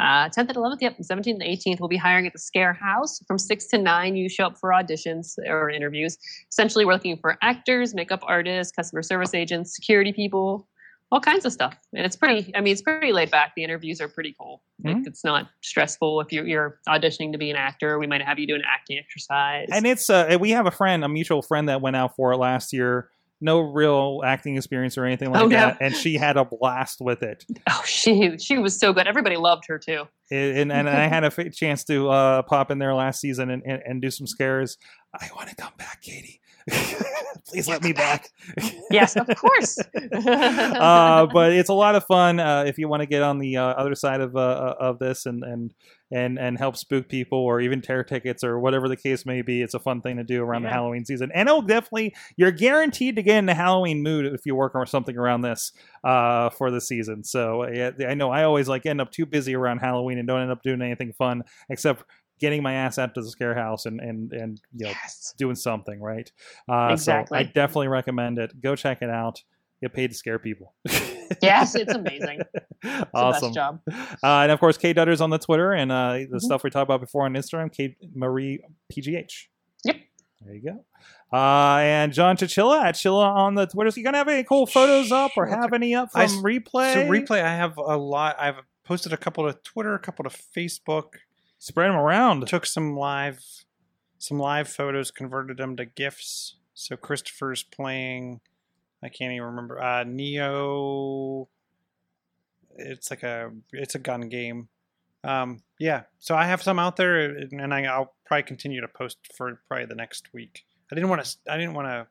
Uh, 0.00 0.28
10th 0.28 0.48
and 0.48 0.56
11th, 0.56 0.80
yep, 0.80 0.96
17th 0.98 1.34
and 1.34 1.42
18th. 1.42 1.80
We'll 1.80 1.88
be 1.88 1.98
hiring 1.98 2.26
at 2.26 2.32
the 2.32 2.38
Scare 2.38 2.72
House 2.72 3.22
from 3.26 3.38
6 3.38 3.66
to 3.66 3.78
9. 3.78 4.16
You 4.16 4.28
show 4.28 4.46
up 4.46 4.58
for 4.58 4.70
auditions 4.70 5.36
or 5.46 5.68
interviews. 5.68 6.16
Essentially, 6.50 6.84
we're 6.84 6.94
looking 6.94 7.18
for 7.18 7.36
actors, 7.42 7.94
makeup 7.94 8.22
artists, 8.26 8.72
customer 8.72 9.02
service 9.02 9.34
agents, 9.34 9.74
security 9.74 10.12
people, 10.12 10.66
all 11.12 11.20
kinds 11.20 11.44
of 11.44 11.52
stuff. 11.52 11.76
And 11.94 12.04
it's 12.04 12.16
pretty, 12.16 12.50
I 12.56 12.60
mean, 12.62 12.72
it's 12.72 12.82
pretty 12.82 13.12
laid 13.12 13.30
back. 13.30 13.52
The 13.54 13.62
interviews 13.62 14.00
are 14.00 14.08
pretty 14.08 14.34
cool. 14.40 14.62
Like, 14.82 14.96
Mhm. 14.96 15.06
it's 15.06 15.22
not 15.24 15.48
stressful. 15.60 16.20
If 16.22 16.32
you're, 16.32 16.46
you're 16.46 16.80
auditioning 16.88 17.30
to 17.32 17.38
be 17.38 17.50
an 17.50 17.56
actor, 17.56 17.98
we 17.98 18.06
might 18.06 18.22
have 18.22 18.38
you 18.38 18.46
do 18.46 18.54
an 18.54 18.62
acting 18.66 18.98
exercise. 18.98 19.68
And 19.70 19.86
it's 19.86 20.08
uh, 20.10 20.36
we 20.40 20.50
have 20.50 20.66
a 20.66 20.70
friend, 20.70 21.04
a 21.04 21.08
mutual 21.08 21.42
friend 21.42 21.68
that 21.68 21.80
went 21.82 21.94
out 21.96 22.16
for 22.16 22.32
it 22.32 22.38
last 22.38 22.72
year. 22.72 23.10
No 23.44 23.58
real 23.60 24.20
acting 24.24 24.56
experience 24.56 24.96
or 24.96 25.04
anything 25.04 25.32
like 25.32 25.42
Oh, 25.42 25.46
no. 25.46 25.56
that, 25.56 25.78
and 25.80 25.94
she 25.96 26.14
had 26.14 26.36
a 26.36 26.44
blast 26.44 26.98
with 27.00 27.22
it. 27.24 27.44
oh, 27.68 27.82
she 27.84 28.38
she 28.38 28.56
was 28.58 28.78
so 28.78 28.92
good. 28.92 29.06
Everybody 29.08 29.36
loved 29.36 29.64
her 29.66 29.78
too. 29.80 30.04
and 30.30 30.72
and 30.72 30.88
I 30.88 31.08
had 31.08 31.24
a 31.24 31.50
chance 31.50 31.82
to 31.84 32.08
uh, 32.08 32.42
pop 32.42 32.70
in 32.70 32.78
there 32.78 32.94
last 32.94 33.20
season 33.20 33.50
and, 33.50 33.62
and, 33.66 33.82
and 33.84 34.00
do 34.00 34.10
some 34.12 34.26
scares. 34.28 34.78
I 35.20 35.28
want 35.36 35.48
to 35.50 35.56
come 35.56 35.72
back, 35.76 36.02
Katie. 36.02 36.40
Please 37.48 37.68
let 37.68 37.82
me 37.82 37.92
back. 37.92 38.30
Yes, 38.90 39.16
of 39.16 39.26
course. 39.36 39.78
uh, 40.14 41.26
but 41.26 41.52
it's 41.52 41.68
a 41.68 41.74
lot 41.74 41.94
of 41.96 42.04
fun 42.04 42.38
uh, 42.40 42.64
if 42.66 42.78
you 42.78 42.88
want 42.88 43.00
to 43.00 43.06
get 43.06 43.22
on 43.22 43.38
the 43.38 43.56
uh, 43.56 43.64
other 43.64 43.94
side 43.94 44.20
of 44.20 44.36
uh, 44.36 44.74
of 44.78 44.98
this 44.98 45.26
and 45.26 45.42
and 45.42 45.74
and 46.12 46.38
and 46.38 46.58
help 46.58 46.76
spook 46.76 47.08
people 47.08 47.38
or 47.38 47.60
even 47.60 47.80
tear 47.80 48.04
tickets 48.04 48.44
or 48.44 48.58
whatever 48.60 48.88
the 48.88 48.96
case 48.96 49.26
may 49.26 49.42
be. 49.42 49.62
It's 49.62 49.74
a 49.74 49.80
fun 49.80 50.02
thing 50.02 50.18
to 50.18 50.24
do 50.24 50.42
around 50.42 50.62
the 50.62 50.70
Halloween 50.70 51.04
season, 51.04 51.30
and 51.34 51.48
it'll 51.48 51.62
definitely 51.62 52.14
you're 52.36 52.52
guaranteed 52.52 53.16
to 53.16 53.22
get 53.22 53.38
in 53.38 53.46
the 53.46 53.54
Halloween 53.54 54.02
mood 54.02 54.26
if 54.26 54.46
you 54.46 54.54
work 54.54 54.74
on 54.74 54.86
something 54.86 55.16
around 55.16 55.42
this 55.42 55.72
uh, 56.04 56.50
for 56.50 56.70
the 56.70 56.80
season. 56.80 57.24
So 57.24 57.66
yeah, 57.68 57.90
I 58.06 58.14
know 58.14 58.30
I 58.30 58.44
always 58.44 58.68
like 58.68 58.86
end 58.86 59.00
up 59.00 59.10
too 59.10 59.26
busy 59.26 59.54
around 59.54 59.78
Halloween 59.78 60.18
and 60.18 60.28
don't 60.28 60.42
end 60.42 60.52
up 60.52 60.62
doing 60.62 60.82
anything 60.82 61.12
fun 61.12 61.42
except 61.70 62.04
getting 62.42 62.62
my 62.62 62.74
ass 62.74 62.98
out 62.98 63.14
to 63.14 63.22
the 63.22 63.30
scare 63.30 63.54
house 63.54 63.86
and 63.86 63.98
and 64.00 64.30
and 64.34 64.60
you 64.76 64.84
know 64.84 64.90
yes. 64.90 65.32
doing 65.38 65.54
something 65.54 65.98
right. 66.02 66.30
Uh, 66.68 66.88
Exactly. 66.92 67.34
So 67.38 67.40
I 67.40 67.44
definitely 67.44 67.88
recommend 67.88 68.38
it. 68.38 68.60
Go 68.60 68.76
check 68.76 69.00
it 69.00 69.08
out. 69.08 69.42
Get 69.80 69.94
paid 69.94 70.08
to 70.08 70.14
scare 70.14 70.38
people. 70.38 70.74
Yes, 71.40 71.74
it's 71.74 71.94
amazing. 71.94 72.40
It's 72.84 73.10
awesome. 73.14 73.40
the 73.40 73.46
best 73.48 73.54
job. 73.54 73.80
Uh, 74.22 74.42
and 74.42 74.52
of 74.52 74.60
course, 74.60 74.76
K 74.76 74.92
Dutters 74.92 75.20
on 75.22 75.30
the 75.30 75.38
Twitter 75.38 75.72
and 75.72 75.90
uh, 75.90 76.12
the 76.14 76.26
Mhm. 76.36 76.40
stuff 76.40 76.62
we 76.62 76.68
talked 76.68 76.82
about 76.82 77.00
before 77.00 77.24
on 77.24 77.32
Instagram, 77.32 77.72
Kate 77.72 77.96
Marie 78.14 78.60
PGH. 78.92 79.46
Yep. 79.84 79.96
There 80.42 80.54
you 80.54 80.62
go. 80.62 80.84
Uh, 81.34 81.78
and 81.78 82.12
John 82.12 82.36
Chichilla 82.36 82.82
at 82.84 82.96
Chilla 82.96 83.24
on 83.34 83.54
the 83.54 83.66
Twitter. 83.66 83.90
So 83.90 83.96
you 83.98 84.04
gonna 84.04 84.18
have 84.18 84.28
any 84.28 84.44
cool 84.44 84.66
photos 84.66 85.10
up 85.10 85.30
or 85.38 85.46
have 85.46 85.72
any 85.72 85.94
up 85.94 86.10
I 86.14 86.26
from 86.26 86.36
s- 86.38 86.42
replay? 86.42 86.92
So 86.92 87.04
replay, 87.08 87.42
I 87.42 87.54
have 87.54 87.78
a 87.78 87.96
lot. 87.96 88.36
I've 88.38 88.56
posted 88.84 89.12
a 89.14 89.16
couple 89.16 89.50
to 89.50 89.56
Twitter, 89.64 89.94
a 89.94 89.98
couple 90.00 90.24
to 90.24 90.30
Facebook. 90.54 91.14
Spread 91.62 91.90
them 91.90 91.96
around. 91.96 92.48
Took 92.48 92.66
some 92.66 92.96
live, 92.96 93.40
some 94.18 94.36
live 94.36 94.68
photos, 94.68 95.12
converted 95.12 95.58
them 95.58 95.76
to 95.76 95.84
gifs. 95.84 96.56
So 96.74 96.96
Christopher's 96.96 97.62
playing. 97.62 98.40
I 99.00 99.08
can't 99.08 99.32
even 99.32 99.46
remember. 99.46 99.80
Uh, 99.80 100.02
Neo. 100.02 101.48
It's 102.74 103.12
like 103.12 103.22
a 103.22 103.52
it's 103.70 103.94
a 103.94 104.00
gun 104.00 104.28
game. 104.28 104.70
Um, 105.22 105.62
yeah. 105.78 106.02
So 106.18 106.34
I 106.34 106.46
have 106.46 106.60
some 106.60 106.80
out 106.80 106.96
there, 106.96 107.28
and 107.28 107.72
I, 107.72 107.84
I'll 107.84 108.12
probably 108.26 108.42
continue 108.42 108.80
to 108.80 108.88
post 108.88 109.18
for 109.32 109.60
probably 109.68 109.86
the 109.86 109.94
next 109.94 110.34
week. 110.34 110.64
I 110.90 110.96
didn't 110.96 111.10
want 111.10 111.24
to. 111.24 111.36
I 111.48 111.56
didn't 111.56 111.74
want 111.74 111.86
to 111.86 112.08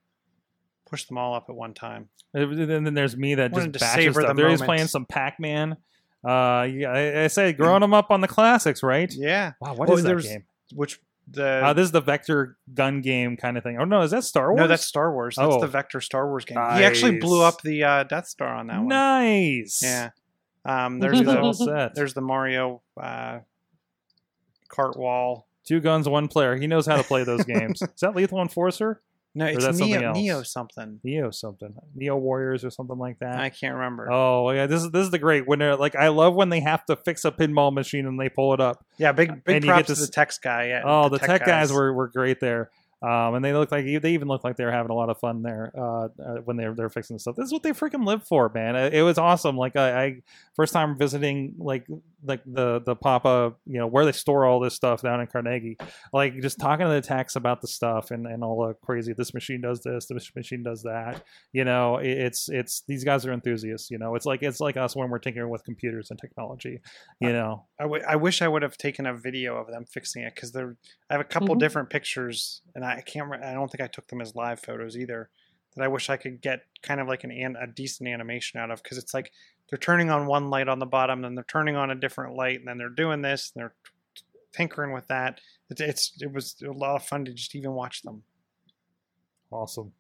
push 0.90 1.04
them 1.04 1.18
all 1.18 1.36
up 1.36 1.48
at 1.50 1.56
one 1.56 1.74
time. 1.74 2.08
And 2.34 2.88
then 2.88 2.94
there's 2.94 3.18
me 3.18 3.36
that 3.36 3.54
just 3.54 3.74
bashes 3.74 4.16
stuff. 4.16 4.28
the 4.28 4.34
There 4.34 4.58
playing 4.60 4.88
some 4.88 5.06
Pac-Man. 5.06 5.76
Uh, 6.24 6.64
yeah, 6.72 6.90
I, 6.92 7.24
I 7.24 7.28
say 7.28 7.52
growing 7.54 7.82
them 7.82 7.94
up 7.94 8.12
on 8.12 8.22
the 8.22 8.28
classics, 8.28 8.84
right? 8.84 9.12
Yeah. 9.14 9.54
Wow, 9.60 9.74
what 9.76 9.90
is 9.90 9.96
Well, 9.96 9.98
that 9.98 10.04
there's- 10.04 10.28
game? 10.28 10.44
Which 10.74 11.00
the 11.30 11.46
Uh, 11.46 11.74
this 11.74 11.86
is 11.86 11.92
the 11.92 12.02
vector 12.02 12.58
gun 12.74 13.02
game 13.02 13.38
kind 13.38 13.58
of 13.58 13.64
thing. 13.64 13.78
Oh 13.80 13.86
no, 13.86 14.02
is 14.02 14.12
that 14.12 14.24
Star 14.24 14.52
Wars? 14.52 14.60
No, 14.60 14.68
that's 14.68 14.86
Star 14.86 15.12
Wars. 15.14 15.36
That's 15.38 15.54
Oh. 15.56 15.60
the 15.62 15.68
Vector 15.68 16.00
Star 16.02 16.28
Wars 16.28 16.46
game. 16.46 16.58
He 16.58 16.84
actually 16.84 17.20
blew 17.20 17.42
Nice. 17.42 17.54
up 17.54 17.62
the 17.62 17.84
uh, 17.84 18.04
Death 18.04 18.28
Star 18.28 18.54
on 18.56 18.68
that 18.68 18.78
one. 18.80 18.88
nice. 18.88 19.82
Yeah. 19.84 20.10
Um, 20.66 21.00
there's 21.02 21.18
He's 21.20 21.26
the 21.28 21.54
set. 21.54 21.96
there's 21.96 22.14
the 22.14 22.22
Mario 22.22 22.82
uh, 23.02 23.40
Kart 24.70 24.98
wall. 24.98 25.48
Two 25.66 25.80
guns, 25.80 26.08
one 26.10 26.28
player. 26.28 26.56
He 26.56 26.68
knows 26.68 26.86
how 26.86 26.98
to 26.98 27.04
play 27.04 27.24
those 27.24 27.44
games. 27.46 27.82
Is 27.82 27.90
that 28.02 28.16
Lethal 28.16 28.42
Enforcer? 28.42 29.02
No, 29.34 29.46
it's 29.46 29.64
that 29.66 29.76
something 29.76 30.00
Neo 30.00 30.10
else? 30.10 30.18
Neo 30.18 30.44
something. 30.44 31.00
Neo 31.04 31.32
something. 31.32 31.74
Neo 31.96 32.18
Warriors 32.18 32.66
or 32.66 32.70
something 32.70 32.98
like 32.98 33.20
that. 33.20 33.40
I 33.40 33.50
can't 33.50 33.76
remember. 33.76 34.12
Oh 34.12 34.50
yeah, 34.52 34.68
this 34.68 34.84
is 34.84 34.92
this 34.92 35.06
is 35.06 35.12
the 35.12 35.20
great 35.20 35.48
when 35.48 35.60
they're 35.60 35.76
like 35.78 35.96
I 35.96 36.10
love 36.10 36.36
when 36.36 36.50
they 36.50 36.60
have 36.60 36.86
to 36.88 36.96
fix 36.98 37.24
a 37.24 37.32
pinball 37.32 37.74
machine 37.74 38.06
and 38.08 38.20
they 38.20 38.28
pull 38.30 38.54
it 38.54 38.60
up. 38.60 38.86
yeah, 38.98 39.12
big 39.14 39.30
and 39.30 39.44
big 39.44 39.56
you 39.56 39.62
get 39.62 39.68
props 39.68 39.88
to 39.88 39.94
to 39.96 40.00
the 40.02 40.04
s- 40.06 40.10
Tex 40.10 40.38
guy. 40.38 40.68
Yeah, 40.68 40.82
Oh, 40.86 41.08
the, 41.10 41.18
tech, 41.20 41.46
guys, 41.46 41.72
were, 41.72 41.94
were 41.94 42.08
great 42.10 42.40
there. 42.42 42.72
Um, 43.04 43.34
and 43.34 43.44
they 43.44 43.52
look 43.54 43.72
like 43.72 43.84
they 43.86 44.12
even 44.12 44.28
look 44.28 44.44
like 44.44 44.58
they're 44.58 44.72
having 44.72 44.92
a 44.92 44.96
lot 44.96 45.10
of 45.10 45.18
fun 45.18 45.42
there 45.42 45.72
uh, 45.76 46.10
uh, 46.24 46.36
when 46.46 46.56
they're 46.56 46.76
they're 46.76 46.90
fixing 46.90 47.18
stuff. 47.18 47.36
This 47.36 47.46
is 47.48 47.52
what 47.54 47.64
they 47.64 47.72
freaking 47.72 48.06
live 48.06 48.24
for, 48.28 48.48
man. 48.50 48.76
It, 48.76 48.94
it 48.94 49.02
was 49.02 49.18
awesome. 49.18 49.58
Like 49.58 49.76
I, 49.76 50.04
I 50.06 50.16
first 50.56 50.72
time 50.72 50.98
visiting 51.00 51.56
like 51.58 51.88
like 52.24 52.42
the 52.46 52.82
the 52.86 52.96
Papa, 52.96 53.54
you 53.66 53.80
know, 53.80 53.88
where 53.88 54.06
they 54.06 54.12
store 54.12 54.46
all 54.46 54.60
this 54.60 54.74
stuff 54.76 55.02
down 55.02 55.22
in 55.22 55.28
Carnegie. 55.28 55.78
Like 56.14 56.40
just 56.42 56.60
talking 56.60 56.86
to 56.86 56.92
the 56.94 57.02
techs 57.02 57.36
about 57.36 57.62
the 57.62 57.68
stuff 57.68 58.12
and, 58.12 58.26
and 58.28 58.44
all 58.44 58.68
the 58.68 58.74
crazy. 58.86 59.14
This 59.14 59.34
machine 59.34 59.62
does 59.62 59.82
this. 59.82 60.06
This 60.08 60.32
machine 60.36 60.64
does 60.64 60.84
that. 60.84 61.24
You 61.54 61.64
know, 61.66 61.98
it, 61.98 62.10
it's 62.10 62.50
it's 62.50 62.84
these 62.88 63.04
guys 63.04 63.26
are 63.26 63.34
enthusiasts. 63.34 63.90
You 63.90 63.98
know, 63.98 64.16
it's 64.16 64.26
like 64.26 64.44
it's 64.44 64.60
like 64.60 64.78
us 64.78 64.96
when 64.96 65.10
we're 65.10 65.20
tinkering 65.20 65.50
with 65.50 65.64
computers 65.64 66.10
and 66.12 66.20
technology. 66.20 66.80
You 67.20 67.34
know, 67.34 67.66
I, 67.80 67.84
w- 67.84 68.04
I 68.08 68.16
wish 68.16 68.42
I 68.42 68.48
would 68.48 68.62
have 68.62 68.78
taken 68.78 69.06
a 69.06 69.14
video 69.14 69.56
of 69.56 69.68
them 69.68 69.86
fixing 69.86 70.24
it 70.24 70.36
because 70.36 70.52
there 70.52 70.76
I 71.10 71.14
have 71.14 71.22
a 71.22 71.26
couple 71.26 71.56
Mhm. 71.56 71.60
different 71.60 71.90
pictures 71.90 72.62
and 72.76 72.86
I 72.86 73.02
can't 73.02 73.30
re- 73.30 73.40
I 73.44 73.54
don't 73.54 73.70
think 73.72 73.82
I 73.82 73.88
took 73.88 74.08
them 74.08 74.22
as 74.22 74.36
live 74.36 74.60
photos 74.60 74.96
either 74.98 75.30
that 75.76 75.84
I 75.84 75.88
wish 75.88 76.10
I 76.10 76.18
could 76.18 76.42
get 76.42 76.64
kind 76.84 77.00
of 77.00 77.08
like 77.08 77.24
an, 77.24 77.32
an 77.32 77.56
a 77.56 77.66
decent 77.66 78.10
animation 78.10 78.60
out 78.60 78.72
of 78.72 78.84
because 78.84 78.98
it's 78.98 79.14
like 79.14 79.32
they're 79.72 79.80
turning 79.80 80.12
on 80.12 80.28
one 80.28 80.52
light 80.52 80.68
on 80.68 80.78
the 80.78 80.86
bottom 80.86 81.24
then 81.24 81.34
they're 81.34 81.44
turning 81.46 81.76
on 81.76 81.90
a 81.90 81.96
different 81.96 82.36
light 82.36 82.60
and 82.60 82.68
then 82.68 82.78
they're 82.78 82.90
doing 82.90 83.24
this 83.24 83.52
and 83.56 83.64
they're 83.64 83.74
tinkering 84.54 84.92
with 84.92 85.08
that 85.08 85.40
it's, 85.70 85.82
it's 85.82 86.14
it 86.22 86.32
was 86.32 86.56
a 86.68 86.72
lot 86.72 86.96
of 86.96 87.04
fun 87.04 87.26
to 87.26 87.34
just 87.34 87.56
even 87.56 87.72
watch 87.72 88.04
them 88.04 88.22
Awesome. 89.52 89.92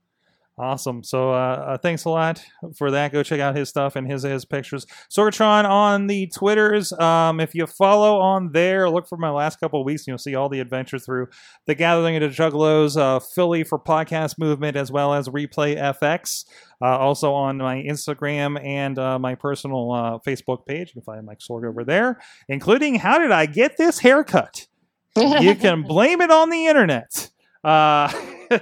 Awesome. 0.61 1.03
So 1.03 1.31
uh, 1.33 1.33
uh, 1.69 1.77
thanks 1.79 2.05
a 2.05 2.09
lot 2.11 2.45
for 2.77 2.91
that. 2.91 3.11
Go 3.11 3.23
check 3.23 3.39
out 3.39 3.55
his 3.55 3.67
stuff 3.67 3.95
and 3.95 4.05
his 4.05 4.21
his 4.21 4.45
pictures. 4.45 4.85
Sorgatron 5.09 5.67
on 5.67 6.05
the 6.05 6.27
Twitters. 6.27 6.93
Um, 6.93 7.39
if 7.39 7.55
you 7.55 7.65
follow 7.65 8.19
on 8.19 8.51
there, 8.51 8.87
look 8.87 9.07
for 9.07 9.17
my 9.17 9.31
last 9.31 9.59
couple 9.59 9.79
of 9.79 9.87
weeks, 9.87 10.03
and 10.03 10.09
you'll 10.09 10.19
see 10.19 10.35
all 10.35 10.49
the 10.49 10.59
adventures 10.59 11.03
through 11.03 11.29
the 11.65 11.73
Gathering 11.73 12.15
of 12.15 12.21
the 12.21 12.27
Juggalos, 12.27 12.95
uh, 12.95 13.19
Philly 13.19 13.63
for 13.63 13.79
Podcast 13.79 14.37
Movement, 14.37 14.77
as 14.77 14.91
well 14.91 15.15
as 15.15 15.27
Replay 15.29 15.75
FX. 15.75 16.45
Uh, 16.79 16.95
also 16.95 17.33
on 17.33 17.57
my 17.57 17.77
Instagram 17.77 18.63
and 18.63 18.99
uh, 18.99 19.17
my 19.17 19.33
personal 19.33 19.91
uh, 19.91 20.19
Facebook 20.19 20.67
page. 20.67 20.89
You 20.89 20.93
can 20.93 21.01
find 21.01 21.25
Mike 21.25 21.39
Sorg 21.39 21.67
over 21.67 21.83
there, 21.83 22.21
including 22.47 22.93
how 22.95 23.17
did 23.17 23.31
I 23.31 23.47
get 23.47 23.77
this 23.77 23.97
haircut? 23.97 24.67
you 25.15 25.55
can 25.55 25.81
blame 25.87 26.21
it 26.21 26.29
on 26.29 26.51
the 26.51 26.67
internet. 26.67 27.31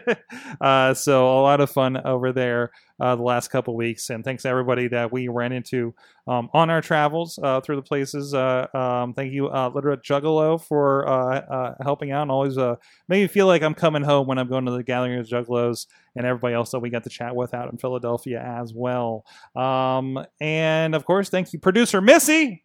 Uh, 0.61 0.93
so 0.93 1.39
a 1.39 1.41
lot 1.41 1.61
of 1.61 1.69
fun 1.69 1.95
over 2.05 2.33
there 2.33 2.71
uh, 2.99 3.15
the 3.15 3.21
last 3.21 3.49
couple 3.49 3.75
weeks, 3.75 4.09
and 4.09 4.23
thanks 4.23 4.43
to 4.43 4.49
everybody 4.49 4.87
that 4.87 5.11
we 5.11 5.27
ran 5.27 5.51
into 5.51 5.93
um, 6.27 6.49
on 6.53 6.69
our 6.69 6.81
travels 6.81 7.39
uh, 7.41 7.61
through 7.61 7.77
the 7.77 7.81
places. 7.81 8.33
Uh, 8.33 8.67
um, 8.73 9.13
thank 9.13 9.31
you, 9.31 9.47
uh, 9.49 9.71
Literate 9.73 10.03
Juggalo, 10.03 10.61
for 10.61 11.07
uh, 11.07 11.39
uh, 11.39 11.75
helping 11.81 12.11
out 12.11 12.23
and 12.23 12.31
always 12.31 12.57
make 12.57 13.21
me 13.21 13.27
feel 13.27 13.47
like 13.47 13.61
I'm 13.61 13.73
coming 13.73 14.03
home 14.03 14.27
when 14.27 14.37
I'm 14.37 14.49
going 14.49 14.65
to 14.65 14.71
the 14.71 14.83
Gathering 14.83 15.19
of 15.19 15.27
Juggalos, 15.27 15.87
and 16.15 16.25
everybody 16.25 16.55
else 16.55 16.71
that 16.71 16.79
we 16.79 16.89
got 16.89 17.03
to 17.03 17.09
chat 17.09 17.35
with 17.35 17.53
out 17.53 17.71
in 17.71 17.77
Philadelphia 17.77 18.41
as 18.41 18.73
well. 18.73 19.25
Um, 19.55 20.25
and 20.41 20.93
of 20.93 21.05
course, 21.05 21.29
thank 21.29 21.53
you, 21.53 21.59
producer 21.59 22.01
Missy. 22.01 22.63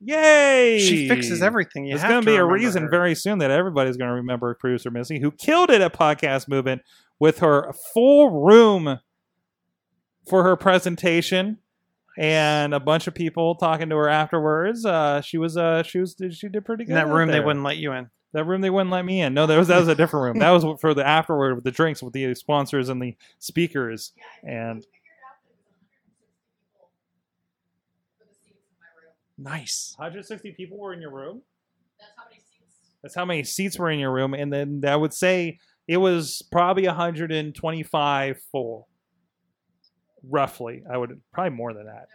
Yay! 0.00 0.78
She 0.78 1.08
fixes 1.08 1.42
everything. 1.42 1.86
You 1.86 1.96
There's 1.96 2.08
going 2.08 2.22
to 2.22 2.30
be 2.30 2.36
a 2.36 2.44
reason 2.44 2.84
her. 2.84 2.88
very 2.88 3.14
soon 3.14 3.38
that 3.38 3.50
everybody's 3.50 3.96
going 3.96 4.08
to 4.08 4.14
remember 4.14 4.54
producer 4.54 4.90
Missy, 4.90 5.18
who 5.20 5.30
killed 5.30 5.70
it 5.70 5.80
at 5.80 5.94
Podcast 5.94 6.48
Movement 6.48 6.82
with 7.18 7.38
her 7.38 7.72
full 7.94 8.30
room 8.30 9.00
for 10.28 10.42
her 10.42 10.56
presentation, 10.56 11.58
and 12.18 12.74
a 12.74 12.80
bunch 12.80 13.06
of 13.06 13.14
people 13.14 13.54
talking 13.54 13.88
to 13.88 13.96
her 13.96 14.08
afterwards. 14.08 14.84
Uh, 14.84 15.20
she 15.22 15.38
was, 15.38 15.56
uh, 15.56 15.82
she 15.82 15.98
was, 15.98 16.16
she 16.30 16.48
did 16.48 16.64
pretty 16.64 16.84
good. 16.84 16.90
in 16.90 16.96
that 16.96 17.08
room. 17.08 17.30
They 17.30 17.40
wouldn't 17.40 17.64
let 17.64 17.78
you 17.78 17.92
in. 17.92 18.10
That 18.32 18.44
room 18.44 18.60
they 18.60 18.68
wouldn't 18.70 18.90
let 18.90 19.04
me 19.04 19.22
in. 19.22 19.32
No, 19.32 19.46
that 19.46 19.56
was 19.56 19.68
that 19.68 19.78
was 19.78 19.88
a 19.88 19.94
different 19.94 20.24
room. 20.24 20.38
That 20.40 20.50
was 20.50 20.78
for 20.78 20.92
the 20.92 21.06
afterward 21.06 21.54
with 21.54 21.64
the 21.64 21.70
drinks 21.70 22.02
with 22.02 22.12
the 22.12 22.34
sponsors 22.34 22.90
and 22.90 23.00
the 23.00 23.16
speakers. 23.38 24.12
And 24.42 24.84
Nice. 29.38 29.94
160 29.96 30.52
people 30.52 30.78
were 30.78 30.92
in 30.92 31.00
your 31.00 31.12
room. 31.12 31.42
That's 33.02 33.14
how 33.14 33.24
many 33.24 33.44
seats 33.44 33.78
were 33.78 33.90
in 33.90 33.98
your 33.98 34.12
room, 34.12 34.34
and 34.34 34.52
then 34.52 34.82
I 34.86 34.96
would 34.96 35.14
say 35.14 35.58
it 35.86 35.98
was 35.98 36.42
probably 36.50 36.86
125 36.86 38.40
full, 38.50 38.88
roughly. 40.28 40.82
I 40.90 40.96
would 40.96 41.20
probably 41.32 41.56
more 41.56 41.72
than 41.72 41.86
that. 41.86 42.08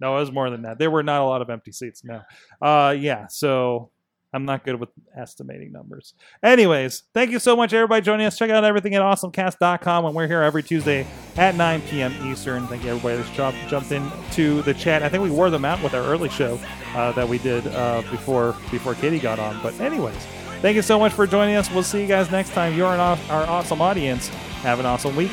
No, 0.00 0.16
it 0.16 0.20
was 0.20 0.30
more 0.30 0.50
than 0.50 0.62
that. 0.62 0.78
There 0.78 0.90
were 0.90 1.02
not 1.02 1.22
a 1.22 1.24
lot 1.24 1.42
of 1.42 1.50
empty 1.50 1.72
seats. 1.72 2.04
No, 2.04 2.20
uh, 2.60 2.94
yeah. 2.96 3.26
So 3.28 3.90
I'm 4.36 4.44
not 4.44 4.64
good 4.64 4.78
with 4.78 4.90
estimating 5.16 5.72
numbers. 5.72 6.14
Anyways, 6.42 7.04
thank 7.14 7.30
you 7.30 7.38
so 7.38 7.56
much, 7.56 7.72
everybody, 7.72 8.02
joining 8.02 8.26
us. 8.26 8.36
Check 8.38 8.50
out 8.50 8.64
everything 8.64 8.94
at 8.94 9.02
awesomecast.com, 9.02 10.04
and 10.04 10.14
we're 10.14 10.28
here 10.28 10.42
every 10.42 10.62
Tuesday 10.62 11.06
at 11.36 11.54
9 11.54 11.80
p.m. 11.82 12.14
Eastern. 12.30 12.66
Thank 12.66 12.84
you, 12.84 12.90
everybody 12.90 13.16
that's 13.16 13.34
jumped, 13.34 13.58
jumped 13.68 13.90
into 13.92 14.62
the 14.62 14.74
chat. 14.74 15.02
I 15.02 15.08
think 15.08 15.22
we 15.22 15.30
wore 15.30 15.50
them 15.50 15.64
out 15.64 15.82
with 15.82 15.94
our 15.94 16.02
early 16.02 16.28
show 16.28 16.60
uh, 16.94 17.12
that 17.12 17.28
we 17.28 17.38
did 17.38 17.66
uh, 17.68 18.02
before 18.10 18.54
before 18.70 18.94
Katie 18.94 19.18
got 19.18 19.38
on. 19.38 19.60
But 19.62 19.80
anyways, 19.80 20.26
thank 20.60 20.76
you 20.76 20.82
so 20.82 20.98
much 20.98 21.12
for 21.12 21.26
joining 21.26 21.56
us. 21.56 21.70
We'll 21.70 21.82
see 21.82 22.02
you 22.02 22.06
guys 22.06 22.30
next 22.30 22.50
time. 22.50 22.76
You're 22.76 22.92
an, 22.92 23.00
our 23.00 23.46
awesome 23.48 23.80
audience. 23.80 24.28
Have 24.62 24.80
an 24.80 24.86
awesome 24.86 25.16
week. 25.16 25.32